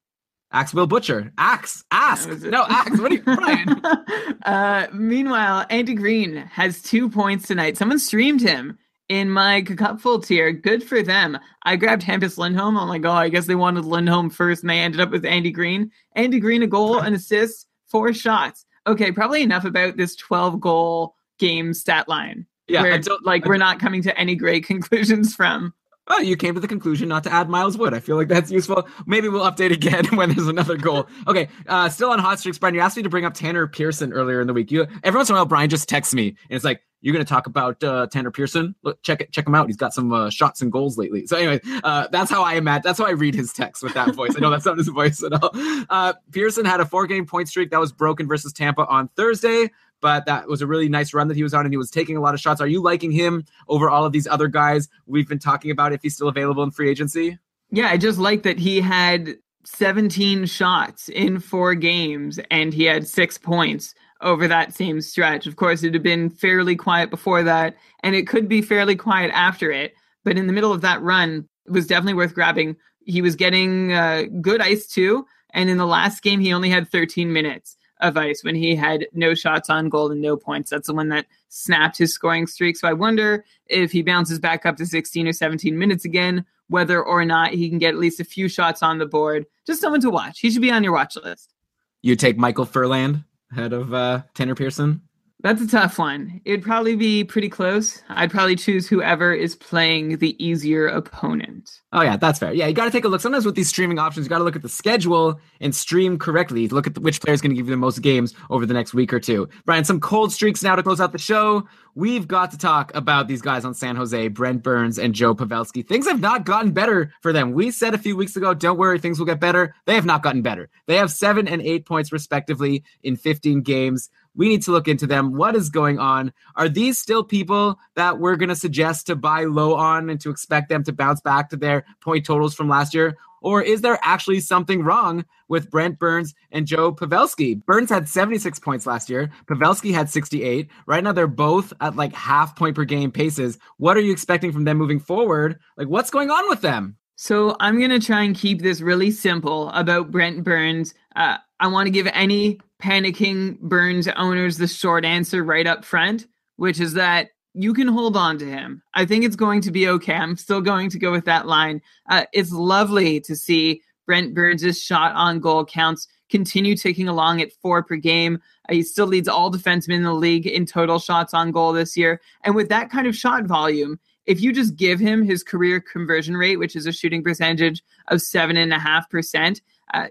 [0.50, 1.32] Axe Will Butcher.
[1.36, 1.84] Axe.
[1.90, 2.28] Ask.
[2.42, 2.98] No, axe.
[2.98, 3.68] What are you, Brian?
[4.44, 7.76] uh, meanwhile, Andy Greene has two points tonight.
[7.76, 10.52] Someone streamed him in my cupful tier.
[10.52, 11.38] Good for them.
[11.64, 12.78] I grabbed Hampus Lindholm.
[12.78, 15.50] I'm like, oh, I guess they wanted Lindholm first, and they ended up with Andy
[15.50, 15.90] Greene.
[16.14, 18.64] Andy Greene, a goal, an assist, four shots.
[18.86, 22.46] Okay, probably enough about this 12 goal game stat line.
[22.68, 25.74] Yeah, where, like we're not coming to any great conclusions from.
[26.08, 27.92] Oh, you came to the conclusion not to add Miles Wood.
[27.94, 28.88] I feel like that's useful.
[29.06, 31.06] Maybe we'll update again when there's another goal.
[31.26, 32.74] Okay, uh, still on hot streaks, Brian.
[32.74, 34.70] You asked me to bring up Tanner Pearson earlier in the week.
[34.70, 37.24] You every once in a while, Brian just texts me and it's like, "You're going
[37.24, 38.74] to talk about uh, Tanner Pearson?
[38.82, 39.66] Look, check it, check him out.
[39.66, 42.68] He's got some uh, shots and goals lately." So anyway, uh, that's how I am
[42.68, 42.82] at.
[42.82, 44.34] That's how I read his text with that voice.
[44.36, 45.50] I know that's not his voice at all.
[45.90, 50.26] Uh, Pearson had a four-game point streak that was broken versus Tampa on Thursday but
[50.26, 52.20] that was a really nice run that he was on and he was taking a
[52.20, 52.60] lot of shots.
[52.60, 56.02] Are you liking him over all of these other guys we've been talking about if
[56.02, 57.38] he's still available in free agency?
[57.70, 63.06] Yeah, I just like that he had 17 shots in four games and he had
[63.06, 65.46] six points over that same stretch.
[65.46, 69.30] Of course, it had been fairly quiet before that, and it could be fairly quiet
[69.32, 69.94] after it.
[70.24, 72.76] But in the middle of that run, it was definitely worth grabbing.
[73.04, 75.26] He was getting uh, good ice too.
[75.54, 79.06] And in the last game, he only had 13 minutes of ice when he had
[79.12, 80.70] no shots on goal and no points.
[80.70, 82.76] That's the one that snapped his scoring streak.
[82.76, 87.02] So I wonder if he bounces back up to 16 or 17 minutes again, whether
[87.02, 89.46] or not he can get at least a few shots on the board.
[89.66, 90.40] Just someone to watch.
[90.40, 91.54] He should be on your watch list.
[92.02, 95.02] You take Michael Furland ahead of uh, Tanner Pearson?
[95.40, 96.40] That's a tough one.
[96.44, 98.02] It'd probably be pretty close.
[98.08, 101.80] I'd probably choose whoever is playing the easier opponent.
[101.92, 102.52] Oh yeah, that's fair.
[102.52, 103.20] Yeah, you got to take a look.
[103.20, 106.66] Sometimes with these streaming options, you got to look at the schedule and stream correctly.
[106.66, 108.94] Look at which player is going to give you the most games over the next
[108.94, 109.48] week or two.
[109.64, 111.68] Brian, some cold streaks now to close out the show.
[111.98, 115.84] We've got to talk about these guys on San Jose, Brent Burns and Joe Pavelski.
[115.84, 117.54] Things have not gotten better for them.
[117.54, 119.74] We said a few weeks ago, don't worry, things will get better.
[119.84, 120.70] They have not gotten better.
[120.86, 124.10] They have seven and eight points respectively in 15 games.
[124.36, 125.34] We need to look into them.
[125.34, 126.32] What is going on?
[126.54, 130.30] Are these still people that we're going to suggest to buy low on and to
[130.30, 133.16] expect them to bounce back to their point totals from last year?
[133.42, 137.64] Or is there actually something wrong with Brent Burns and Joe Pavelski?
[137.64, 139.30] Burns had 76 points last year.
[139.46, 140.68] Pavelski had 68.
[140.86, 143.58] Right now, they're both at like half point per game paces.
[143.76, 145.58] What are you expecting from them moving forward?
[145.76, 146.96] Like, what's going on with them?
[147.20, 150.94] So I'm going to try and keep this really simple about Brent Burns.
[151.16, 156.28] Uh, I want to give any panicking Burns owners the short answer right up front,
[156.56, 158.82] which is that you can hold on to him.
[158.94, 160.14] I think it's going to be okay.
[160.14, 161.82] I'm still going to go with that line.
[162.08, 167.52] Uh, it's lovely to see Brent Burns' shot on goal counts continue ticking along at
[167.60, 168.40] four per game.
[168.68, 171.96] Uh, he still leads all defensemen in the league in total shots on goal this
[171.96, 172.20] year.
[172.44, 176.36] And with that kind of shot volume, if you just give him his career conversion
[176.36, 179.62] rate, which is a shooting percentage of seven and a half percent,
[179.94, 180.08] uh,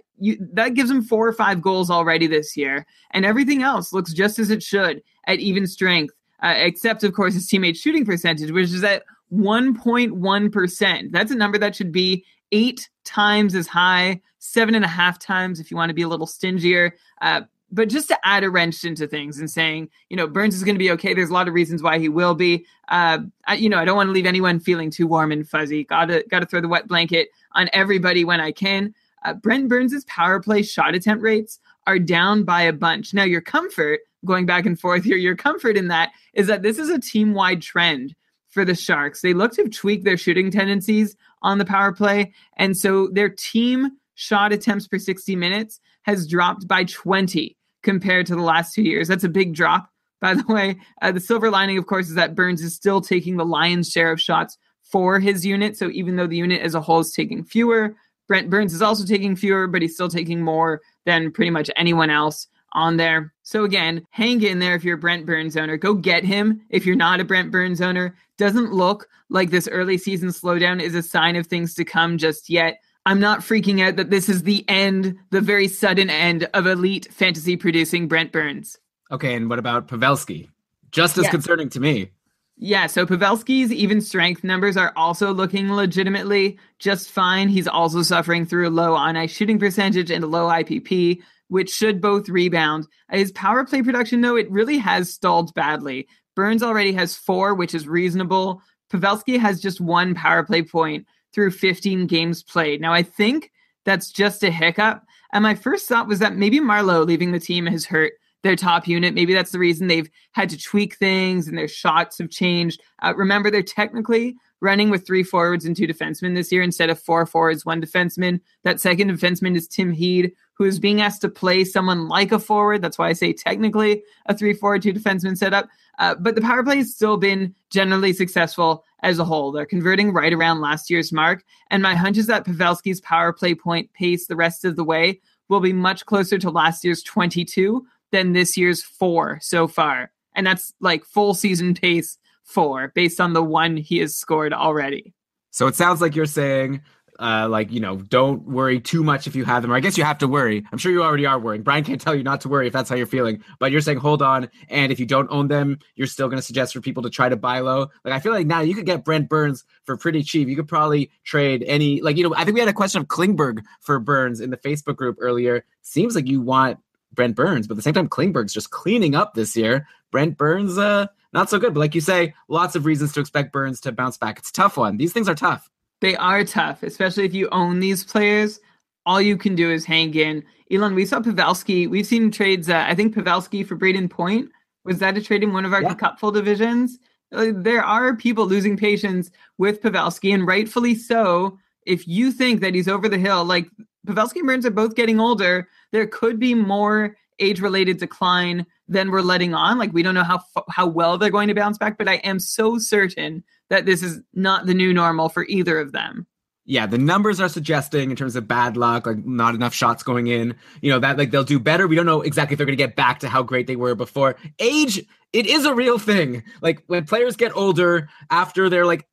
[0.51, 4.39] that gives him four or five goals already this year, and everything else looks just
[4.39, 8.71] as it should at even strength, uh, except of course his teammate shooting percentage, which
[8.71, 11.11] is at 1.1 percent.
[11.11, 15.59] That's a number that should be eight times as high, seven and a half times
[15.59, 16.95] if you want to be a little stingier.
[17.21, 17.41] Uh,
[17.71, 20.75] but just to add a wrench into things and saying, you know, Burns is going
[20.75, 21.13] to be okay.
[21.13, 22.65] There's a lot of reasons why he will be.
[22.87, 25.83] Uh, I, you know, I don't want to leave anyone feeling too warm and fuzzy.
[25.83, 28.93] Got to got to throw the wet blanket on everybody when I can.
[29.25, 33.13] Uh, Brent Burns' power play shot attempt rates are down by a bunch.
[33.13, 36.77] Now, your comfort, going back and forth here, your comfort in that is that this
[36.77, 38.13] is a team wide trend
[38.49, 39.21] for the Sharks.
[39.21, 42.33] They look to have tweaked their shooting tendencies on the power play.
[42.57, 48.35] And so their team shot attempts per 60 minutes has dropped by 20 compared to
[48.35, 49.07] the last two years.
[49.07, 49.89] That's a big drop,
[50.19, 50.77] by the way.
[51.01, 54.11] Uh, the silver lining, of course, is that Burns is still taking the lion's share
[54.11, 55.77] of shots for his unit.
[55.77, 57.95] So even though the unit as a whole is taking fewer,
[58.27, 62.09] Brent Burns is also taking fewer, but he's still taking more than pretty much anyone
[62.09, 63.33] else on there.
[63.43, 65.77] So again, hang in there if you're a Brent Burns owner.
[65.77, 68.15] Go get him if you're not a Brent Burns owner.
[68.37, 72.49] Doesn't look like this early season slowdown is a sign of things to come just
[72.49, 72.79] yet.
[73.05, 77.07] I'm not freaking out that this is the end, the very sudden end of elite
[77.11, 78.77] fantasy producing Brent Burns.
[79.11, 80.49] Okay, and what about Pavelski?
[80.91, 81.31] Just as Yeah.
[81.31, 82.11] concerning to me.
[82.59, 87.49] Yeah, so Pavelski's even strength numbers are also looking legitimately just fine.
[87.49, 91.69] He's also suffering through a low on ice shooting percentage and a low IPP, which
[91.69, 92.87] should both rebound.
[93.11, 96.07] His power play production, though, it really has stalled badly.
[96.35, 98.63] Burns already has four, which is reasonable.
[98.91, 102.81] Pavelski has just one power play point through 15 games played.
[102.81, 103.51] Now, I think
[103.85, 105.03] that's just a hiccup.
[105.31, 108.13] And my first thought was that maybe Marleau leaving the team has hurt
[108.43, 109.13] their top unit.
[109.13, 112.81] Maybe that's the reason they've had to tweak things and their shots have changed.
[113.01, 116.99] Uh, remember, they're technically running with three forwards and two defensemen this year instead of
[116.99, 118.39] four forwards, one defenseman.
[118.63, 122.39] That second defenseman is Tim Heed, who is being asked to play someone like a
[122.39, 122.81] forward.
[122.81, 125.67] That's why I say technically a three forward, two defenseman setup.
[125.99, 129.51] Uh, but the power play has still been generally successful as a whole.
[129.51, 131.43] They're converting right around last year's mark.
[131.69, 135.19] And my hunch is that Pavelski's power play point pace the rest of the way
[135.49, 140.11] will be much closer to last year's 22 than this year's four so far.
[140.35, 145.13] And that's like full season pace four based on the one he has scored already.
[145.51, 146.81] So it sounds like you're saying
[147.19, 149.71] uh, like you know, don't worry too much if you have them.
[149.71, 150.63] Or I guess you have to worry.
[150.71, 151.63] I'm sure you already are worrying.
[151.63, 153.97] Brian can't tell you not to worry if that's how you're feeling, but you're saying
[153.97, 154.49] hold on.
[154.69, 157.29] And if you don't own them, you're still going to suggest for people to try
[157.29, 157.87] to buy low.
[158.03, 160.47] Like I feel like now you could get Brent Burns for pretty cheap.
[160.47, 162.35] You could probably trade any like you know.
[162.35, 165.65] I think we had a question of Klingberg for Burns in the Facebook group earlier.
[165.81, 166.79] Seems like you want
[167.13, 169.87] Brent Burns, but at the same time, Klingberg's just cleaning up this year.
[170.11, 171.73] Brent Burns, uh, not so good.
[171.73, 174.39] But like you say, lots of reasons to expect Burns to bounce back.
[174.39, 174.97] It's a tough one.
[174.97, 175.69] These things are tough.
[175.99, 178.59] They are tough, especially if you own these players.
[179.05, 180.43] All you can do is hang in.
[180.71, 181.89] Elon, we saw Pavelski.
[181.89, 182.69] We've seen trades.
[182.69, 184.51] Uh, I think Pavelski for Brayden Point.
[184.83, 185.93] Was that a trade in one of our yeah.
[185.95, 186.99] cupful divisions?
[187.33, 191.57] Uh, there are people losing patience with Pavelski, and rightfully so.
[191.85, 193.67] If you think that he's over the hill, like
[194.05, 199.21] Pavelski and Burns are both getting older, there could be more age-related decline than we're
[199.21, 199.77] letting on.
[199.77, 200.39] Like we don't know how
[200.69, 204.21] how well they're going to bounce back, but I am so certain that this is
[204.33, 206.25] not the new normal for either of them.
[206.69, 210.27] Yeah, the numbers are suggesting in terms of bad luck, like not enough shots going
[210.27, 211.87] in, you know, that like they'll do better.
[211.87, 213.95] We don't know exactly if they're going to get back to how great they were
[213.95, 214.35] before.
[214.59, 215.01] Age,
[215.31, 216.43] it is a real thing.
[216.61, 219.07] Like when players get older after they're like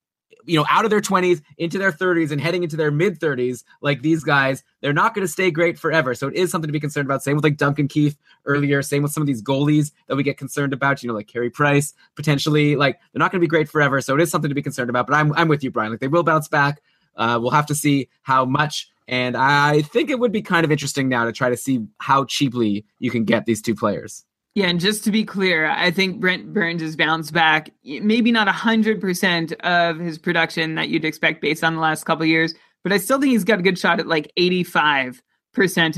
[0.47, 3.65] you know, out of their 20s into their 30s and heading into their mid 30s,
[3.81, 6.15] like these guys, they're not going to stay great forever.
[6.15, 7.23] So it is something to be concerned about.
[7.23, 8.83] Same with like Duncan Keith earlier.
[8.83, 11.51] Same with some of these goalies that we get concerned about, you know, like Carey
[11.51, 12.77] Price potentially.
[12.77, 14.01] Like they're not going to be great forever.
[14.01, 15.07] So it is something to be concerned about.
[15.07, 15.91] But I'm, I'm with you, Brian.
[15.91, 16.83] Like they will bounce back.
[17.17, 18.91] Uh, we'll have to see how much.
[19.07, 22.25] And I think it would be kind of interesting now to try to see how
[22.25, 24.25] cheaply you can get these two players.
[24.55, 28.47] Yeah, and just to be clear, I think Brent Burns has bounced back, maybe not
[28.47, 32.55] 100% of his production that you'd expect based on the last couple years,
[32.85, 35.21] but I still think he's got a good shot at like 85%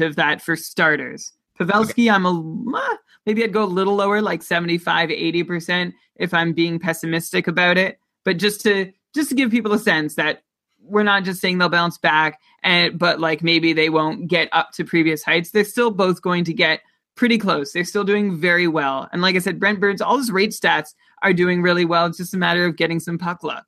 [0.01, 1.33] of that for starters.
[1.61, 2.11] Pavelski, okay.
[2.11, 7.49] I'm a maybe I'd go a little lower, like 75, 80% if I'm being pessimistic
[7.49, 7.99] about it.
[8.25, 10.43] But just to just to give people a sense that
[10.81, 14.73] we're not just saying they'll bounce back and but like maybe they won't get up
[14.73, 15.51] to previous heights.
[15.51, 16.81] They're still both going to get
[17.17, 17.73] pretty close.
[17.73, 19.09] They're still doing very well.
[19.13, 22.07] And like I said, Brent Burns, all his rate stats are doing really well.
[22.07, 23.65] It's just a matter of getting some puck luck.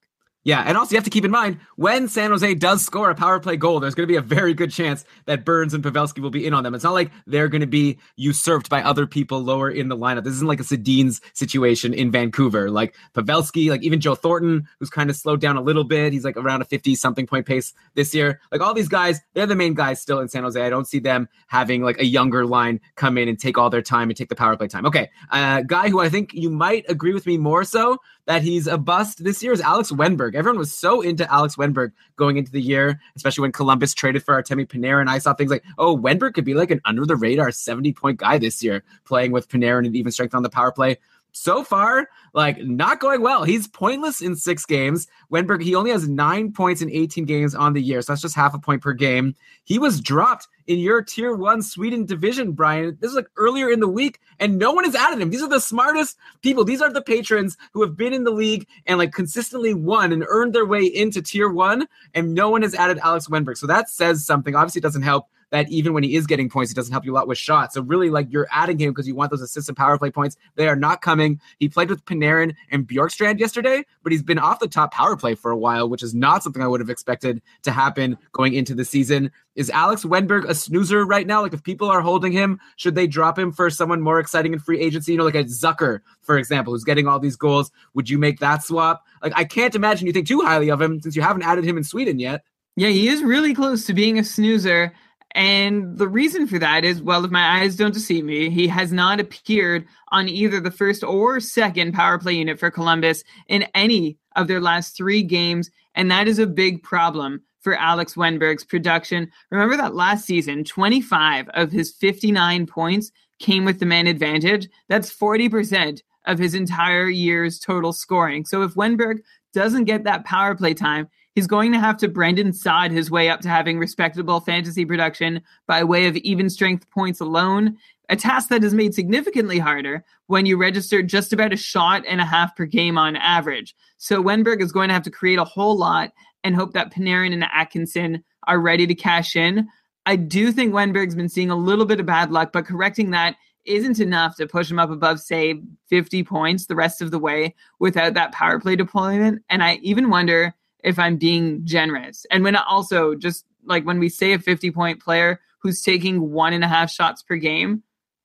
[0.49, 3.15] Yeah, and also you have to keep in mind when San Jose does score a
[3.15, 6.21] power play goal, there's going to be a very good chance that Burns and Pavelski
[6.21, 6.75] will be in on them.
[6.75, 10.25] It's not like they're going to be usurped by other people lower in the lineup.
[10.25, 12.71] This isn't like a Sedin's situation in Vancouver.
[12.71, 16.15] Like Pavelski, like even Joe Thornton, who's kind of slowed down a little bit.
[16.15, 18.41] He's like around a 50 something point pace this year.
[18.51, 20.59] Like all these guys, they're the main guys still in San Jose.
[20.59, 23.83] I don't see them having like a younger line come in and take all their
[23.83, 24.87] time and take the power play time.
[24.87, 27.99] Okay, uh, guy who I think you might agree with me more so
[28.29, 30.35] that he's a bust this year is Alex Wennberg.
[30.35, 34.41] Everyone was so into Alex Wennberg going into the year, especially when Columbus traded for
[34.41, 35.09] Artemi Panarin.
[35.09, 38.19] I saw things like, oh, Wennberg could be like an under the radar 70 point
[38.19, 40.99] guy this year, playing with Panarin and even strength on the power play
[41.39, 43.45] so far, like not going well.
[43.45, 45.07] He's pointless in six games.
[45.31, 48.03] Wennberg, he only has nine points in 18 games on the year.
[48.03, 49.35] So that's just half a point per game.
[49.65, 52.97] He was dropped in your tier one Sweden division, Brian.
[53.01, 55.31] This is like earlier in the week, and no one has added him.
[55.31, 56.65] These are the smartest people.
[56.65, 60.25] These are the patrons who have been in the league and like consistently won and
[60.29, 63.57] earned their way into tier one, and no one has added Alex Wennberg.
[63.57, 64.55] So that says something.
[64.55, 67.13] Obviously, it doesn't help that even when he is getting points, he doesn't help you
[67.13, 67.75] a lot with shots.
[67.75, 70.37] So really, like you're adding him because you want those assist and power play points.
[70.57, 71.41] They are not coming.
[71.59, 75.35] He played with Panarin and Bjorkstrand yesterday, but he's been off the top power play
[75.35, 78.75] for a while, which is not something I would have expected to happen going into
[78.75, 79.31] the season.
[79.55, 81.43] Is Alex Wennberg a snoozer right now?
[81.43, 84.61] Like if people are holding him, should they drop him for someone more exciting in
[84.61, 85.13] free agency?
[85.13, 87.73] You know, like a Zucker, for example, who's getting all these goals.
[87.95, 89.05] Would you make that swap?
[89.23, 91.77] Like I can't imagine you think too highly of him since you haven't added him
[91.77, 92.45] in Sweden yet.
[92.77, 94.93] Yeah, he is really close to being a snoozer.
[95.33, 98.93] And the reason for that is, well, if my eyes don't deceive me, he has
[98.93, 104.17] not appeared on either the first or second power play unit for Columbus in any
[104.37, 105.71] of their last three games.
[105.95, 109.31] And that is a big problem for Alex Wennberg's production.
[109.51, 114.69] Remember that last season, 25 of his 59 points came with the man advantage.
[114.89, 118.45] That's 40% of his entire year's total scoring.
[118.45, 119.19] So if Wennberg
[119.53, 121.09] doesn't get that power play time,
[121.39, 125.41] He's going to have to Brandon Saad his way up to having respectable fantasy production
[125.69, 127.79] by way of even strength points alone,
[128.09, 132.21] a task that is made significantly harder when you register just about a shot and
[132.21, 133.77] a half per game on average.
[133.99, 136.13] So Wennberg is going to have to create a whole lot
[136.43, 139.69] and hope that Panarin and Atkinson are ready to cash in.
[140.07, 143.37] I do think Wennberg's been seeing a little bit of bad luck, but correcting that
[143.65, 147.55] isn't enough to push him up above, say, 50 points the rest of the way
[147.79, 149.45] without that power play deployment.
[149.49, 152.27] And I even wonder if I'm being generous.
[152.31, 156.31] And when I also just like when we say a 50 point player who's taking
[156.31, 157.83] one and a half shots per game,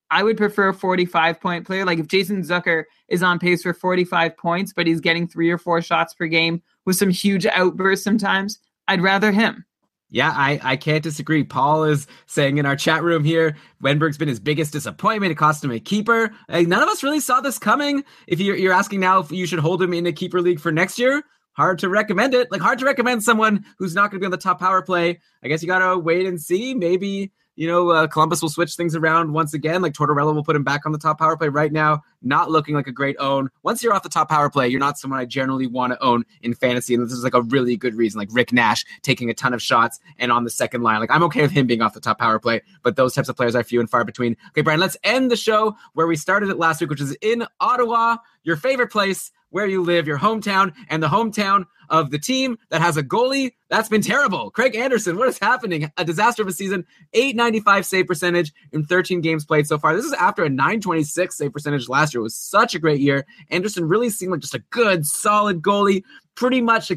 [0.09, 1.85] I would prefer a 45 point player.
[1.85, 5.57] Like if Jason Zucker is on pace for 45 points, but he's getting three or
[5.57, 9.65] four shots per game with some huge outbursts sometimes, I'd rather him.
[10.11, 11.43] Yeah, I, I can't disagree.
[11.43, 15.31] Paul is saying in our chat room here, Wennberg's been his biggest disappointment.
[15.31, 16.29] It cost him a keeper.
[16.47, 18.03] Like, none of us really saw this coming.
[18.27, 20.71] If you're, you're asking now if you should hold him in a keeper league for
[20.71, 21.23] next year,
[21.53, 22.51] hard to recommend it.
[22.51, 25.19] Like hard to recommend someone who's not going to be on the top power play.
[25.43, 26.73] I guess you got to wait and see.
[26.73, 29.81] Maybe you know, uh, Columbus will switch things around once again.
[29.81, 32.73] Like Tortorella will put him back on the top power play right now, not looking
[32.73, 33.49] like a great own.
[33.61, 36.25] Once you're off the top power play, you're not someone I generally want to own
[36.41, 36.95] in fantasy.
[36.95, 39.61] And this is like a really good reason, like Rick Nash taking a ton of
[39.61, 40.99] shots and on the second line.
[40.99, 43.35] Like I'm okay with him being off the top power play, but those types of
[43.35, 44.35] players are few and far between.
[44.49, 47.45] Okay, Brian, let's end the show where we started it last week, which is in
[47.59, 52.57] Ottawa, your favorite place where you live, your hometown, and the hometown of the team
[52.69, 54.49] that has a goalie that's been terrible.
[54.49, 55.91] Craig Anderson, what is happening?
[55.97, 56.85] A disaster of a season.
[57.13, 59.95] 895 save percentage in 13 games played so far.
[59.95, 62.21] This is after a 926 save percentage last year.
[62.21, 63.27] It was such a great year.
[63.51, 66.03] Anderson really seemed like just a good, solid goalie.
[66.33, 66.91] Pretty much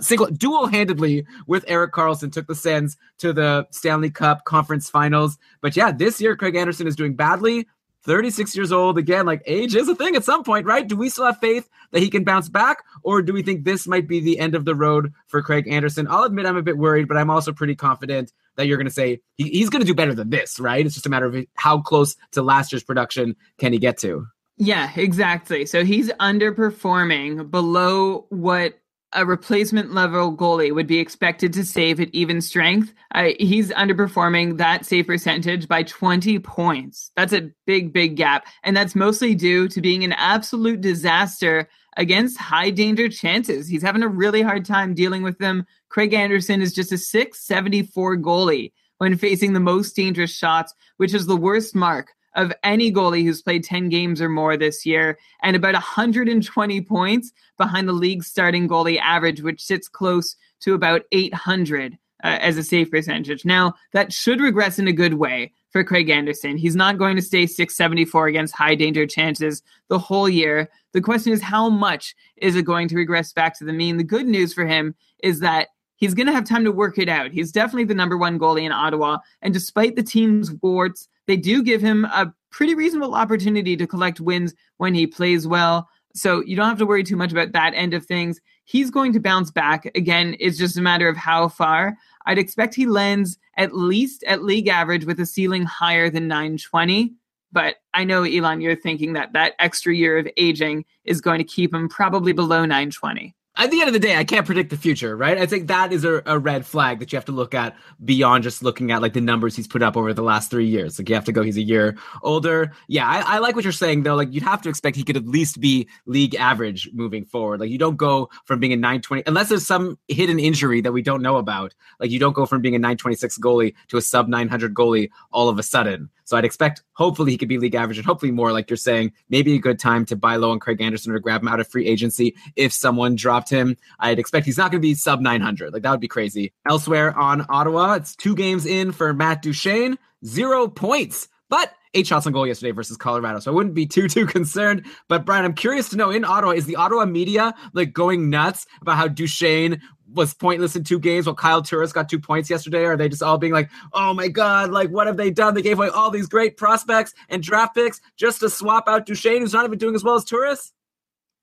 [0.00, 5.38] single, dual-handedly with Erik Karlsson took the Sens to the Stanley Cup Conference Finals.
[5.60, 7.68] But yeah, this year Craig Anderson is doing badly.
[8.04, 8.98] 36 years old.
[8.98, 10.86] Again like age is a thing at some point right?
[10.86, 13.86] Do we still have faith that he can bounce back or do we think this
[13.86, 16.06] might be the end of the road for craig anderson?
[16.08, 18.92] I'll admit i'm a bit worried but i'm also pretty confident that you're going to
[18.92, 20.84] say he, he's going to do better than this right?
[20.84, 24.26] It's just a matter of how close to last year's production can he get to.
[24.56, 25.66] Yeah exactly.
[25.66, 28.79] So he's underperforming below what
[29.12, 32.94] a replacement level goalie would be expected to save at even strength.
[33.14, 37.10] Uh, he's underperforming that save percentage by 20 points.
[37.16, 38.46] That's a big, big gap.
[38.62, 43.66] And that's mostly due to being an absolute disaster against high danger chances.
[43.66, 45.66] He's having a really hard time dealing with them.
[45.88, 51.26] Craig Anderson is just a 674 goalie when facing the most dangerous shots, which is
[51.26, 55.56] the worst mark of any goalie who's played 10 games or more this year, and
[55.56, 61.98] about 120 points behind the league's starting goalie average, which sits close to about 800
[62.22, 63.44] uh, as a save percentage.
[63.44, 66.56] Now, that should regress in a good way for Craig Anderson.
[66.56, 70.68] He's not going to stay 674 against high danger chances the whole year.
[70.92, 73.96] The question is, how much is it going to regress back to the mean?
[73.96, 77.08] The good news for him is that he's going to have time to work it
[77.08, 77.30] out.
[77.30, 79.18] He's definitely the number one goalie in Ottawa.
[79.42, 84.20] And despite the team's warts, they do give him a pretty reasonable opportunity to collect
[84.20, 85.88] wins when he plays well.
[86.12, 88.40] So you don't have to worry too much about that end of things.
[88.64, 89.88] He's going to bounce back.
[89.94, 91.96] Again, it's just a matter of how far.
[92.26, 97.14] I'd expect he lands at least at league average with a ceiling higher than 920.
[97.52, 101.44] But I know, Elon, you're thinking that that extra year of aging is going to
[101.44, 104.76] keep him probably below 920 at the end of the day, I can't predict the
[104.78, 105.36] future, right?
[105.36, 108.42] I think that is a, a, red flag that you have to look at beyond
[108.42, 110.98] just looking at like the numbers he's put up over the last three years.
[110.98, 112.72] Like you have to go, he's a year older.
[112.88, 114.14] Yeah, I, I like what you're saying though.
[114.16, 117.60] Like you'd have to expect he could at least be league average moving forward.
[117.60, 121.02] Like you don't go from being a 920 unless there's some hidden injury that we
[121.02, 121.74] don't know about.
[121.98, 125.50] Like you don't go from being a 926 goalie to a sub 900 goalie all
[125.50, 126.08] of a sudden.
[126.30, 129.10] So I'd expect hopefully he could be league average and hopefully more, like you're saying,
[129.30, 131.66] maybe a good time to buy low on Craig Anderson or grab him out of
[131.66, 133.76] free agency if someone dropped him.
[133.98, 135.72] I'd expect he's not going to be sub 900.
[135.72, 136.52] Like that would be crazy.
[136.68, 142.28] Elsewhere on Ottawa, it's two games in for Matt Duchene, zero points, but eight shots
[142.28, 143.40] on goal yesterday versus Colorado.
[143.40, 144.86] So I wouldn't be too, too concerned.
[145.08, 148.66] But Brian, I'm curious to know in Ottawa, is the Ottawa media like going nuts
[148.80, 149.80] about how Duchene
[150.12, 152.84] was pointless in two games while Kyle Turris got two points yesterday?
[152.84, 155.54] Are they just all being like, oh my God, like what have they done?
[155.54, 159.40] They gave away all these great prospects and draft picks just to swap out Duchene,
[159.40, 160.72] who's not even doing as well as Turris?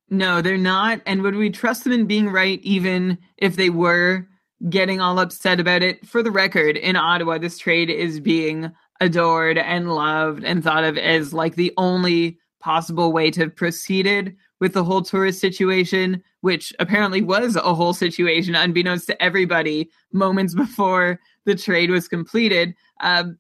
[0.09, 1.01] No, they're not.
[1.05, 4.27] And would we trust them in being right even if they were
[4.69, 6.05] getting all upset about it?
[6.07, 8.71] For the record, in Ottawa, this trade is being
[9.01, 14.35] adored and loved and thought of as like the only possible way to have proceeded
[14.59, 20.53] with the whole Turris situation, which apparently was a whole situation, unbeknownst to everybody, moments
[20.53, 22.75] before the trade was completed.
[22.99, 23.37] Um,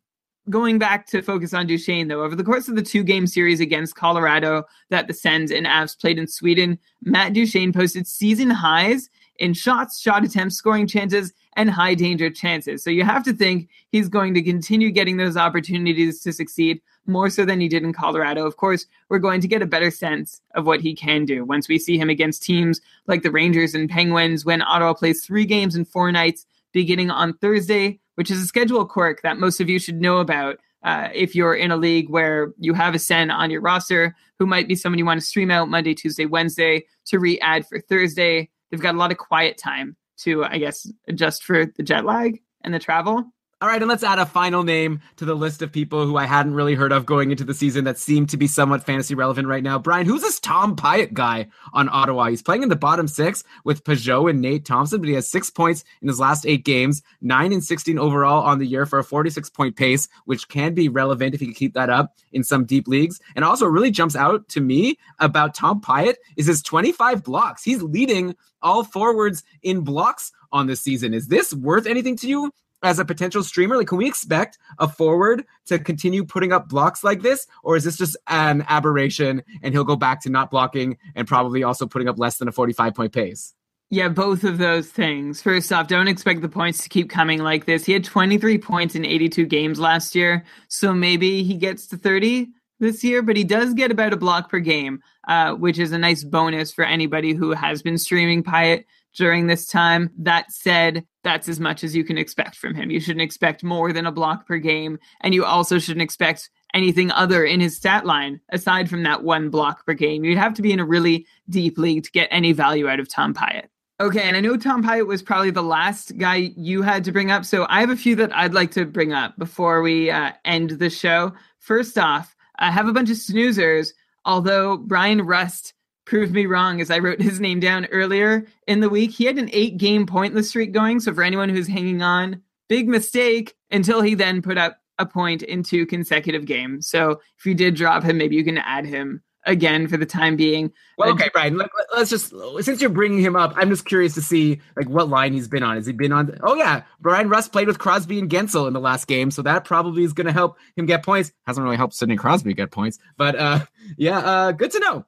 [0.49, 3.59] going back to focus on Duchene, though, over the course of the two game series
[3.59, 9.09] against Colorado that the Sens and Avs played in Sweden, Matt Duchene posted season highs
[9.39, 12.83] in shots, shot attempts, scoring chances, and high danger chances.
[12.83, 17.31] So you have to think he's going to continue getting those opportunities to succeed more
[17.31, 18.45] so than he did in Colorado.
[18.45, 21.67] Of course, we're going to get a better sense of what he can do once
[21.67, 25.75] we see him against teams like the Rangers and Penguins when Ottawa plays three games
[25.75, 29.79] in four nights beginning on Thursday, which is a schedule quirk that most of you
[29.79, 30.59] should know about.
[30.83, 34.45] Uh, if you're in a league where you have a Sen on your roster who
[34.45, 37.79] might be someone you want to stream out Monday, Tuesday, Wednesday to re add for
[37.79, 42.05] Thursday, they've got a lot of quiet time to, I guess, adjust for the jet
[42.05, 43.31] lag and the travel.
[43.59, 46.27] All right, and let's add a final name to the list of people who I
[46.27, 49.47] hadn't really heard of going into the season that seem to be somewhat fantasy relevant
[49.47, 49.79] right now.
[49.79, 52.27] Brian, who's this Tom Pyatt guy on Ottawa?
[52.27, 55.49] He's playing in the bottom six with Pageau and Nate Thompson, but he has six
[55.49, 59.03] points in his last eight games, nine and 16 overall on the year for a
[59.03, 62.63] 46 point pace, which can be relevant if he can keep that up in some
[62.63, 63.19] deep leagues.
[63.35, 67.63] And also, really jumps out to me about Tom Pyatt is his 25 blocks.
[67.63, 71.15] He's leading all forwards in blocks on this season.
[71.15, 72.51] Is this worth anything to you?
[72.83, 73.77] As a potential streamer?
[73.77, 77.83] Like, can we expect a forward to continue putting up blocks like this, or is
[77.83, 82.07] this just an aberration and he'll go back to not blocking and probably also putting
[82.07, 83.53] up less than a 45 point pace?
[83.89, 85.41] Yeah, both of those things.
[85.41, 87.85] First off, don't expect the points to keep coming like this.
[87.85, 92.49] He had 23 points in 82 games last year, so maybe he gets to 30
[92.79, 95.97] this year, but he does get about a block per game, uh, which is a
[95.97, 98.83] nice bonus for anybody who has been streaming Pyatt
[99.17, 100.11] during this time.
[100.17, 102.89] That said, that's as much as you can expect from him.
[102.89, 107.11] You shouldn't expect more than a block per game, and you also shouldn't expect anything
[107.11, 110.23] other in his stat line aside from that one block per game.
[110.23, 113.09] You'd have to be in a really deep league to get any value out of
[113.09, 113.65] Tom Pyatt.
[113.99, 117.31] Okay, and I know Tom Pyatt was probably the last guy you had to bring
[117.31, 120.33] up, so I have a few that I'd like to bring up before we uh,
[120.45, 121.33] end the show.
[121.59, 125.73] First off, I have a bunch of snoozers, although Bryan Rust
[126.07, 129.11] proved me wrong as I wrote his name down earlier in the week.
[129.11, 131.01] He had an eight game pointless streak going.
[131.01, 135.43] So for anyone who's hanging on, big mistake until he then put up a point
[135.43, 136.87] in two consecutive games.
[136.87, 140.37] So if you did drop him, maybe you can add him again for the time
[140.37, 140.71] being.
[140.97, 141.57] Well, okay, Brian.
[141.57, 145.09] Let, us just since you're bringing him up, I'm just curious to see like what
[145.09, 145.75] line he's been on.
[145.75, 146.37] Has he been on?
[146.41, 149.65] Oh yeah, Bryan Rust played with Crosby and Guentzel in the last game, so that
[149.65, 151.33] probably is going to help him get points.
[151.45, 153.65] Hasn't really helped Sidney Crosby get points, but uh,
[153.97, 155.05] yeah, uh, good to know.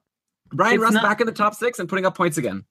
[0.52, 2.64] Bryan it's Rust not, back in the top six and putting up points again.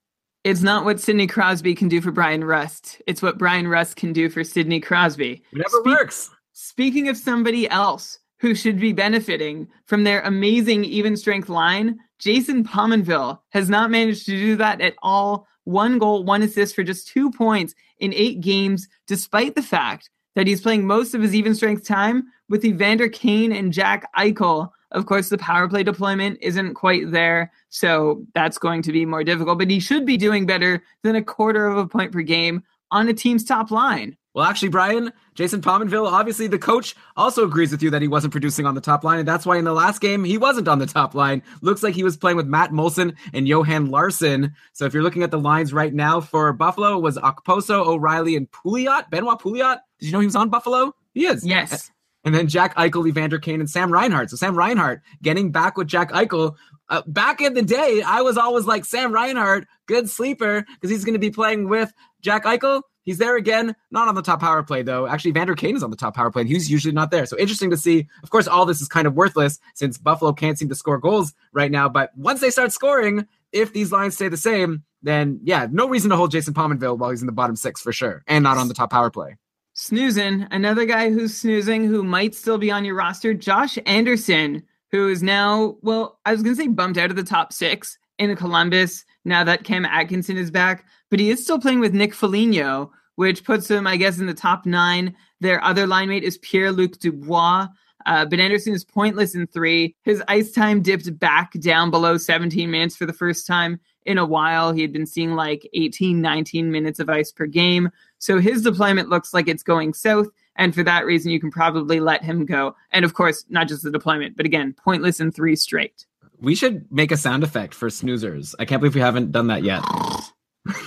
[0.44, 3.02] It's not what Sidney Crosby can do for Bryan Rust.
[3.08, 5.44] It's what Bryan Rust can do for Sidney Crosby.
[5.52, 6.30] Whatever Spe- works.
[6.54, 12.64] Speaking of somebody else who should be benefiting from their amazing even strength line, Jason
[12.64, 15.46] Pominville has not managed to do that at all.
[15.66, 20.48] One goal, one assist for just two points in eight games, despite the fact that
[20.48, 25.06] he's playing most of his even strength time with Evander Kane and Jack Eichel of
[25.06, 29.60] course, the power play deployment isn't quite there, so that's going to be more difficult.
[29.60, 33.08] But he should be doing better than a quarter of a point per game on
[33.08, 34.18] a team's top line.
[34.34, 38.32] Well, actually, Brian, Jason Pominville, obviously the coach also agrees with you that he wasn't
[38.32, 40.80] producing on the top line, and that's why in the last game he wasn't on
[40.80, 41.44] the top line.
[41.62, 44.54] Looks like he was playing with Matt Moulson and Johan Larsson.
[44.74, 48.36] So if you're looking at the lines right now for Buffalo, it was Okposo, O'Reilly,
[48.36, 49.10] and Pouliot.
[49.10, 49.80] Benoit Pouliot.
[50.00, 50.96] Did you know he was on Buffalo?
[51.14, 51.46] He is.
[51.46, 51.92] Yes.
[52.30, 54.30] And then Jack Eichel, Evander Kane, and Sam Reinhart.
[54.30, 56.54] So Sam Reinhart getting back with Jack Eichel.
[56.88, 61.04] Uh, back in the day, I was always like Sam Reinhart, good sleeper, because he's
[61.04, 61.92] going to be playing with
[62.22, 62.84] Jack Eichel.
[63.02, 65.08] He's there again, not on the top power play though.
[65.08, 67.26] Actually, Vander Kane is on the top power play, and he's usually not there.
[67.26, 68.08] So interesting to see.
[68.22, 71.34] Of course, all this is kind of worthless since Buffalo can't seem to score goals
[71.52, 71.90] right now.
[71.90, 76.12] But once they start scoring, if these lines stay the same, then yeah, no reason
[76.12, 78.68] to hold Jason Pominville while he's in the bottom six for sure, and not on
[78.68, 79.38] the top power play.
[79.74, 85.08] Snoozing, another guy who's snoozing who might still be on your roster, Josh Anderson, who
[85.08, 88.36] is now, well, I was going to say bumped out of the top six in
[88.36, 92.92] Columbus now that Cam Atkinson is back, but he is still playing with Nick Foligno,
[93.16, 95.16] which puts him, I guess, in the top nine.
[95.40, 97.68] Their other line mate is Pierre Luc Dubois.
[98.06, 99.96] Uh, but Anderson is pointless in three.
[100.04, 103.80] His ice time dipped back down below 17 minutes for the first time
[104.10, 104.74] in a while.
[104.74, 107.92] He had been seeing like 18, 19 minutes of ice per game.
[108.18, 110.28] So his deployment looks like it's going south.
[110.56, 112.76] And for that reason, you can probably let him go.
[112.92, 116.08] And of course, not just the deployment, but again, pointless in three straight.
[116.42, 118.56] We should make a sound effect for snoozers.
[118.58, 119.84] I can't believe we haven't done that yet.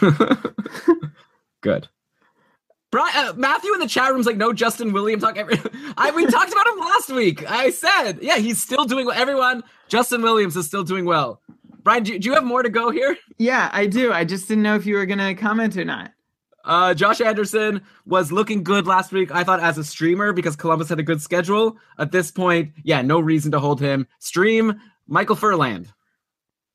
[1.61, 1.89] Good.
[2.90, 5.23] Brian, uh, Matthew in the chat room's like, no, Justin Williams.
[5.23, 5.61] Talk every-
[5.97, 7.49] I we talked about him last week.
[7.49, 9.16] I said, yeah, he's still doing well.
[9.16, 11.40] Everyone, Justin Williams is still doing well.
[11.82, 13.16] Brian, do, do you have more to go here?
[13.38, 14.12] Yeah, I do.
[14.12, 16.12] I just didn't know if you were going to comment or not.
[16.64, 19.32] Uh, Josh Anderson was looking good last week.
[19.32, 21.76] I thought as a streamer because Columbus had a good schedule.
[21.98, 24.06] At this point, yeah, no reason to hold him.
[24.20, 25.92] Stream Michael Ferland.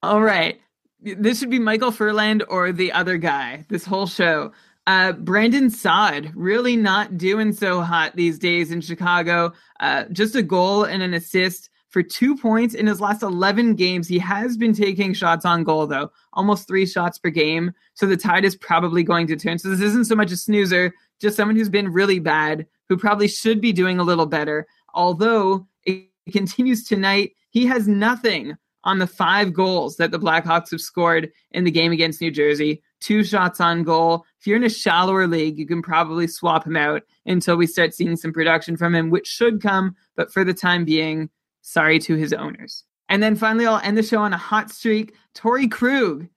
[0.04, 0.60] All right.
[1.00, 3.66] This should be Michael Ferland or the other guy.
[3.70, 4.52] This whole show.
[4.88, 9.54] Uh, Brandon Saad really not doing so hot these days in Chicago.
[9.80, 14.08] Uh, just a goal and an assist for two points in his last 11 games.
[14.08, 17.72] He has been taking shots on goal, though, almost three shots per game.
[17.96, 19.58] So the tide is probably going to turn.
[19.58, 23.28] So this isn't so much a snoozer, just someone who's been really bad, who probably
[23.28, 24.68] should be doing a little better.
[24.94, 30.82] Although it continues tonight, he has nothing on the five goals that the Blackhawks have
[30.82, 32.84] scored in the game against New Jersey.
[33.00, 34.24] two shots on goal.
[34.40, 37.96] If you're in a shallower league, you can probably swap him out until we start
[37.96, 39.96] seeing some production from him, which should come.
[40.16, 41.30] But for the time being,
[41.62, 42.84] sorry to his owners.
[43.10, 45.16] And then finally, I'll end the show on a hot streak.
[45.34, 46.28] Torey Krug.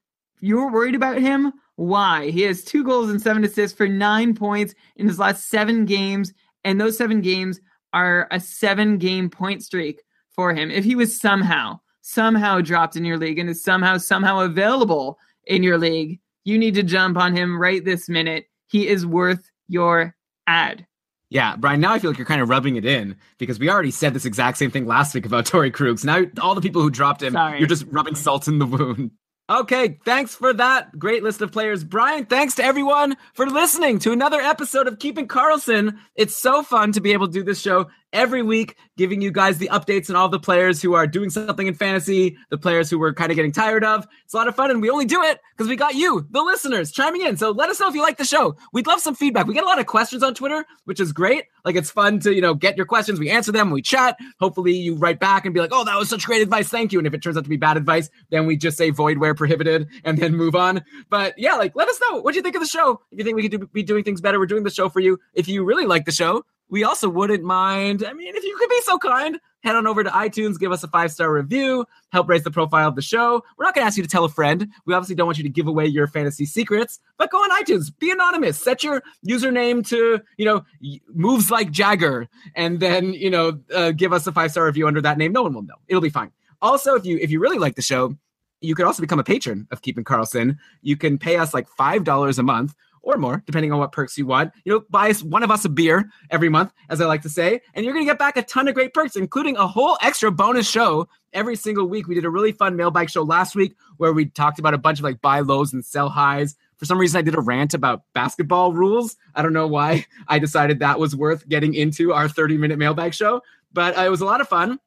[0.40, 1.52] You were worried about him?
[1.76, 2.30] Why?
[2.30, 6.32] He has two goals and seven assists for nine points in his last seven games.
[6.64, 7.60] And those seven games
[7.92, 10.70] are a seven game point streak for him.
[10.70, 15.62] If he was somehow, somehow dropped in your league and is somehow, somehow available in
[15.62, 18.46] your league, you need to jump on him right this minute.
[18.68, 20.14] He is worth your
[20.46, 20.86] ad.
[21.30, 23.92] Yeah, Brian, now I feel like you're kind of rubbing it in because we already
[23.92, 26.00] said this exact same thing last week about Torey Krug.
[26.00, 27.60] So now all the people who dropped him, Sorry.
[27.60, 29.12] you're just rubbing salt in the wound.
[29.48, 31.82] Okay, thanks for that great list of players.
[31.82, 35.98] Brian, thanks to everyone for listening to another episode of Keeping Karlsson.
[36.14, 39.58] It's so fun to be able to do this show every week, giving you guys
[39.58, 42.98] the updates and all the players who are doing something in fantasy, the players who
[42.98, 44.06] we're kind of getting tired of.
[44.24, 46.42] It's a lot of fun, and we only do it because we got you, the
[46.42, 47.36] listeners, chiming in.
[47.36, 48.56] So let us know if you like the show.
[48.72, 49.46] We'd love some feedback.
[49.46, 51.44] We get a lot of questions on Twitter, which is great.
[51.64, 53.20] Like it's fun to, you know, get your questions.
[53.20, 54.16] We answer them, we chat.
[54.38, 56.68] Hopefully you write back and be like, oh, that was such great advice.
[56.68, 56.98] Thank you.
[56.98, 59.34] And if it turns out to be bad advice, then we just say void where
[59.34, 60.82] prohibited and then move on.
[61.10, 63.00] But yeah, like let us know what you think of the show.
[63.10, 65.00] If you think we could do, be doing things better, we're doing the show for
[65.00, 65.18] you.
[65.34, 68.04] If you really like the show, we also wouldn't mind.
[68.04, 70.82] I mean, if you could be so kind, head on over to iTunes, give us
[70.82, 73.42] a five star review, help raise the profile of the show.
[73.58, 74.68] We're not going to ask you to tell a friend.
[74.86, 77.90] We obviously don't want you to give away your fantasy secrets, but go on iTunes,
[77.98, 80.64] be anonymous, set your username to, you know,
[81.12, 85.00] moves like Jagger, and then, you know, uh, give us a five star review under
[85.02, 85.32] that name.
[85.32, 85.76] No one will know.
[85.88, 86.30] It'll be fine.
[86.62, 88.14] Also, if you if you really like the show,
[88.60, 90.58] you could also become a patron of Keeping Karlsson.
[90.82, 94.18] You can pay us like five dollars a month or more, depending on what perks
[94.18, 94.52] you want.
[94.64, 97.60] You know, buy one of us a beer every month, as I like to say,
[97.74, 100.68] and you're gonna get back a ton of great perks, including a whole extra bonus
[100.68, 102.08] show every single week.
[102.08, 104.98] We did a really fun mailbag show last week where we talked about a bunch
[104.98, 106.56] of like buy lows and sell highs.
[106.76, 109.16] For some reason, I did a rant about basketball rules.
[109.34, 113.14] I don't know why I decided that was worth getting into our 30 minute mailbag
[113.14, 114.78] show, but uh, it was a lot of fun.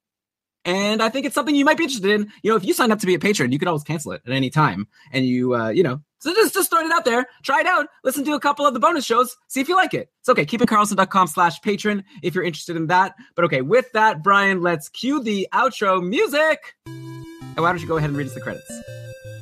[0.66, 2.32] And I think it's something you might be interested in.
[2.42, 4.22] You know, if you sign up to be a patron, you can always cancel it
[4.26, 4.88] at any time.
[5.12, 7.26] And you, uh, you know, so just, just throwing it out there.
[7.44, 7.88] Try it out.
[8.06, 9.36] Listen to a couple of the bonus shows.
[9.50, 10.10] See if you like it.
[10.22, 10.46] It's okay.
[10.46, 13.14] Keepingkarlsson.com slash patron if you're interested in that.
[13.36, 16.76] But okay, with that, Brian, let's cue the outro music.
[16.86, 18.72] And why don't you go ahead and read us the credits?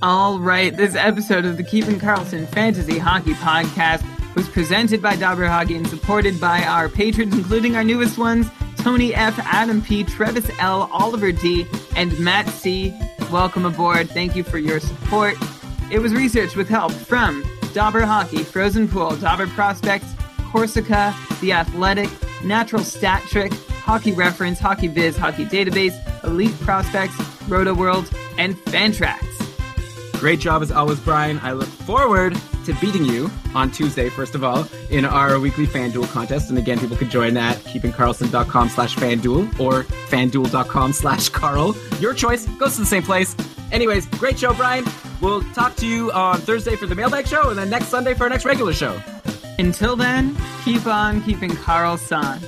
[0.01, 4.03] All right, this episode of the Keeping Karlsson Fantasy Hockey Podcast
[4.35, 8.47] was presented by Dobber Hockey and supported by our patrons, including our newest ones
[8.77, 12.91] Tony F., Adam P., Travis L., Oliver D., and Matt C.
[13.31, 14.09] Welcome aboard.
[14.09, 15.35] Thank you for your support.
[15.91, 17.43] It was researched with help from
[17.73, 20.07] Dobber Hockey, Frozen Pool, Dobber Prospects,
[20.49, 22.09] Corsica, The Athletic,
[22.45, 23.51] Natural Stat Trick,
[23.83, 25.93] Hockey Reference, Hockey Viz, Hockey Database,
[26.23, 27.15] Elite Prospects,
[27.49, 29.19] Roto World, and Fantrax.
[30.17, 31.41] Great job as always, Brian.
[31.43, 36.09] I look forward to beating you on Tuesday, first of all, in our weekly FanDuel
[36.11, 36.49] contest.
[36.49, 41.75] And again, people can join that keepingkarlsson.com slash FanDuel or fanduel.com slash Karl.
[41.99, 43.35] Your choice goes to the same place.
[43.71, 44.85] Anyways, great show, Brian.
[45.21, 48.23] We'll talk to you on Thursday for the mailbag show and then next Sunday for
[48.23, 49.01] our next regular show.
[49.59, 50.35] Until then,
[50.65, 52.41] keep on keeping Karlsson.